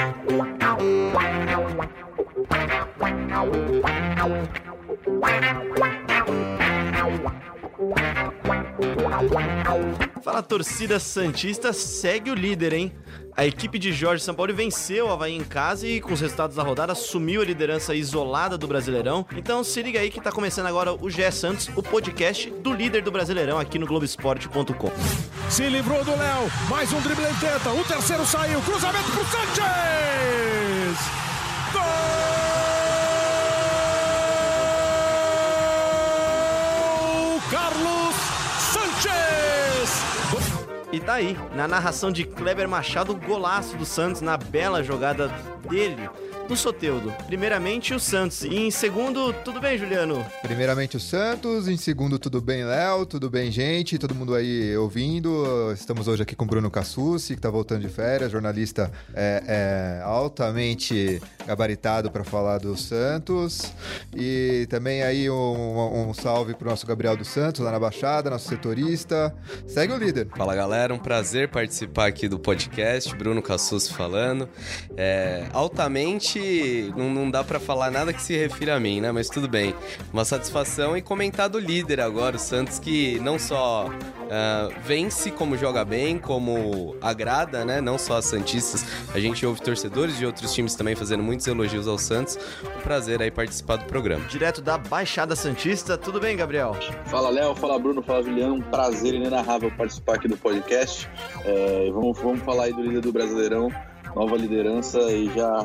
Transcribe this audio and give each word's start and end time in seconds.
Wow. 0.00 0.80
Fala 10.22 10.42
torcida 10.42 10.98
Santista, 10.98 11.72
segue 11.72 12.30
o 12.30 12.34
líder, 12.34 12.72
hein? 12.72 12.92
A 13.36 13.46
equipe 13.46 13.78
de 13.78 13.92
Jorge 13.92 14.22
Sampaoli 14.22 14.52
venceu 14.52 15.06
o 15.06 15.10
Havaí 15.10 15.34
em 15.34 15.42
casa 15.42 15.86
e, 15.86 16.00
com 16.00 16.12
os 16.12 16.20
resultados 16.20 16.56
da 16.56 16.62
rodada, 16.62 16.92
assumiu 16.92 17.40
a 17.40 17.44
liderança 17.44 17.94
isolada 17.94 18.58
do 18.58 18.66
Brasileirão. 18.66 19.24
Então 19.34 19.64
se 19.64 19.82
liga 19.82 20.00
aí 20.00 20.10
que 20.10 20.20
tá 20.20 20.30
começando 20.30 20.66
agora 20.66 20.92
o 20.92 21.08
GE 21.08 21.30
Santos, 21.32 21.70
o 21.74 21.82
podcast 21.82 22.50
do 22.50 22.72
líder 22.72 23.02
do 23.02 23.10
Brasileirão 23.10 23.58
aqui 23.58 23.78
no 23.78 23.86
Globoesporte.com. 23.86 24.92
Se 25.48 25.68
livrou 25.68 26.04
do 26.04 26.10
Léo, 26.10 26.50
mais 26.68 26.92
um 26.92 27.00
drible 27.00 27.24
em 27.24 27.34
teta, 27.36 27.70
o 27.70 27.82
terceiro 27.84 28.26
saiu, 28.26 28.60
cruzamento 28.60 29.10
pro 29.10 29.24
Sanches! 29.24 29.60
Gol! 31.72 31.80
Carlos 37.50 37.89
E 40.92 40.98
tá 40.98 41.14
aí, 41.14 41.38
na 41.54 41.68
narração 41.68 42.10
de 42.10 42.24
Kleber 42.24 42.68
Machado, 42.68 43.12
o 43.12 43.16
golaço 43.16 43.76
do 43.76 43.86
Santos 43.86 44.20
na 44.20 44.36
bela 44.36 44.82
jogada 44.82 45.28
dele 45.68 46.10
do 46.48 46.56
Soteudo. 46.56 47.14
Primeiramente 47.28 47.94
o 47.94 48.00
Santos 48.00 48.42
e 48.42 48.56
em 48.56 48.72
segundo, 48.72 49.32
tudo 49.32 49.60
bem, 49.60 49.78
Juliano? 49.78 50.26
Primeiramente 50.42 50.96
o 50.96 51.00
Santos, 51.00 51.68
em 51.68 51.76
segundo 51.76 52.18
tudo 52.18 52.40
bem, 52.40 52.64
Léo, 52.64 53.06
tudo 53.06 53.30
bem, 53.30 53.52
gente, 53.52 53.96
todo 53.98 54.16
mundo 54.16 54.34
aí 54.34 54.76
ouvindo. 54.76 55.72
Estamos 55.72 56.08
hoje 56.08 56.24
aqui 56.24 56.34
com 56.34 56.44
o 56.44 56.48
Bruno 56.48 56.68
Cassucci, 56.68 57.36
que 57.36 57.40
tá 57.40 57.48
voltando 57.48 57.82
de 57.82 57.88
férias, 57.88 58.32
jornalista 58.32 58.90
é, 59.14 59.44
é, 59.46 60.02
altamente 60.02 61.22
gabaritado 61.50 62.12
para 62.12 62.22
falar 62.22 62.58
do 62.58 62.76
Santos. 62.76 63.72
E 64.14 64.66
também 64.70 65.02
aí 65.02 65.28
um, 65.28 66.08
um 66.08 66.14
salve 66.14 66.54
pro 66.54 66.70
nosso 66.70 66.86
Gabriel 66.86 67.16
dos 67.16 67.26
Santos, 67.26 67.60
lá 67.60 67.72
na 67.72 67.80
Baixada, 67.80 68.30
nosso 68.30 68.48
setorista. 68.48 69.34
Segue 69.66 69.92
o 69.92 69.96
líder. 69.96 70.28
Fala 70.36 70.54
galera, 70.54 70.94
um 70.94 70.98
prazer 70.98 71.48
participar 71.48 72.06
aqui 72.06 72.28
do 72.28 72.38
podcast, 72.38 73.12
Bruno 73.16 73.42
Cassucci 73.42 73.92
falando. 73.92 74.48
É, 74.96 75.46
altamente 75.52 76.92
não, 76.96 77.10
não 77.10 77.28
dá 77.28 77.42
para 77.42 77.58
falar 77.58 77.90
nada 77.90 78.12
que 78.12 78.22
se 78.22 78.36
refira 78.36 78.76
a 78.76 78.80
mim, 78.80 79.00
né? 79.00 79.10
Mas 79.10 79.28
tudo 79.28 79.48
bem. 79.48 79.74
Uma 80.12 80.24
satisfação 80.24 80.96
e 80.96 81.02
comentar 81.02 81.48
do 81.48 81.58
líder 81.58 82.00
agora, 82.00 82.36
o 82.36 82.38
Santos 82.38 82.78
que 82.78 83.18
não 83.18 83.40
só 83.40 83.88
uh, 83.88 84.72
vence 84.84 85.32
como 85.32 85.56
joga 85.56 85.84
bem, 85.84 86.16
como 86.16 86.96
agrada, 87.00 87.64
né? 87.64 87.80
Não 87.80 87.98
só 87.98 88.18
a 88.18 88.22
Santistas. 88.22 88.84
A 89.12 89.18
gente 89.18 89.44
ouve 89.44 89.60
torcedores 89.60 90.16
de 90.16 90.24
outros 90.24 90.52
times 90.54 90.76
também 90.76 90.94
fazendo 90.94 91.24
muitos 91.40 91.46
elogios 91.46 91.88
ao 91.88 91.98
Santos. 91.98 92.38
Um 92.76 92.80
prazer 92.82 93.22
aí 93.22 93.30
participar 93.30 93.76
do 93.76 93.84
programa. 93.86 94.24
Direto 94.26 94.60
da 94.60 94.76
Baixada 94.76 95.34
Santista, 95.34 95.96
tudo 95.96 96.20
bem, 96.20 96.36
Gabriel? 96.36 96.74
Fala, 97.06 97.30
Léo. 97.30 97.54
Fala, 97.54 97.78
Bruno. 97.78 98.02
Fala, 98.02 98.22
Juliano. 98.22 98.54
Um 98.54 98.60
prazer 98.60 99.14
inenarrável 99.14 99.70
participar 99.76 100.16
aqui 100.16 100.28
do 100.28 100.36
podcast. 100.36 101.08
É, 101.44 101.90
vamos, 101.92 102.18
vamos 102.18 102.40
falar 102.42 102.64
aí 102.64 102.72
do 102.72 102.82
líder 102.82 103.00
do 103.00 103.12
Brasileirão, 103.12 103.68
nova 104.14 104.36
liderança 104.36 105.00
e 105.12 105.32
já 105.34 105.64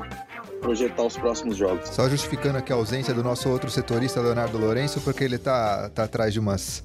projetar 0.65 1.03
os 1.03 1.15
próximos 1.15 1.55
jogos. 1.55 1.89
Só 1.89 2.09
justificando 2.09 2.57
aqui 2.57 2.73
a 2.73 2.75
ausência 2.75 3.13
do 3.13 3.23
nosso 3.23 3.47
outro 3.49 3.69
setorista, 3.69 4.19
Leonardo 4.19 4.57
Lourenço, 4.57 4.99
porque 5.01 5.23
ele 5.23 5.37
tá, 5.37 5.91
tá 5.93 6.05
atrás 6.05 6.33
de 6.33 6.39
umas 6.39 6.81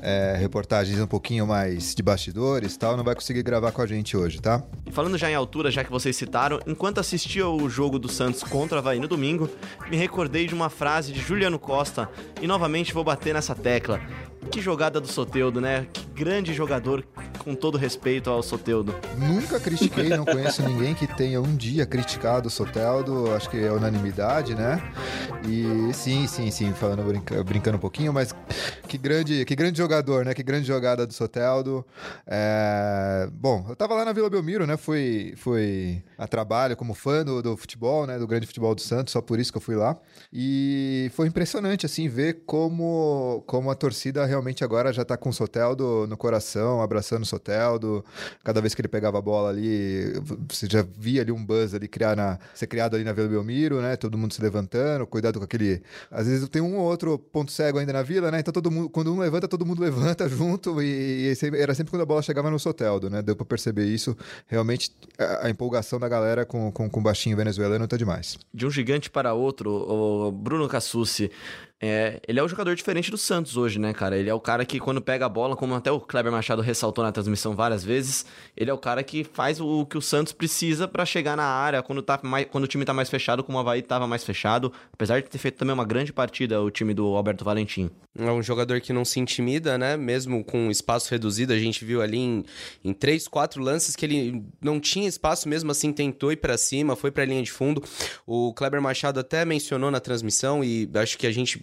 é, 0.00 0.36
reportagens 0.38 1.00
um 1.00 1.06
pouquinho 1.06 1.44
mais 1.44 1.96
de 1.96 2.02
bastidores 2.02 2.76
e 2.76 2.78
tal, 2.78 2.96
não 2.96 3.02
vai 3.02 3.16
conseguir 3.16 3.42
gravar 3.42 3.72
com 3.72 3.82
a 3.82 3.86
gente 3.86 4.16
hoje, 4.16 4.40
tá? 4.40 4.62
E 4.86 4.92
falando 4.92 5.18
já 5.18 5.28
em 5.28 5.34
altura, 5.34 5.68
já 5.68 5.82
que 5.82 5.90
vocês 5.90 6.14
citaram, 6.14 6.60
enquanto 6.64 7.00
assistia 7.00 7.48
o 7.48 7.68
jogo 7.68 7.98
do 7.98 8.08
Santos 8.08 8.44
contra 8.44 8.76
o 8.76 8.78
Havaí 8.78 9.00
no 9.00 9.08
domingo, 9.08 9.50
me 9.90 9.96
recordei 9.96 10.46
de 10.46 10.54
uma 10.54 10.70
frase 10.70 11.12
de 11.12 11.18
Juliano 11.18 11.58
Costa 11.58 12.08
e 12.40 12.46
novamente 12.46 12.94
vou 12.94 13.02
bater 13.02 13.34
nessa 13.34 13.54
tecla. 13.54 14.00
Que 14.52 14.60
jogada 14.60 15.00
do 15.00 15.08
Soteudo, 15.08 15.60
né? 15.60 15.88
Que 15.92 16.06
grande 16.14 16.54
jogador, 16.54 17.04
com 17.38 17.54
todo 17.54 17.78
respeito 17.78 18.30
ao 18.30 18.42
Soteudo. 18.42 18.94
Nunca 19.16 19.58
critiquei, 19.58 20.08
não 20.10 20.24
conheço 20.24 20.62
ninguém 20.62 20.94
que 20.94 21.06
tenha 21.06 21.40
um 21.40 21.56
dia 21.56 21.86
criticado 21.86 22.48
o 22.48 22.50
Soteldo, 22.50 23.32
acho 23.34 23.48
que 23.48 23.58
é 23.58 23.72
unanimidade, 23.72 24.54
né? 24.54 24.82
E 25.46 25.92
sim, 25.94 26.26
sim, 26.26 26.50
sim, 26.50 26.72
falando 26.72 27.02
brinca, 27.02 27.42
brincando 27.44 27.76
um 27.76 27.80
pouquinho, 27.80 28.12
mas 28.12 28.34
que 28.88 28.96
grande, 28.96 29.44
que 29.44 29.54
grande 29.54 29.76
jogador, 29.78 30.24
né? 30.24 30.32
Que 30.32 30.42
grande 30.42 30.66
jogada 30.66 31.06
do 31.06 31.12
Soteldo. 31.12 31.84
É... 32.26 33.28
Bom, 33.32 33.66
eu 33.68 33.76
tava 33.76 33.94
lá 33.94 34.04
na 34.04 34.12
Vila 34.12 34.30
Belmiro, 34.30 34.66
né? 34.66 34.76
Fui, 34.76 35.34
fui 35.36 36.02
a 36.16 36.26
trabalho 36.26 36.76
como 36.76 36.94
fã 36.94 37.24
do, 37.24 37.42
do 37.42 37.56
futebol, 37.56 38.06
né? 38.06 38.18
Do 38.18 38.26
grande 38.26 38.46
futebol 38.46 38.74
do 38.74 38.80
Santos, 38.80 39.12
só 39.12 39.20
por 39.20 39.38
isso 39.38 39.52
que 39.52 39.58
eu 39.58 39.62
fui 39.62 39.76
lá. 39.76 39.96
E 40.32 41.10
foi 41.14 41.28
impressionante, 41.28 41.84
assim, 41.84 42.08
ver 42.08 42.42
como, 42.46 43.44
como 43.46 43.70
a 43.70 43.74
torcida 43.74 44.24
realmente 44.24 44.64
agora 44.64 44.92
já 44.92 45.04
tá 45.04 45.16
com 45.16 45.28
o 45.28 45.32
Soteldo 45.32 46.06
no 46.08 46.16
coração, 46.16 46.80
abraçando 46.80 47.22
o 47.22 47.26
Soteldo. 47.26 48.04
Cada 48.42 48.60
vez 48.60 48.74
que 48.74 48.80
ele 48.80 48.88
pegava 48.88 49.18
a 49.18 49.22
bola 49.22 49.50
ali, 49.50 50.14
você 50.48 50.66
já 50.68 50.84
via 50.96 51.20
ali 51.20 51.30
um 51.30 51.44
buzz 51.44 51.74
ali 51.74 51.86
criar 51.86 52.16
na, 52.16 52.38
ser 52.54 52.66
criado 52.66 52.96
ali 52.96 53.04
na 53.04 53.12
Vila 53.12 53.28
Belmiro, 53.28 53.82
né? 53.82 53.96
Todo 53.96 54.16
mundo 54.16 54.32
se 54.32 54.40
levantando, 54.40 55.06
cuidado 55.06 55.38
com 55.38 55.44
aquele. 55.44 55.82
Às 56.10 56.26
vezes 56.26 56.48
tem 56.48 56.62
um 56.62 56.78
ou 56.78 56.84
outro 56.84 57.18
ponto 57.18 57.52
cego 57.52 57.78
ainda 57.78 57.92
na 57.92 58.02
vila, 58.02 58.30
né? 58.30 58.40
Então 58.40 58.52
todo 58.52 58.70
mundo, 58.70 58.77
quando 58.86 59.12
um 59.12 59.18
levanta, 59.18 59.48
todo 59.48 59.64
mundo 59.64 59.80
levanta 59.82 60.28
junto. 60.28 60.82
E, 60.82 61.32
e 61.32 61.56
era 61.56 61.74
sempre 61.74 61.90
quando 61.90 62.02
a 62.02 62.06
bola 62.06 62.22
chegava 62.22 62.50
no 62.50 62.58
Soteldo, 62.58 63.08
né? 63.08 63.22
Deu 63.22 63.34
pra 63.34 63.46
perceber 63.46 63.86
isso. 63.86 64.16
Realmente 64.46 64.92
a, 65.18 65.46
a 65.46 65.50
empolgação 65.50 65.98
da 65.98 66.08
galera 66.08 66.44
com, 66.44 66.70
com, 66.70 66.88
com 66.88 67.00
o 67.00 67.02
baixinho 67.02 67.36
venezuelano 67.36 67.88
tá 67.88 67.96
demais. 67.96 68.38
De 68.52 68.66
um 68.66 68.70
gigante 68.70 69.10
para 69.10 69.32
outro, 69.32 69.70
o 69.70 70.30
Bruno 70.30 70.68
Cassucci 70.68 71.30
é, 71.80 72.20
ele 72.26 72.40
é 72.40 72.42
o 72.42 72.48
jogador 72.48 72.74
diferente 72.74 73.08
do 73.08 73.16
Santos 73.16 73.56
hoje, 73.56 73.78
né, 73.78 73.92
cara? 73.92 74.16
Ele 74.16 74.28
é 74.28 74.34
o 74.34 74.40
cara 74.40 74.64
que, 74.64 74.80
quando 74.80 75.00
pega 75.00 75.26
a 75.26 75.28
bola, 75.28 75.54
como 75.54 75.74
até 75.74 75.92
o 75.92 76.00
Kleber 76.00 76.32
Machado 76.32 76.60
ressaltou 76.60 77.04
na 77.04 77.12
transmissão 77.12 77.54
várias 77.54 77.84
vezes, 77.84 78.26
ele 78.56 78.68
é 78.68 78.74
o 78.74 78.78
cara 78.78 79.02
que 79.04 79.22
faz 79.22 79.60
o 79.60 79.86
que 79.86 79.96
o 79.96 80.02
Santos 80.02 80.32
precisa 80.32 80.88
para 80.88 81.06
chegar 81.06 81.36
na 81.36 81.44
área 81.44 81.80
quando, 81.80 82.02
tá 82.02 82.18
mais, 82.22 82.46
quando 82.50 82.64
o 82.64 82.66
time 82.66 82.84
tá 82.84 82.92
mais 82.92 83.08
fechado, 83.08 83.44
como 83.44 83.58
o 83.58 83.60
Havaí 83.60 83.80
tava 83.80 84.08
mais 84.08 84.24
fechado. 84.24 84.72
Apesar 84.92 85.22
de 85.22 85.28
ter 85.28 85.38
feito 85.38 85.56
também 85.56 85.72
uma 85.72 85.84
grande 85.84 86.12
partida 86.12 86.60
o 86.60 86.70
time 86.70 86.92
do 86.92 87.06
Alberto 87.14 87.44
Valentim. 87.44 87.90
É 88.18 88.32
um 88.32 88.42
jogador 88.42 88.80
que 88.80 88.92
não 88.92 89.04
se 89.04 89.20
intimida, 89.20 89.78
né? 89.78 89.96
Mesmo 89.96 90.42
com 90.42 90.72
espaço 90.72 91.08
reduzido, 91.08 91.52
a 91.52 91.58
gente 91.58 91.84
viu 91.84 92.02
ali 92.02 92.18
em, 92.18 92.44
em 92.84 92.92
três, 92.92 93.28
quatro 93.28 93.62
lances 93.62 93.94
que 93.94 94.04
ele 94.04 94.42
não 94.60 94.80
tinha 94.80 95.08
espaço, 95.08 95.48
mesmo 95.48 95.70
assim 95.70 95.92
tentou 95.92 96.32
ir 96.32 96.36
para 96.36 96.58
cima, 96.58 96.96
foi 96.96 97.12
para 97.12 97.22
a 97.22 97.26
linha 97.26 97.42
de 97.42 97.52
fundo. 97.52 97.80
O 98.26 98.52
Kleber 98.52 98.82
Machado 98.82 99.20
até 99.20 99.44
mencionou 99.44 99.92
na 99.92 100.00
transmissão 100.00 100.64
e 100.64 100.90
acho 100.94 101.16
que 101.16 101.28
a 101.28 101.30
gente 101.30 101.56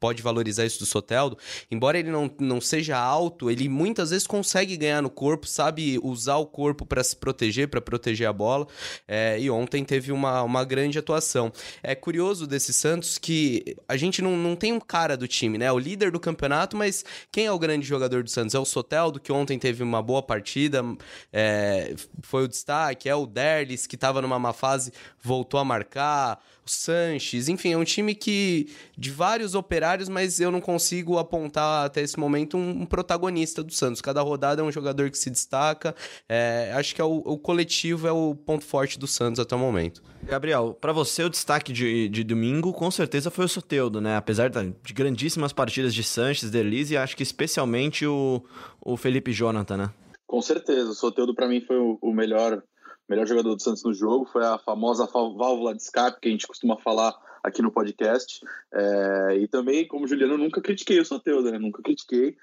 pode 0.00 0.22
valorizar 0.22 0.64
isso 0.64 0.78
do 0.78 0.86
Soteldo. 0.86 1.36
Embora 1.70 1.98
ele 1.98 2.10
não, 2.10 2.30
não 2.38 2.60
seja 2.60 2.96
alto, 2.96 3.50
ele 3.50 3.68
muitas 3.68 4.10
vezes 4.10 4.26
consegue 4.26 4.76
ganhar 4.76 5.02
no 5.02 5.10
corpo, 5.10 5.46
sabe 5.46 5.98
usar 6.02 6.36
o 6.36 6.46
corpo 6.46 6.86
para 6.86 7.02
se 7.02 7.16
proteger, 7.16 7.68
para 7.68 7.80
proteger 7.80 8.28
a 8.28 8.32
bola. 8.32 8.66
É, 9.06 9.38
e 9.40 9.50
ontem 9.50 9.84
teve 9.84 10.12
uma, 10.12 10.42
uma 10.42 10.64
grande 10.64 10.98
atuação. 10.98 11.52
É 11.82 11.94
curioso 11.94 12.46
desse 12.46 12.72
Santos 12.72 13.18
que 13.18 13.76
a 13.88 13.96
gente 13.96 14.22
não, 14.22 14.36
não 14.36 14.54
tem 14.54 14.72
um 14.72 14.80
cara 14.80 15.16
do 15.16 15.26
time, 15.26 15.58
né? 15.58 15.70
O 15.72 15.78
líder 15.78 16.10
do 16.10 16.20
campeonato, 16.20 16.76
mas 16.76 17.04
quem 17.32 17.46
é 17.46 17.52
o 17.52 17.58
grande 17.58 17.86
jogador 17.86 18.22
do 18.22 18.30
Santos? 18.30 18.54
É 18.54 18.58
o 18.58 18.64
Soteldo, 18.64 19.20
que 19.20 19.32
ontem 19.32 19.58
teve 19.58 19.82
uma 19.82 20.02
boa 20.02 20.22
partida, 20.22 20.82
é, 21.32 21.94
foi 22.22 22.44
o 22.44 22.48
destaque. 22.48 23.08
É 23.08 23.14
o 23.14 23.26
Derlis, 23.26 23.86
que 23.86 23.94
estava 23.94 24.22
numa 24.22 24.38
má 24.38 24.52
fase, 24.52 24.92
voltou 25.22 25.58
a 25.58 25.64
marcar. 25.64 26.40
O 26.68 26.70
Sanches, 26.70 27.48
enfim, 27.48 27.72
é 27.72 27.78
um 27.78 27.84
time 27.84 28.14
que 28.14 28.68
de 28.96 29.10
vários 29.10 29.54
operários, 29.54 30.06
mas 30.06 30.38
eu 30.38 30.50
não 30.50 30.60
consigo 30.60 31.16
apontar 31.16 31.86
até 31.86 32.02
esse 32.02 32.20
momento 32.20 32.58
um, 32.58 32.82
um 32.82 32.84
protagonista 32.84 33.62
do 33.62 33.72
Santos. 33.72 34.02
Cada 34.02 34.20
rodada 34.20 34.60
é 34.60 34.64
um 34.64 34.70
jogador 34.70 35.10
que 35.10 35.16
se 35.16 35.30
destaca. 35.30 35.94
É, 36.28 36.70
acho 36.74 36.94
que 36.94 37.00
é 37.00 37.04
o, 37.04 37.22
o, 37.24 37.38
coletivo 37.38 38.06
é 38.06 38.12
o 38.12 38.34
ponto 38.34 38.66
forte 38.66 38.98
do 38.98 39.06
Santos 39.06 39.40
até 39.40 39.56
o 39.56 39.58
momento. 39.58 40.02
Gabriel, 40.22 40.76
para 40.78 40.92
você 40.92 41.24
o 41.24 41.30
destaque 41.30 41.72
de, 41.72 42.06
de 42.10 42.22
domingo 42.22 42.70
com 42.74 42.90
certeza 42.90 43.30
foi 43.30 43.46
o 43.46 43.48
Soteudo, 43.48 43.98
né? 43.98 44.16
Apesar 44.16 44.50
de 44.50 44.92
grandíssimas 44.92 45.54
partidas 45.54 45.94
de 45.94 46.04
Sanches, 46.04 46.50
Derlise, 46.50 46.98
acho 46.98 47.16
que 47.16 47.22
especialmente 47.22 48.06
o, 48.06 48.44
o 48.78 48.94
Felipe 48.98 49.32
Jonathan, 49.32 49.76
né? 49.78 49.90
Com 50.26 50.42
certeza, 50.42 50.90
o 50.90 50.94
Soteudo 50.94 51.34
para 51.34 51.48
mim 51.48 51.62
foi 51.62 51.78
o, 51.78 51.98
o 52.02 52.12
melhor 52.12 52.62
melhor 53.08 53.26
jogador 53.26 53.54
do 53.54 53.62
Santos 53.62 53.82
no 53.82 53.94
jogo, 53.94 54.26
foi 54.26 54.44
a 54.44 54.58
famosa 54.58 55.06
válvula 55.06 55.74
de 55.74 55.82
escape 55.82 56.20
que 56.20 56.28
a 56.28 56.30
gente 56.30 56.46
costuma 56.46 56.76
falar 56.76 57.14
aqui 57.42 57.62
no 57.62 57.72
podcast. 57.72 58.40
É, 58.72 59.38
e 59.38 59.48
também, 59.48 59.86
como 59.86 60.06
Juliano, 60.06 60.34
eu 60.34 60.38
nunca 60.38 60.60
critiquei 60.60 61.00
o 61.00 61.04
Soteudo, 61.04 61.50
né? 61.50 61.58
Nunca 61.58 61.82
critiquei. 61.82 62.36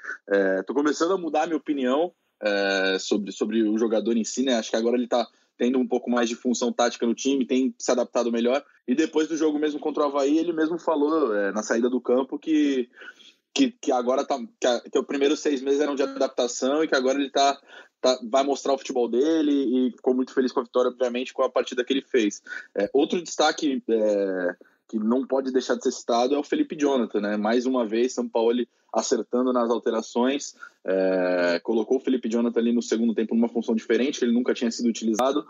Estou 0.59 0.73
é, 0.75 0.79
começando 0.79 1.13
a 1.13 1.17
mudar 1.17 1.43
a 1.43 1.47
minha 1.47 1.57
opinião 1.57 2.11
é, 2.41 2.97
sobre, 2.99 3.31
sobre 3.31 3.63
o 3.63 3.77
jogador 3.77 4.17
em 4.17 4.23
si, 4.23 4.43
né? 4.43 4.55
Acho 4.55 4.71
que 4.71 4.75
agora 4.75 4.95
ele 4.95 5.05
está 5.05 5.27
tendo 5.57 5.79
um 5.79 5.87
pouco 5.87 6.09
mais 6.09 6.27
de 6.27 6.35
função 6.35 6.71
tática 6.71 7.05
no 7.05 7.15
time, 7.15 7.45
tem 7.45 7.73
se 7.77 7.91
adaptado 7.91 8.31
melhor. 8.31 8.63
E 8.87 8.93
depois 8.93 9.27
do 9.27 9.37
jogo 9.37 9.57
mesmo 9.57 9.79
contra 9.79 10.03
o 10.03 10.07
Havaí, 10.07 10.37
ele 10.37 10.51
mesmo 10.51 10.77
falou 10.77 11.33
é, 11.35 11.51
na 11.51 11.63
saída 11.63 11.89
do 11.89 12.01
campo 12.01 12.37
que 12.37 12.89
que, 13.55 13.71
que 13.71 13.91
agora 13.91 14.25
tá. 14.25 14.37
Que, 14.59 14.89
que 14.89 14.99
os 14.99 15.05
primeiros 15.05 15.39
seis 15.39 15.61
meses 15.61 15.79
eram 15.79 15.95
de 15.95 16.03
adaptação 16.03 16.83
e 16.83 16.87
que 16.87 16.95
agora 16.95 17.17
ele 17.17 17.31
tá, 17.31 17.57
tá, 18.01 18.19
vai 18.29 18.43
mostrar 18.43 18.73
o 18.73 18.77
futebol 18.77 19.07
dele 19.07 19.87
e 19.87 19.91
ficou 19.91 20.13
muito 20.13 20.33
feliz 20.33 20.51
com 20.51 20.59
a 20.59 20.63
vitória, 20.63 20.91
obviamente, 20.91 21.33
com 21.33 21.41
a 21.41 21.49
partida 21.49 21.83
que 21.83 21.93
ele 21.93 22.01
fez. 22.01 22.43
É, 22.77 22.89
outro 22.93 23.21
destaque 23.23 23.81
é, 23.89 24.55
que 24.89 24.99
não 24.99 25.25
pode 25.25 25.53
deixar 25.53 25.75
de 25.75 25.83
ser 25.83 25.91
citado 25.91 26.35
é 26.35 26.37
o 26.37 26.43
Felipe 26.43 26.75
Jonathan, 26.77 27.21
né? 27.21 27.37
Mais 27.37 27.65
uma 27.65 27.87
vez, 27.87 28.13
São 28.13 28.27
Paulo 28.27 28.51
acertando 28.93 29.51
nas 29.51 29.69
alterações, 29.69 30.55
é, 30.85 31.59
colocou 31.63 31.97
o 31.97 31.99
Felipe 31.99 32.29
Jonathan 32.29 32.59
ali 32.59 32.71
no 32.71 32.81
segundo 32.81 33.13
tempo 33.13 33.35
numa 33.35 33.49
função 33.49 33.75
diferente, 33.75 34.23
ele 34.23 34.31
nunca 34.31 34.53
tinha 34.53 34.71
sido 34.71 34.87
utilizado, 34.87 35.45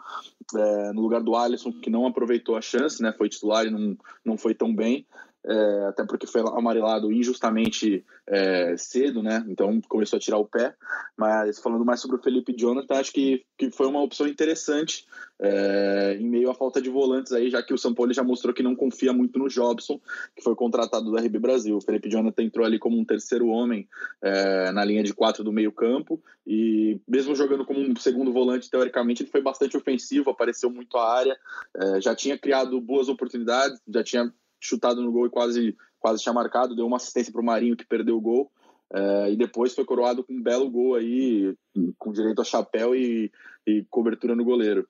é, 0.56 0.94
no 0.94 1.02
lugar 1.02 1.22
do 1.22 1.36
Alisson, 1.36 1.72
que 1.72 1.92
não 1.92 2.08
aproveitou 2.08 2.56
a 2.56 2.62
chance, 2.62 3.02
né? 3.02 3.14
Foi 3.16 3.30
titular 3.30 3.66
e 3.66 3.72
não, 3.72 3.98
não 4.24 4.38
foi 4.38 4.54
tão 4.56 4.74
bem 4.74 5.06
é, 5.48 5.86
até 5.88 6.04
porque 6.04 6.26
foi 6.26 6.42
amarelado 6.42 7.12
injustamente 7.12 8.04
é, 8.28 8.76
cedo, 8.78 9.22
né? 9.22 9.46
Então 9.48 9.80
começou 9.88 10.18
a 10.18 10.20
tirar 10.20 10.38
o 10.38 10.46
pé. 10.46 10.74
Mas 11.16 11.60
falando 11.60 11.86
mais 11.86 12.00
sobre 12.00 12.18
o 12.18 12.22
Felipe 12.22 12.56
Jonathan, 12.58 12.96
acho 12.96 13.12
que, 13.12 13.46
que 13.58 13.70
foi 13.72 13.88
uma 13.88 14.02
opção 14.02 14.28
interessante 14.28 15.06
é, 15.40 16.18
em 16.20 16.28
meio 16.28 16.50
à 16.50 16.56
falta 16.56 16.82
de 16.82 16.90
volantes 16.90 17.32
aí, 17.32 17.50
já 17.50 17.62
que 17.62 17.74
o 17.74 17.78
São 17.78 17.94
Paulo 17.94 18.14
já 18.14 18.24
mostrou 18.24 18.54
que 18.54 18.64
não 18.64 18.76
confia 18.76 19.14
muito 19.14 19.38
no 19.38 19.48
Jobson, 19.48 20.00
que 20.36 20.44
foi 20.44 20.56
contratado 20.56 21.06
do 21.06 21.18
RB 21.18 21.38
Brasil. 21.40 21.78
O 21.78 21.82
Felipe 21.82 22.10
Jonathan 22.10 22.44
entrou 22.44 22.66
ali 22.66 22.80
como 22.80 22.98
um 22.98 23.06
terceiro 23.06 23.48
homem 23.48 23.88
é, 24.22 24.72
na 24.72 24.84
linha 24.84 25.04
de 25.04 25.14
quatro 25.14 25.44
do 25.44 25.52
meio-campo 25.52 26.22
e 26.46 27.00
mesmo 27.08 27.36
jogando 27.36 27.66
como 27.66 27.80
um 27.80 27.96
segundo 27.96 28.32
volante, 28.32 28.70
teoricamente, 28.70 29.24
ele 29.24 29.32
foi 29.32 29.42
bastante 29.42 29.76
ofensivo, 29.76 30.30
apareceu 30.30 30.70
muito 30.70 30.98
à 30.98 31.18
área, 31.18 31.38
é, 31.76 32.02
já 32.02 32.16
tinha 32.16 32.38
criado 32.38 32.80
boas 32.80 33.10
oportunidades, 33.10 33.80
já 33.88 34.04
tinha 34.04 34.34
chutado 34.66 35.02
no 35.02 35.12
gol 35.12 35.28
e 35.28 35.30
quase, 35.30 35.76
quase 36.00 36.22
tinha 36.22 36.34
marcado, 36.34 36.76
deu 36.76 36.86
uma 36.86 36.98
assistência 36.98 37.32
para 37.32 37.42
o 37.42 37.46
Marinho 37.46 37.78
que 37.78 37.86
perdeu 37.86 38.18
o 38.18 38.22
gol. 38.22 38.52
É, 38.94 39.32
e 39.32 39.36
depois 39.36 39.74
foi 39.74 39.84
coroado 39.84 40.24
com 40.24 40.34
um 40.34 40.42
belo 40.42 40.70
gol 40.70 40.96
aí, 40.96 41.56
com 41.98 42.12
direito 42.12 42.42
a 42.42 42.46
chapéu 42.46 42.96
e, 42.96 43.32
e 43.66 43.84
cobertura 43.90 44.36
no 44.36 44.46
goleiro. 44.46 44.88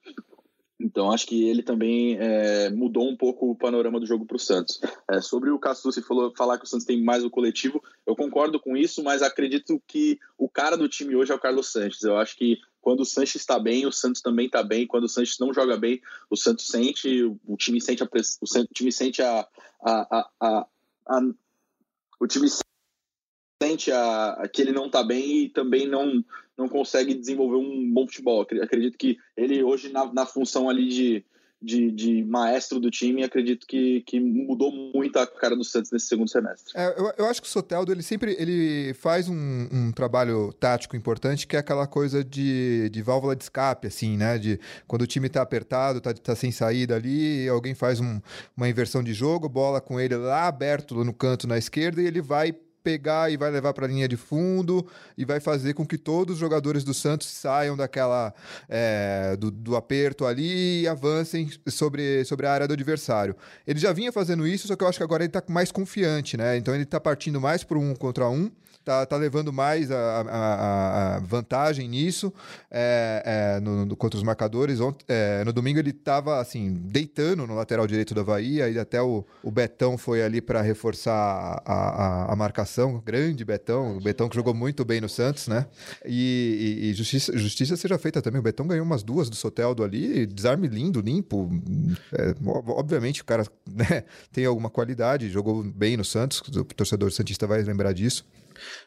Então 0.79 1.11
acho 1.11 1.25
que 1.25 1.47
ele 1.47 1.63
também 1.63 2.17
é, 2.19 2.69
mudou 2.69 3.09
um 3.09 3.15
pouco 3.15 3.49
o 3.49 3.55
panorama 3.55 3.99
do 3.99 4.05
jogo 4.05 4.25
para 4.25 4.35
o 4.35 4.39
Santos. 4.39 4.79
É, 5.09 5.21
sobre 5.21 5.49
o 5.49 5.59
Cassucci 5.59 6.01
falou 6.01 6.33
falar 6.35 6.57
que 6.57 6.65
o 6.65 6.67
Santos 6.67 6.85
tem 6.85 7.01
mais 7.01 7.23
o 7.23 7.29
coletivo, 7.29 7.81
eu 8.05 8.15
concordo 8.15 8.59
com 8.59 8.75
isso, 8.75 9.01
mas 9.01 9.21
acredito 9.21 9.81
que 9.87 10.19
o 10.37 10.49
cara 10.49 10.75
do 10.75 10.89
time 10.89 11.15
hoje 11.15 11.31
é 11.31 11.35
o 11.35 11.39
Carlos 11.39 11.71
Sanches. 11.71 12.03
Eu 12.03 12.17
acho 12.17 12.35
que 12.35 12.57
quando 12.85 12.99
o 12.99 13.05
Sanches 13.05 13.41
está 13.41 13.57
bem, 13.57 13.87
o 13.87 13.91
Santos 13.91 14.21
também 14.21 14.45
está 14.45 14.61
bem. 14.61 14.85
Quando 14.85 15.05
o 15.05 15.09
Sanches 15.09 15.39
não 15.39 15.51
joga 15.51 15.75
bem, 15.75 15.99
o 16.29 16.37
Santos 16.37 16.67
sente, 16.67 17.23
o 17.23 17.57
time 17.57 17.81
sente 17.81 18.03
a, 18.03 18.05
o 18.05 18.65
time 18.71 18.91
sente 18.91 19.23
a, 19.23 19.47
a, 19.81 20.27
a, 20.39 20.67
a, 21.09 21.21
o 22.19 22.27
time 22.27 22.47
sente 23.59 23.91
a, 23.91 24.47
que 24.53 24.61
ele 24.61 24.71
não 24.71 24.85
está 24.85 25.03
bem 25.03 25.45
e 25.45 25.49
também 25.49 25.87
não, 25.87 26.23
não 26.55 26.69
consegue 26.69 27.15
desenvolver 27.15 27.57
um 27.57 27.91
bom 27.91 28.05
futebol. 28.05 28.41
Acredito 28.43 28.99
que 28.99 29.17
ele 29.35 29.63
hoje 29.63 29.91
na, 29.91 30.13
na 30.13 30.27
função 30.27 30.69
ali 30.69 30.87
de 30.87 31.25
de, 31.61 31.91
de 31.91 32.23
maestro 32.23 32.79
do 32.79 32.91
time, 32.91 33.23
acredito 33.23 33.65
que, 33.65 34.01
que 34.01 34.19
mudou 34.19 34.71
muito 34.71 35.17
a 35.17 35.25
cara 35.25 35.55
do 35.55 35.63
Santos 35.63 35.91
nesse 35.91 36.07
segundo 36.07 36.29
semestre. 36.29 36.71
É, 36.75 36.87
eu, 36.97 37.13
eu, 37.17 37.25
acho 37.25 37.41
que 37.41 37.47
o 37.47 37.51
Soteldo, 37.51 37.91
ele 37.91 38.03
sempre 38.03 38.35
ele 38.37 38.93
faz 38.93 39.27
um, 39.27 39.67
um, 39.71 39.91
trabalho 39.91 40.53
tático 40.53 40.95
importante, 40.95 41.47
que 41.47 41.55
é 41.55 41.59
aquela 41.59 41.87
coisa 41.87 42.23
de, 42.23 42.89
de 42.89 43.01
válvula 43.01 43.35
de 43.35 43.43
escape, 43.43 43.87
assim, 43.87 44.17
né? 44.17 44.37
De 44.37 44.59
quando 44.87 45.03
o 45.03 45.07
time 45.07 45.29
tá 45.29 45.41
apertado, 45.41 46.01
tá, 46.01 46.13
tá 46.13 46.35
sem 46.35 46.51
saída 46.51 46.95
ali, 46.95 47.47
alguém 47.47 47.73
faz 47.73 47.99
um, 47.99 48.19
uma 48.55 48.69
inversão 48.69 49.03
de 49.03 49.13
jogo, 49.13 49.49
bola 49.49 49.81
com 49.81 49.99
ele 49.99 50.15
lá 50.15 50.47
aberto 50.47 51.03
no 51.03 51.13
canto 51.13 51.47
na 51.47 51.57
esquerda 51.57 52.01
e 52.01 52.05
ele 52.05 52.21
vai 52.21 52.55
pegar 52.85 53.31
e 53.31 53.35
vai 53.35 53.49
levar 53.49 53.73
para 53.73 53.87
a 53.87 53.89
linha 53.89 54.07
de 54.07 54.15
fundo 54.15 54.85
e 55.17 55.25
vai 55.25 55.39
fazer 55.39 55.73
com 55.73 55.83
que 55.83 55.97
todos 55.97 56.35
os 56.35 56.39
jogadores 56.39 56.83
do 56.83 56.93
Santos 56.93 57.27
saiam 57.27 57.75
daquela 57.75 58.31
é, 58.69 59.35
do, 59.35 59.49
do, 59.49 59.75
aperto 59.75 60.23
ali 60.23 60.83
e 60.83 60.87
avancem 60.87 61.49
sobre, 61.67 62.23
sobre 62.25 62.45
a 62.45 62.51
área 62.51 62.67
do 62.67 62.75
adversário. 62.75 63.35
Ele 63.65 63.79
já 63.79 63.91
vinha 63.91 64.11
fazendo 64.11 64.45
isso, 64.45 64.67
só 64.67 64.75
que 64.75 64.83
eu 64.83 64.87
acho 64.87 64.99
que 64.99 65.03
agora 65.03 65.23
ele 65.23 65.29
está 65.29 65.41
mais 65.49 65.71
confiante, 65.71 66.37
né? 66.37 66.57
Então 66.57 66.75
ele 66.75 66.83
está 66.83 66.99
partindo 66.99 67.41
mais 67.41 67.63
por 67.63 67.75
um 67.75 67.95
contra 67.95 68.29
um 68.29 68.51
tá, 68.85 69.05
tá 69.05 69.17
levando 69.17 69.51
mais 69.51 69.89
a, 69.91 70.21
a, 70.21 71.15
a 71.15 71.19
vantagem 71.19 71.89
nisso 71.89 72.31
é, 72.69 73.55
é, 73.57 73.59
no, 73.59 73.85
no, 73.85 73.95
contra 73.95 74.15
os 74.15 74.23
marcadores. 74.23 74.79
Ont, 74.79 75.03
é, 75.07 75.43
no 75.43 75.51
domingo 75.51 75.79
ele 75.79 75.89
estava 75.89 76.39
assim, 76.39 76.71
deitando 76.71 77.47
no 77.47 77.55
lateral 77.55 77.87
direito 77.87 78.13
da 78.13 78.23
Bahia 78.23 78.69
e 78.69 78.77
até 78.77 79.01
o, 79.01 79.25
o 79.43 79.49
Betão 79.49 79.97
foi 79.97 80.21
ali 80.21 80.39
para 80.39 80.61
reforçar 80.61 81.61
a, 81.65 82.31
a, 82.31 82.35
marcação. 82.35 83.01
Grande 83.03 83.43
Betão, 83.43 83.97
o 83.97 84.01
Betão 84.01 84.29
que 84.29 84.35
jogou 84.35 84.53
muito 84.53 84.85
bem 84.85 85.01
no 85.01 85.09
Santos, 85.09 85.47
né? 85.47 85.65
E, 86.05 86.79
e, 86.83 86.89
e 86.89 86.93
justiça, 86.93 87.35
justiça 87.35 87.75
seja 87.75 87.97
feita 87.97 88.21
também. 88.21 88.39
O 88.39 88.43
Betão 88.43 88.67
ganhou 88.67 88.85
umas 88.85 89.01
duas 89.01 89.29
do 89.29 89.35
Soteldo 89.35 89.83
ali, 89.83 90.27
desarme 90.27 90.67
lindo, 90.67 91.01
limpo. 91.01 91.49
É, 92.13 92.35
obviamente 92.67 93.23
o 93.23 93.25
cara 93.25 93.43
né, 93.65 94.03
tem 94.31 94.45
alguma 94.45 94.69
qualidade, 94.69 95.29
jogou 95.29 95.63
bem 95.63 95.97
no 95.97 96.05
Santos, 96.05 96.39
o 96.39 96.63
torcedor 96.65 97.11
Santista 97.11 97.47
vai 97.47 97.63
lembrar 97.63 97.91
disso. 97.91 98.23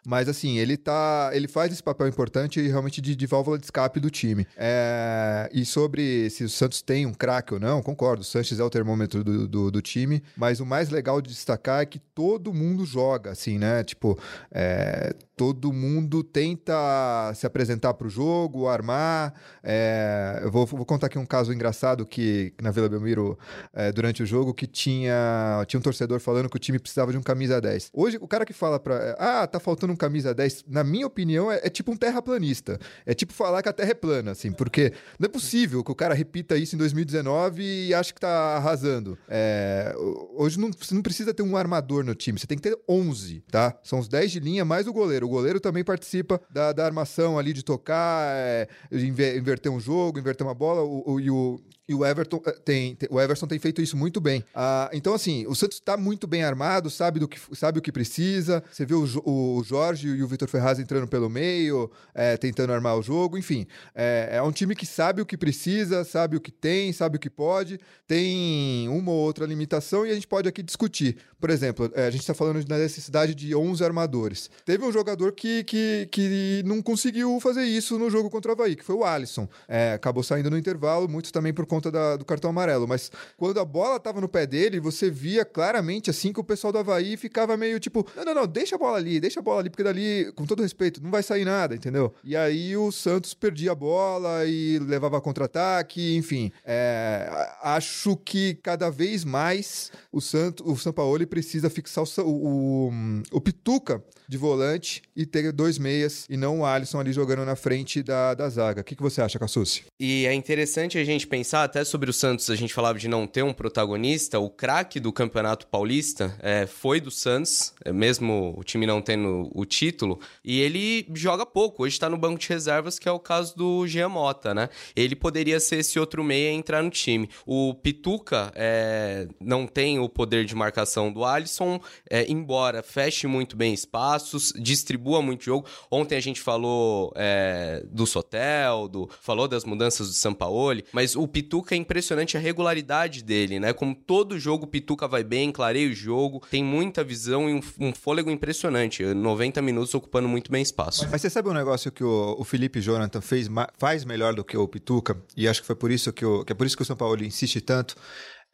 Mas 0.06 0.28
assim, 0.28 0.58
ele 0.58 0.76
tá. 0.76 1.30
Ele 1.32 1.48
faz 1.48 1.72
esse 1.72 1.82
papel 1.82 2.08
importante 2.08 2.60
realmente 2.60 3.00
de, 3.00 3.14
de 3.14 3.26
válvula 3.26 3.58
de 3.58 3.64
escape 3.64 4.00
do 4.00 4.10
time. 4.10 4.46
É, 4.56 5.48
e 5.52 5.64
sobre 5.64 6.30
se 6.30 6.44
o 6.44 6.48
Santos 6.48 6.82
tem 6.82 7.06
um 7.06 7.14
craque 7.14 7.54
ou 7.54 7.60
não, 7.60 7.82
concordo. 7.82 8.22
O 8.22 8.24
Sanches 8.24 8.60
é 8.60 8.64
o 8.64 8.70
termômetro 8.70 9.22
do, 9.22 9.48
do, 9.48 9.70
do, 9.70 9.82
time. 9.82 10.22
Mas 10.36 10.60
o 10.60 10.66
mais 10.66 10.90
legal 10.90 11.20
de 11.20 11.30
destacar 11.30 11.82
é 11.82 11.86
que 11.86 11.98
todo 11.98 12.52
mundo 12.52 12.84
joga, 12.84 13.30
assim, 13.30 13.58
né? 13.58 13.84
Tipo, 13.84 14.18
é, 14.50 15.14
todo 15.38 15.72
mundo 15.72 16.24
tenta 16.24 17.32
se 17.32 17.46
apresentar 17.46 17.94
para 17.94 18.08
o 18.08 18.10
jogo, 18.10 18.66
armar. 18.66 19.32
É, 19.62 20.40
eu 20.42 20.50
vou, 20.50 20.66
vou, 20.66 20.84
contar 20.84 21.06
aqui 21.06 21.16
um 21.16 21.24
caso 21.24 21.52
engraçado 21.52 22.04
que 22.04 22.52
na 22.60 22.72
Vila 22.72 22.88
Belmiro, 22.88 23.38
é, 23.72 23.92
durante 23.92 24.20
o 24.20 24.26
jogo, 24.26 24.52
que 24.52 24.66
tinha, 24.66 25.64
tinha 25.68 25.78
um 25.78 25.82
torcedor 25.82 26.18
falando 26.18 26.48
que 26.50 26.56
o 26.56 26.58
time 26.58 26.76
precisava 26.76 27.12
de 27.12 27.18
um 27.18 27.22
camisa 27.22 27.60
10. 27.60 27.90
Hoje, 27.94 28.18
o 28.20 28.26
cara 28.26 28.44
que 28.44 28.52
fala 28.52 28.80
para. 28.80 29.14
Ah, 29.16 29.46
tá 29.46 29.60
faltando 29.60 29.92
um 29.92 29.96
camisa 29.96 30.34
10, 30.34 30.64
na 30.66 30.82
minha 30.82 31.06
opinião, 31.06 31.52
é, 31.52 31.60
é, 31.62 31.70
tipo 31.70 31.92
um 31.92 31.96
terraplanista. 31.96 32.76
É 33.06 33.14
tipo 33.14 33.32
falar 33.32 33.62
que 33.62 33.68
a 33.68 33.72
terra 33.72 33.92
é 33.92 33.94
plana, 33.94 34.32
assim, 34.32 34.50
porque 34.50 34.92
não 35.20 35.26
é 35.26 35.28
possível 35.28 35.84
que 35.84 35.92
o 35.92 35.94
cara 35.94 36.14
repita 36.14 36.56
isso 36.56 36.74
em 36.74 36.78
2019 36.78 37.62
e 37.62 37.94
ache 37.94 38.12
que 38.12 38.20
tá 38.20 38.56
arrasando. 38.56 39.16
É, 39.28 39.94
hoje 40.34 40.58
não, 40.58 40.72
você 40.72 40.92
não 40.96 41.02
precisa 41.02 41.32
ter 41.32 41.44
um 41.44 41.56
armador 41.56 42.02
no 42.02 42.16
time, 42.16 42.40
você 42.40 42.46
tem 42.48 42.58
que 42.58 42.68
ter 42.68 42.76
11, 42.88 43.44
tá? 43.48 43.78
São 43.84 44.00
os 44.00 44.08
10 44.08 44.32
de 44.32 44.40
linha 44.40 44.64
mais 44.64 44.88
o 44.88 44.92
goleiro. 44.92 45.27
O 45.28 45.30
goleiro 45.30 45.60
também 45.60 45.84
participa 45.84 46.40
da, 46.48 46.72
da 46.72 46.86
armação 46.86 47.38
ali 47.38 47.52
de 47.52 47.62
tocar, 47.62 48.34
é, 48.34 48.66
inverter 48.90 49.70
um 49.70 49.78
jogo, 49.78 50.18
inverter 50.18 50.46
uma 50.46 50.54
bola. 50.54 50.80
O, 50.82 51.12
o, 51.12 51.20
e 51.20 51.30
o, 51.30 51.60
e 51.88 51.94
o 51.94 52.04
Everton 52.04 52.42
eh, 52.44 52.52
tem, 52.62 52.94
tem, 52.94 53.08
o 53.10 53.18
Everton 53.18 53.46
tem 53.46 53.58
feito 53.58 53.80
isso 53.80 53.96
muito 53.96 54.20
bem. 54.20 54.44
Ah, 54.54 54.90
então, 54.92 55.14
assim, 55.14 55.46
o 55.46 55.54
Santos 55.54 55.78
está 55.78 55.96
muito 55.96 56.26
bem 56.26 56.44
armado, 56.44 56.90
sabe, 56.90 57.18
do 57.18 57.26
que, 57.26 57.40
sabe 57.56 57.78
o 57.78 57.82
que 57.82 57.90
precisa. 57.90 58.62
Você 58.70 58.84
vê 58.84 58.94
o, 58.94 59.06
o 59.24 59.64
Jorge 59.64 60.08
e 60.08 60.22
o 60.22 60.28
Vitor 60.28 60.48
Ferraz 60.48 60.78
entrando 60.78 61.08
pelo 61.08 61.30
meio, 61.30 61.90
é, 62.14 62.36
tentando 62.36 62.74
armar 62.74 62.98
o 62.98 63.02
jogo. 63.02 63.38
Enfim, 63.38 63.66
é, 63.94 64.28
é, 64.32 64.42
um 64.42 64.52
time 64.52 64.76
que 64.76 64.84
sabe 64.84 65.22
o 65.22 65.26
que 65.26 65.38
precisa, 65.38 66.04
sabe 66.04 66.36
o 66.36 66.40
que 66.40 66.52
tem, 66.52 66.92
sabe 66.92 67.16
o 67.16 67.18
que 67.18 67.30
pode. 67.30 67.80
Tem 68.06 68.86
uma 68.90 69.10
ou 69.10 69.18
outra 69.18 69.46
limitação 69.46 70.06
e 70.06 70.10
a 70.10 70.14
gente 70.14 70.26
pode 70.26 70.46
aqui 70.46 70.62
discutir. 70.62 71.16
Por 71.40 71.48
exemplo, 71.48 71.90
é, 71.94 72.06
a 72.06 72.10
gente 72.10 72.20
está 72.20 72.34
falando 72.34 72.62
da 72.66 72.76
necessidade 72.76 73.34
de 73.34 73.54
11 73.54 73.82
armadores. 73.82 74.50
Teve 74.66 74.84
um 74.84 74.92
jogador 74.92 75.32
que, 75.32 75.64
que, 75.64 76.06
que 76.10 76.62
não 76.66 76.82
conseguiu 76.82 77.40
fazer 77.40 77.64
isso 77.64 77.98
no 77.98 78.10
jogo 78.10 78.28
contra 78.28 78.50
o 78.50 78.54
Havaí, 78.54 78.76
que 78.76 78.84
foi 78.84 78.94
o 78.94 79.04
Alisson. 79.04 79.48
acabou 79.94 80.22
saindo 80.22 80.50
no 80.50 80.58
intervalo, 80.58 81.08
muito 81.08 81.32
também 81.32 81.54
por 81.54 81.64
conta 81.64 81.77
conta 81.78 81.90
da, 81.92 82.16
do 82.16 82.24
cartão 82.24 82.50
amarelo, 82.50 82.86
mas 82.88 83.10
quando 83.36 83.60
a 83.60 83.64
bola 83.64 84.00
tava 84.00 84.20
no 84.20 84.28
pé 84.28 84.46
dele, 84.46 84.80
você 84.80 85.10
via 85.10 85.44
claramente 85.44 86.10
assim 86.10 86.32
que 86.32 86.40
o 86.40 86.44
pessoal 86.44 86.72
do 86.72 86.78
Havaí 86.78 87.16
ficava 87.16 87.56
meio 87.56 87.78
tipo: 87.78 88.06
não, 88.16 88.24
não, 88.24 88.34
não, 88.34 88.46
deixa 88.46 88.74
a 88.74 88.78
bola 88.78 88.98
ali, 88.98 89.20
deixa 89.20 89.40
a 89.40 89.42
bola 89.42 89.60
ali, 89.60 89.70
porque 89.70 89.84
dali, 89.84 90.32
com 90.34 90.44
todo 90.44 90.62
respeito, 90.62 91.02
não 91.02 91.10
vai 91.10 91.22
sair 91.22 91.44
nada, 91.44 91.74
entendeu? 91.74 92.12
E 92.24 92.36
aí 92.36 92.76
o 92.76 92.90
Santos 92.90 93.32
perdia 93.32 93.72
a 93.72 93.74
bola 93.74 94.44
e 94.44 94.78
levava 94.80 95.20
contra-ataque, 95.20 96.16
enfim. 96.16 96.50
É, 96.64 97.28
acho 97.62 98.16
que 98.16 98.54
cada 98.54 98.90
vez 98.90 99.24
mais 99.24 99.92
o 100.10 100.20
Santos, 100.20 100.66
o 100.66 100.76
Sampaoli 100.76 101.26
precisa 101.26 101.70
fixar 101.70 102.04
o, 102.18 102.88
o, 102.88 102.92
o 103.32 103.40
Pituca 103.40 104.02
de 104.28 104.36
volante 104.36 105.02
e 105.16 105.24
ter 105.24 105.52
dois 105.52 105.78
meias 105.78 106.26
e 106.28 106.36
não 106.36 106.60
o 106.60 106.66
Alisson 106.66 107.00
ali 107.00 107.12
jogando 107.12 107.44
na 107.44 107.56
frente 107.56 108.02
da, 108.02 108.34
da 108.34 108.48
zaga. 108.48 108.82
O 108.82 108.84
que, 108.84 108.94
que 108.94 109.02
você 109.02 109.22
acha, 109.22 109.38
Cassucci? 109.38 109.84
E 109.98 110.26
é 110.26 110.34
interessante 110.34 110.98
a 110.98 111.04
gente 111.04 111.26
pensar 111.26 111.67
até 111.68 111.84
sobre 111.84 112.10
o 112.10 112.12
Santos, 112.12 112.50
a 112.50 112.56
gente 112.56 112.74
falava 112.74 112.98
de 112.98 113.06
não 113.08 113.26
ter 113.26 113.42
um 113.42 113.52
protagonista. 113.52 114.38
O 114.38 114.50
craque 114.50 114.98
do 114.98 115.12
Campeonato 115.12 115.66
Paulista 115.66 116.36
é, 116.40 116.66
foi 116.66 117.00
do 117.00 117.10
Santos, 117.10 117.72
é, 117.84 117.92
mesmo 117.92 118.54
o 118.56 118.64
time 118.64 118.86
não 118.86 119.00
tendo 119.00 119.50
o 119.54 119.64
título, 119.64 120.18
e 120.44 120.60
ele 120.60 121.06
joga 121.14 121.44
pouco. 121.46 121.84
Hoje 121.84 121.94
está 121.94 122.08
no 122.08 122.16
banco 122.16 122.38
de 122.38 122.48
reservas, 122.48 122.98
que 122.98 123.08
é 123.08 123.12
o 123.12 123.18
caso 123.18 123.56
do 123.56 123.86
Jean 123.86 124.08
Mota, 124.08 124.54
né? 124.54 124.68
Ele 124.96 125.14
poderia 125.14 125.60
ser 125.60 125.76
esse 125.76 125.98
outro 125.98 126.24
meia 126.24 126.50
entrar 126.50 126.82
no 126.82 126.90
time. 126.90 127.28
O 127.46 127.74
Pituca 127.74 128.52
é, 128.54 129.28
não 129.40 129.66
tem 129.66 129.98
o 129.98 130.08
poder 130.08 130.44
de 130.44 130.54
marcação 130.54 131.12
do 131.12 131.24
Alisson, 131.24 131.80
é, 132.10 132.30
embora 132.30 132.82
feche 132.82 133.26
muito 133.26 133.56
bem 133.56 133.74
espaço 133.74 133.98
espaços, 134.08 134.52
distribua 134.56 135.20
muito 135.20 135.44
jogo. 135.44 135.66
Ontem 135.90 136.16
a 136.16 136.20
gente 136.20 136.40
falou 136.40 137.12
é, 137.16 137.84
do 137.90 138.06
Soteldo, 138.06 139.08
falou 139.20 139.48
das 139.48 139.64
mudanças 139.64 140.08
do 140.08 140.14
Sampaoli, 140.14 140.84
mas 140.92 141.16
o 141.16 141.26
Pituca 141.26 141.57
é 141.70 141.76
impressionante 141.76 142.36
a 142.36 142.40
regularidade 142.40 143.22
dele, 143.22 143.58
né? 143.60 143.72
Como 143.72 143.94
todo 143.94 144.38
jogo 144.38 144.66
Pituca 144.66 145.06
vai 145.08 145.24
bem, 145.24 145.52
clareia 145.52 145.88
o 145.88 145.92
jogo, 145.94 146.42
tem 146.50 146.64
muita 146.64 147.04
visão 147.04 147.48
e 147.48 147.54
um, 147.54 147.60
um 147.80 147.92
fôlego 147.92 148.30
impressionante. 148.30 149.04
90 149.04 149.60
minutos 149.62 149.94
ocupando 149.94 150.28
muito 150.28 150.50
bem 150.50 150.62
espaço. 150.62 151.06
Mas 151.10 151.20
você 151.20 151.30
sabe 151.30 151.48
um 151.48 151.54
negócio 151.54 151.90
que 151.90 152.04
o, 152.04 152.36
o 152.38 152.44
Felipe 152.44 152.80
Jonathan 152.80 153.20
fez, 153.20 153.48
faz 153.78 154.04
melhor 154.04 154.34
do 154.34 154.44
que 154.44 154.56
o 154.56 154.66
Pituca? 154.68 155.16
E 155.36 155.48
acho 155.48 155.60
que 155.60 155.66
foi 155.66 155.76
por 155.76 155.90
isso 155.90 156.12
que, 156.12 156.24
o, 156.24 156.44
que 156.44 156.52
é 156.52 156.54
por 156.54 156.66
isso 156.66 156.76
que 156.76 156.82
o 156.82 156.86
São 156.86 156.96
Paulo 156.96 157.24
insiste 157.24 157.60
tanto. 157.60 157.94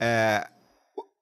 É, 0.01 0.47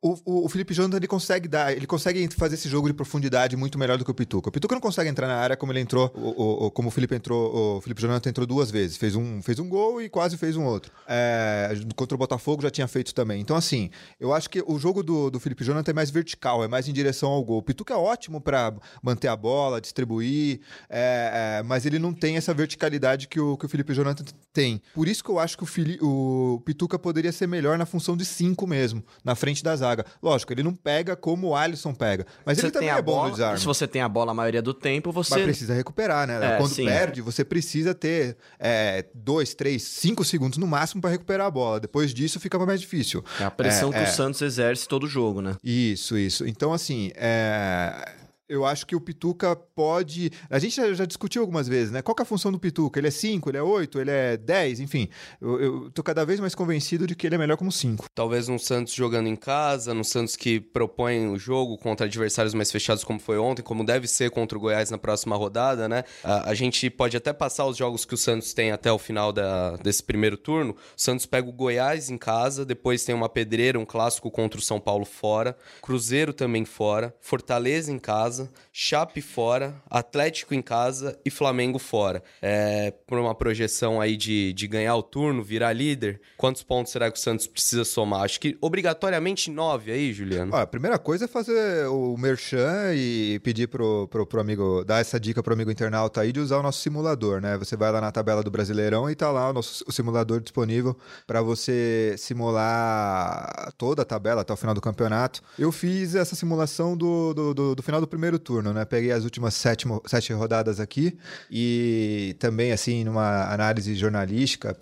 o, 0.02 0.44
o, 0.44 0.48
Felipe 0.48 0.74
Jonathan 0.74 0.96
ele 0.96 1.06
consegue 1.06 1.46
dar, 1.46 1.72
ele 1.72 1.86
consegue 1.86 2.28
fazer 2.34 2.56
esse 2.56 2.68
jogo 2.68 2.88
de 2.88 2.92
profundidade 2.92 3.56
muito 3.56 3.78
melhor 3.78 3.96
do 3.96 4.04
que 4.04 4.10
o 4.10 4.14
Pituca. 4.14 4.48
O 4.48 4.52
Pituca 4.52 4.74
não 4.74 4.80
consegue 4.80 5.08
entrar 5.08 5.28
na 5.28 5.36
área 5.36 5.56
como 5.56 5.70
ele 5.70 5.78
entrou, 5.78 6.10
o, 6.16 6.66
o, 6.66 6.70
como 6.72 6.88
o 6.88 6.90
Felipe 6.90 7.14
entrou, 7.14 7.76
o 7.76 7.80
Felipe 7.80 8.02
Jonathan 8.02 8.28
entrou 8.28 8.44
duas 8.44 8.68
vezes, 8.68 8.96
fez 8.96 9.14
um, 9.14 9.40
fez 9.40 9.60
um 9.60 9.68
gol 9.68 10.02
e 10.02 10.08
quase 10.08 10.36
fez 10.36 10.56
um 10.56 10.64
outro. 10.64 10.92
É, 11.06 11.70
contra 11.94 12.16
o 12.16 12.18
Botafogo 12.18 12.62
já 12.62 12.70
tinha 12.70 12.88
feito 12.88 13.14
também. 13.14 13.40
Então 13.40 13.56
assim, 13.56 13.90
eu 14.18 14.34
acho 14.34 14.50
que 14.50 14.60
o 14.66 14.76
jogo 14.76 15.04
do, 15.04 15.30
do 15.30 15.38
Felipe 15.38 15.62
Jonathan 15.62 15.92
é 15.92 15.94
mais 15.94 16.10
vertical, 16.10 16.64
é 16.64 16.68
mais 16.68 16.88
em 16.88 16.92
direção 16.92 17.30
ao 17.30 17.44
gol. 17.44 17.58
O 17.58 17.62
Pituca 17.62 17.94
é 17.94 17.96
ótimo 17.96 18.40
para 18.40 18.74
manter 19.00 19.28
a 19.28 19.36
bola, 19.36 19.80
distribuir, 19.80 20.62
é, 20.90 21.58
é, 21.60 21.62
mas 21.62 21.86
ele 21.86 22.00
não 22.00 22.12
tem 22.12 22.36
essa 22.36 22.52
verticalidade 22.52 23.28
que 23.28 23.38
o, 23.38 23.56
que 23.56 23.66
o 23.66 23.68
Felipe 23.68 23.94
Jonathan 23.94 24.24
tem. 24.52 24.82
Por 24.94 25.06
isso 25.06 25.22
que 25.22 25.30
eu 25.30 25.38
acho 25.38 25.56
que 25.56 25.62
o, 25.62 25.66
Fili, 25.66 25.96
o 26.02 26.60
Pituca 26.64 26.98
poderia 26.98 27.30
ser 27.30 27.46
melhor 27.46 27.78
na 27.78 27.86
função 27.86 28.16
de 28.16 28.24
cinco 28.24 28.66
mesmo, 28.66 29.04
na 29.24 29.36
frente 29.36 29.62
da 29.62 29.76
zaga 29.76 29.91
zaga. 29.92 30.06
Lógico, 30.22 30.52
ele 30.52 30.62
não 30.62 30.74
pega 30.74 31.14
como 31.14 31.48
o 31.48 31.56
Alisson 31.56 31.94
pega. 31.94 32.26
Mas 32.44 32.58
você 32.58 32.66
ele 32.66 32.72
também 32.72 32.88
é 32.88 33.02
bom 33.02 33.12
bola, 33.12 33.28
no 33.28 33.32
desarme. 33.32 33.58
Se 33.58 33.66
você 33.66 33.86
tem 33.86 34.02
a 34.02 34.08
bola 34.08 34.32
a 34.32 34.34
maioria 34.34 34.62
do 34.62 34.74
tempo, 34.74 35.12
você. 35.12 35.34
Mas 35.34 35.44
precisa 35.44 35.74
recuperar, 35.74 36.26
né? 36.26 36.54
É, 36.54 36.56
Quando 36.56 36.72
sim. 36.72 36.84
perde, 36.84 37.20
você 37.20 37.44
precisa 37.44 37.94
ter 37.94 38.36
é, 38.58 39.04
dois, 39.14 39.54
três, 39.54 39.82
cinco 39.82 40.24
segundos 40.24 40.58
no 40.58 40.66
máximo 40.66 41.00
para 41.00 41.10
recuperar 41.10 41.46
a 41.46 41.50
bola. 41.50 41.80
Depois 41.80 42.12
disso, 42.12 42.40
fica 42.40 42.58
mais 42.58 42.80
difícil. 42.80 43.24
É 43.40 43.44
a 43.44 43.50
pressão 43.50 43.90
É, 43.90 43.92
que 43.92 43.98
é. 43.98 44.04
o 44.04 44.06
Santos 44.06 44.40
exerce 44.42 44.86
todo 44.88 45.06
jogo, 45.06 45.40
né? 45.40 45.56
Isso, 45.62 46.16
isso. 46.16 46.46
Então, 46.46 46.72
assim, 46.72 47.10
é, 47.14 48.12
eu 48.52 48.66
acho 48.66 48.86
que 48.86 48.94
o 48.94 49.00
Pituca 49.00 49.56
pode. 49.56 50.30
A 50.50 50.58
gente 50.58 50.76
já, 50.76 50.92
já 50.92 51.04
discutiu 51.06 51.42
algumas 51.42 51.66
vezes, 51.66 51.90
né? 51.90 52.02
Qual 52.02 52.14
é 52.18 52.22
a 52.22 52.24
função 52.24 52.52
do 52.52 52.58
Pituca? 52.58 53.00
Ele 53.00 53.08
é 53.08 53.10
5, 53.10 53.50
ele 53.50 53.58
é 53.58 53.62
8, 53.62 54.00
ele 54.00 54.10
é 54.10 54.36
10, 54.36 54.80
enfim. 54.80 55.08
Eu, 55.40 55.60
eu 55.60 55.90
tô 55.90 56.02
cada 56.02 56.24
vez 56.24 56.38
mais 56.38 56.54
convencido 56.54 57.06
de 57.06 57.14
que 57.14 57.26
ele 57.26 57.34
é 57.34 57.38
melhor 57.38 57.56
como 57.56 57.72
5. 57.72 58.06
Talvez 58.14 58.48
um 58.48 58.58
Santos 58.58 58.92
jogando 58.92 59.28
em 59.28 59.36
casa, 59.36 59.94
no 59.94 60.04
Santos 60.04 60.36
que 60.36 60.60
propõe 60.60 61.28
o 61.28 61.38
jogo 61.38 61.78
contra 61.78 62.06
adversários 62.06 62.52
mais 62.52 62.70
fechados, 62.70 63.04
como 63.04 63.18
foi 63.18 63.38
ontem, 63.38 63.62
como 63.62 63.84
deve 63.84 64.06
ser 64.06 64.30
contra 64.30 64.56
o 64.56 64.60
Goiás 64.60 64.90
na 64.90 64.98
próxima 64.98 65.34
rodada, 65.36 65.88
né? 65.88 66.04
A, 66.22 66.50
a 66.50 66.54
gente 66.54 66.90
pode 66.90 67.16
até 67.16 67.32
passar 67.32 67.66
os 67.66 67.76
jogos 67.76 68.04
que 68.04 68.14
o 68.14 68.18
Santos 68.18 68.52
tem 68.52 68.70
até 68.70 68.92
o 68.92 68.98
final 68.98 69.32
da, 69.32 69.76
desse 69.76 70.02
primeiro 70.02 70.36
turno. 70.36 70.72
O 70.72 70.76
Santos 71.00 71.24
pega 71.26 71.48
o 71.48 71.52
Goiás 71.52 72.10
em 72.10 72.18
casa, 72.18 72.64
depois 72.64 73.04
tem 73.04 73.14
uma 73.14 73.28
pedreira, 73.28 73.78
um 73.78 73.86
clássico 73.86 74.30
contra 74.30 74.58
o 74.58 74.62
São 74.62 74.78
Paulo 74.78 75.04
fora, 75.04 75.56
Cruzeiro 75.80 76.32
também 76.32 76.64
fora, 76.64 77.14
Fortaleza 77.20 77.92
em 77.92 77.98
casa, 77.98 78.41
Chape 78.72 79.20
fora, 79.20 79.74
Atlético 79.90 80.54
em 80.54 80.62
casa 80.62 81.18
e 81.24 81.30
Flamengo 81.30 81.78
fora. 81.78 82.22
É, 82.40 82.90
por 83.06 83.18
uma 83.18 83.34
projeção 83.34 84.00
aí 84.00 84.16
de, 84.16 84.52
de 84.52 84.66
ganhar 84.66 84.96
o 84.96 85.02
turno, 85.02 85.42
virar 85.42 85.72
líder, 85.72 86.20
quantos 86.36 86.62
pontos 86.62 86.92
será 86.92 87.10
que 87.10 87.18
o 87.18 87.20
Santos 87.20 87.46
precisa 87.46 87.84
somar? 87.84 88.22
Acho 88.22 88.40
que 88.40 88.56
obrigatoriamente 88.60 89.50
nove 89.50 89.92
aí, 89.92 90.12
Juliano. 90.12 90.52
Ó, 90.54 90.60
a 90.60 90.66
primeira 90.66 90.98
coisa 90.98 91.26
é 91.26 91.28
fazer 91.28 91.86
o 91.88 92.16
merchan 92.16 92.94
e 92.94 93.38
pedir 93.40 93.68
pro, 93.68 94.08
pro, 94.08 94.26
pro 94.26 94.40
amigo, 94.40 94.84
dar 94.84 95.00
essa 95.00 95.18
dica 95.20 95.42
pro 95.42 95.54
amigo 95.54 95.70
internauta 95.70 96.20
aí 96.20 96.32
de 96.32 96.40
usar 96.40 96.58
o 96.58 96.62
nosso 96.62 96.80
simulador, 96.80 97.40
né? 97.40 97.58
Você 97.58 97.76
vai 97.76 97.92
lá 97.92 98.00
na 98.00 98.10
tabela 98.10 98.42
do 98.42 98.50
Brasileirão 98.50 99.10
e 99.10 99.14
tá 99.14 99.30
lá 99.30 99.50
o 99.50 99.52
nosso 99.52 99.82
o 99.86 99.92
simulador 99.92 100.40
disponível 100.40 100.96
para 101.26 101.42
você 101.42 102.14
simular 102.18 103.72
toda 103.76 104.02
a 104.02 104.04
tabela 104.04 104.42
até 104.42 104.52
o 104.52 104.56
final 104.56 104.74
do 104.74 104.80
campeonato. 104.80 105.42
Eu 105.58 105.72
fiz 105.72 106.14
essa 106.14 106.34
simulação 106.34 106.96
do, 106.96 107.34
do, 107.34 107.54
do, 107.54 107.74
do 107.74 107.82
final 107.82 108.00
do 108.00 108.06
primeiro 108.06 108.31
turno, 108.38 108.72
né? 108.72 108.84
Peguei 108.84 109.12
as 109.12 109.24
últimas 109.24 109.54
sete, 109.54 109.86
sete 110.06 110.32
rodadas 110.32 110.80
aqui 110.80 111.16
e 111.50 112.36
também, 112.38 112.72
assim, 112.72 113.04
numa 113.04 113.52
análise 113.52 113.94
jornalística 113.94 114.76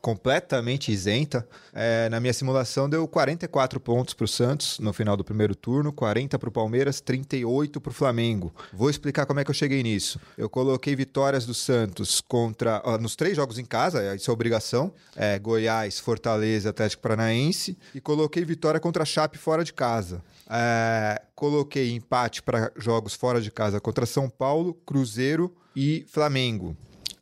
completamente 0.00 0.90
isenta, 0.92 1.46
é, 1.72 2.08
na 2.08 2.20
minha 2.20 2.32
simulação 2.32 2.88
deu 2.88 3.06
44 3.08 3.80
pontos 3.80 4.14
para 4.14 4.24
o 4.24 4.28
Santos 4.28 4.78
no 4.78 4.92
final 4.92 5.16
do 5.16 5.24
primeiro 5.24 5.54
turno, 5.54 5.92
40 5.92 6.38
para 6.38 6.48
o 6.48 6.52
Palmeiras, 6.52 7.00
38 7.00 7.80
para 7.80 7.90
o 7.90 7.94
Flamengo. 7.94 8.54
Vou 8.72 8.90
explicar 8.90 9.26
como 9.26 9.40
é 9.40 9.44
que 9.44 9.50
eu 9.50 9.54
cheguei 9.54 9.82
nisso. 9.82 10.20
Eu 10.36 10.48
coloquei 10.48 10.94
vitórias 10.94 11.46
do 11.46 11.54
Santos 11.54 12.20
contra 12.20 12.82
ó, 12.84 12.98
nos 12.98 13.16
três 13.16 13.36
jogos 13.36 13.58
em 13.58 13.64
casa, 13.64 14.14
isso 14.14 14.30
é 14.30 14.34
obrigação, 14.34 14.92
é, 15.16 15.38
Goiás, 15.38 15.98
Fortaleza, 15.98 16.70
Atlético 16.70 17.02
Paranaense, 17.02 17.76
e 17.94 18.00
coloquei 18.00 18.44
vitória 18.44 18.80
contra 18.80 19.02
a 19.02 19.06
Chape 19.06 19.38
fora 19.38 19.64
de 19.64 19.72
casa. 19.72 20.22
É, 20.50 21.22
coloquei 21.34 21.92
empate 21.92 22.42
para 22.42 22.70
jogos 22.82 23.14
fora 23.14 23.40
de 23.40 23.50
casa 23.50 23.80
contra 23.80 24.06
São 24.06 24.28
Paulo, 24.28 24.74
Cruzeiro 24.86 25.54
e 25.74 26.04
Flamengo. 26.08 26.76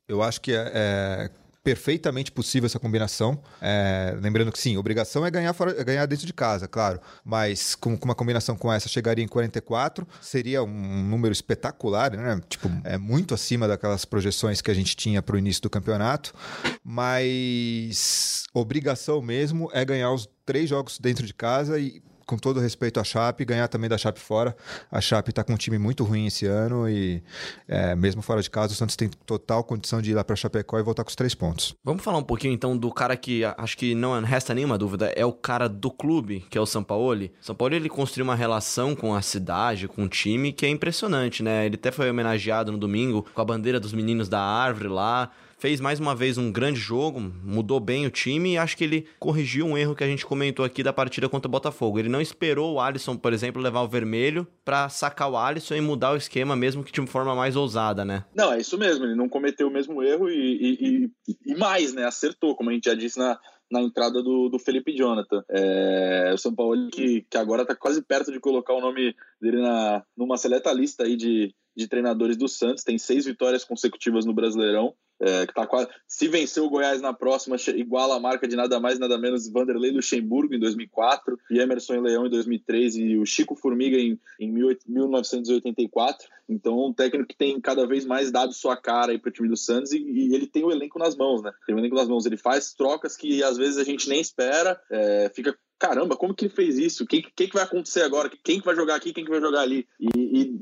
Eu 0.09 0.23
acho 0.23 0.40
que 0.40 0.52
é, 0.52 0.73
é 0.75 1.31
perfeitamente 1.62 2.33
possível 2.33 2.67
essa 2.67 2.79
combinação. 2.79 3.40
É, 3.61 4.17
lembrando 4.21 4.50
que 4.50 4.59
sim, 4.59 4.76
obrigação 4.76 5.25
é 5.26 5.31
ganhar, 5.31 5.52
fora, 5.52 5.79
é 5.79 5.85
ganhar 5.85 6.07
dentro 6.07 6.26
de 6.26 6.33
casa, 6.33 6.67
claro. 6.67 7.00
Mas 7.25 7.75
com, 7.75 7.97
com 7.97 8.07
uma 8.07 8.14
combinação 8.14 8.57
com 8.57 8.73
essa, 8.73 8.88
chegaria 8.88 9.25
em 9.25 9.29
44. 9.29 10.07
Seria 10.21 10.62
um 10.62 11.02
número 11.05 11.33
espetacular, 11.33 12.11
né? 12.17 12.40
Tipo, 12.49 12.71
é 12.85 12.97
muito 12.97 13.35
acima 13.35 13.69
daquelas 13.69 14.05
projeções 14.05 14.61
que 14.61 14.71
a 14.71 14.75
gente 14.75 14.97
tinha 14.97 15.23
para 15.23 15.37
o 15.37 15.38
início 15.38 15.62
do 15.62 15.71
campeonato. 15.71 16.35
Mas 16.83 18.45
obrigação 18.55 19.21
mesmo 19.21 19.71
é 19.73 19.85
ganhar 19.85 20.12
os 20.12 20.29
três 20.47 20.69
jogos 20.69 20.99
dentro 20.99 21.26
de 21.26 21.35
casa 21.35 21.79
e 21.79 22.02
com 22.31 22.37
todo 22.37 22.61
respeito 22.61 23.01
à 23.01 23.05
Chape, 23.05 23.45
ganhar 23.45 23.67
também 23.67 23.91
da 23.91 23.99
Chape 23.99 24.21
fora. 24.21 24.57
A 24.89 25.01
Chape 25.01 25.31
está 25.31 25.43
com 25.43 25.53
um 25.53 25.57
time 25.57 25.79
muito 25.79 26.05
ruim 26.05 26.27
esse 26.27 26.47
ano 26.47 26.89
e, 26.89 27.21
é, 27.67 27.97
mesmo 27.97 28.23
fora 28.23 28.41
de 28.41 28.49
casa, 28.49 28.73
o 28.73 28.77
Santos 28.77 28.95
tem 28.95 29.09
total 29.27 29.65
condição 29.65 30.01
de 30.01 30.13
ir 30.13 30.15
lá 30.15 30.23
para 30.23 30.37
Chapecó 30.37 30.79
e 30.79 30.83
voltar 30.83 31.03
com 31.03 31.09
os 31.09 31.17
três 31.17 31.35
pontos. 31.35 31.75
Vamos 31.83 32.05
falar 32.05 32.19
um 32.19 32.23
pouquinho 32.23 32.55
então 32.55 32.79
do 32.79 32.93
cara 32.93 33.17
que 33.17 33.43
acho 33.45 33.77
que 33.77 33.97
não 33.97 34.23
resta 34.23 34.55
nenhuma 34.55 34.79
dúvida, 34.79 35.13
é 35.17 35.27
o 35.27 35.33
cara 35.33 35.69
do 35.69 35.91
clube, 35.91 36.45
que 36.49 36.57
é 36.57 36.61
o 36.61 36.67
Sampaoli. 36.67 37.33
O 37.43 37.45
Sampaoli 37.45 37.75
ele 37.75 37.89
construiu 37.89 38.23
uma 38.23 38.37
relação 38.37 38.95
com 38.95 39.13
a 39.13 39.21
cidade, 39.23 39.89
com 39.89 40.05
o 40.05 40.09
time, 40.09 40.53
que 40.53 40.65
é 40.65 40.69
impressionante, 40.69 41.43
né? 41.43 41.67
Ele 41.67 41.75
até 41.75 41.91
foi 41.91 42.09
homenageado 42.09 42.71
no 42.71 42.79
domingo 42.79 43.27
com 43.35 43.41
a 43.41 43.45
bandeira 43.45 43.81
dos 43.81 43.93
meninos 43.93 44.29
da 44.29 44.41
árvore 44.41 44.89
lá. 44.89 45.33
Fez 45.61 45.79
mais 45.79 46.00
uma 46.00 46.14
vez 46.14 46.38
um 46.38 46.50
grande 46.50 46.81
jogo, 46.81 47.21
mudou 47.21 47.79
bem 47.79 48.07
o 48.07 48.11
time 48.11 48.55
e 48.55 48.59
acho 48.59 48.75
que 48.79 48.83
ele 48.83 49.07
corrigiu 49.19 49.67
um 49.67 49.76
erro 49.76 49.95
que 49.95 50.02
a 50.02 50.07
gente 50.07 50.25
comentou 50.25 50.64
aqui 50.64 50.83
da 50.83 50.90
partida 50.90 51.29
contra 51.29 51.49
o 51.49 51.50
Botafogo. 51.50 51.99
Ele 51.99 52.09
não 52.09 52.19
esperou 52.19 52.73
o 52.75 52.81
Alisson, 52.81 53.14
por 53.14 53.31
exemplo, 53.35 53.61
levar 53.61 53.83
o 53.83 53.88
vermelho 53.88 54.47
pra 54.64 54.88
sacar 54.88 55.31
o 55.31 55.37
Alisson 55.37 55.75
e 55.75 55.81
mudar 55.83 56.12
o 56.12 56.17
esquema, 56.17 56.57
mesmo 56.57 56.83
que 56.83 56.90
de 56.90 57.07
forma 57.07 57.35
mais 57.35 57.57
ousada, 57.57 58.07
né? 58.07 58.25
Não, 58.35 58.50
é 58.55 58.59
isso 58.59 58.79
mesmo, 58.79 59.05
ele 59.05 59.14
não 59.14 59.29
cometeu 59.29 59.69
o 59.69 59.71
mesmo 59.71 60.02
erro 60.02 60.31
e, 60.31 60.35
e- 60.35 61.11
e- 61.29 61.37
e 61.52 61.55
mais, 61.55 61.93
né? 61.93 62.07
Acertou, 62.07 62.57
como 62.57 62.71
a 62.71 62.73
gente 62.73 62.87
já 62.87 62.95
disse 62.95 63.19
na, 63.19 63.38
na 63.71 63.83
entrada 63.83 64.23
do, 64.23 64.49
do 64.49 64.59
Felipe 64.59 64.97
Jonathan. 64.97 65.45
É, 65.50 66.31
o 66.33 66.38
São 66.38 66.55
Paulo 66.55 66.88
que, 66.90 67.26
que 67.29 67.37
agora 67.37 67.62
está 67.62 67.76
quase 67.76 68.00
perto 68.00 68.33
de 68.33 68.40
colocar 68.40 68.73
o 68.73 68.81
nome 68.81 69.14
dele 69.38 69.61
na, 69.61 70.02
numa 70.17 70.38
seleta 70.38 70.73
lista 70.73 71.05
aí 71.05 71.17
de, 71.17 71.55
de 71.76 71.87
treinadores 71.87 72.38
do 72.38 72.49
Santos, 72.49 72.83
tem 72.83 72.97
seis 72.97 73.26
vitórias 73.26 73.62
consecutivas 73.62 74.25
no 74.25 74.33
Brasileirão. 74.33 74.95
É, 75.21 75.47
que 75.47 75.53
tá 75.53 75.67
quase, 75.67 75.89
se 76.07 76.29
vencer 76.29 76.62
o 76.62 76.71
Goiás 76.71 77.00
na 77.03 77.12
próxima, 77.12 77.57
iguala 77.75 78.17
a 78.17 78.21
marca 78.21 78.49
de 78.49 78.57
nada 78.57 78.81
mais 78.81 78.99
nada 78.99 79.19
menos 79.19 79.50
Vanderlei 79.50 79.91
Luxemburgo 79.91 80.55
em 80.55 80.59
2004 80.59 81.39
e 81.50 81.59
Emerson 81.59 81.95
e 81.95 82.00
Leão 82.00 82.27
em 82.27 82.31
2003 82.31 82.97
e 82.97 83.19
o 83.19 83.27
Chico 83.27 83.55
Formiga 83.55 83.99
em, 83.99 84.19
em 84.39 84.53
18- 84.53 84.79
1984. 84.87 86.29
Então, 86.49 86.87
um 86.87 86.93
técnico 86.93 87.29
que 87.29 87.37
tem 87.37 87.61
cada 87.61 87.87
vez 87.87 88.05
mais 88.05 88.31
dado 88.31 88.53
sua 88.53 88.77
cara 88.77 89.12
aí 89.12 89.19
pro 89.19 89.31
time 89.31 89.49
do 89.49 89.57
Santos 89.57 89.93
e, 89.93 89.99
e 89.99 90.35
ele 90.35 90.47
tem 90.47 90.65
o 90.65 90.71
elenco 90.71 90.99
nas 90.99 91.17
mãos, 91.17 91.43
né? 91.43 91.53
Tem 91.67 91.75
o 91.75 91.79
elenco 91.79 91.95
nas 91.95 92.09
mãos. 92.09 92.27
Ele 92.27 92.37
faz 92.37 92.75
trocas 92.75 93.17
que 93.17 93.43
às 93.43 93.57
vezes 93.57 93.79
a 93.79 93.85
gente 93.85 94.09
nem 94.09 94.21
espera, 94.21 94.81
é, 94.91 95.31
fica. 95.35 95.57
Caramba, 95.79 96.15
como 96.15 96.35
que 96.35 96.45
ele 96.45 96.55
fez 96.55 96.77
isso? 96.77 97.05
O 97.05 97.07
que, 97.07 97.23
que, 97.23 97.47
que 97.47 97.55
vai 97.55 97.62
acontecer 97.62 98.03
agora? 98.03 98.31
Quem 98.45 98.59
que 98.59 98.67
vai 98.67 98.77
jogar 98.77 98.97
aqui? 98.97 99.15
Quem 99.15 99.25
que 99.25 99.31
vai 99.31 99.41
jogar 99.41 99.62
ali? 99.62 99.89
E, 99.99 100.11
e 100.15 100.55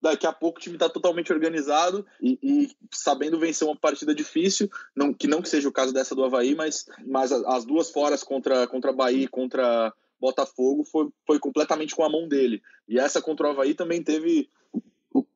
daqui 0.00 0.26
a 0.26 0.32
pouco 0.32 0.58
o 0.58 0.62
time 0.62 0.76
está 0.76 0.88
totalmente 0.88 1.32
organizado 1.32 2.06
e, 2.20 2.38
e 2.42 2.70
sabendo 2.92 3.38
vencer 3.38 3.66
uma 3.66 3.76
partida 3.76 4.14
difícil, 4.14 4.70
não, 4.94 5.12
que 5.12 5.26
não 5.26 5.42
que 5.42 5.48
seja 5.48 5.68
o 5.68 5.72
caso 5.72 5.92
dessa 5.92 6.14
do 6.14 6.24
Havaí, 6.24 6.54
mas, 6.54 6.86
mas 7.06 7.32
as 7.32 7.64
duas 7.64 7.90
foras 7.90 8.22
contra, 8.22 8.66
contra 8.66 8.92
Bahia 8.92 9.24
e 9.24 9.28
contra 9.28 9.92
Botafogo 10.20 10.84
foi, 10.84 11.08
foi 11.26 11.38
completamente 11.38 11.94
com 11.94 12.04
a 12.04 12.08
mão 12.08 12.28
dele. 12.28 12.62
E 12.88 12.98
essa 12.98 13.20
contra 13.20 13.48
o 13.48 13.50
Havaí 13.50 13.74
também 13.74 14.02
teve 14.02 14.48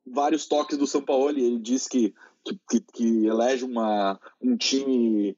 vários 0.05 0.45
toques 0.45 0.77
do 0.77 0.87
São 0.87 1.01
Paulo. 1.01 1.29
Ele 1.29 1.59
disse 1.59 1.89
que, 1.89 2.13
que, 2.69 2.79
que, 2.79 3.25
elege 3.25 3.65
uma, 3.65 4.19
um 4.41 4.55
time 4.55 5.37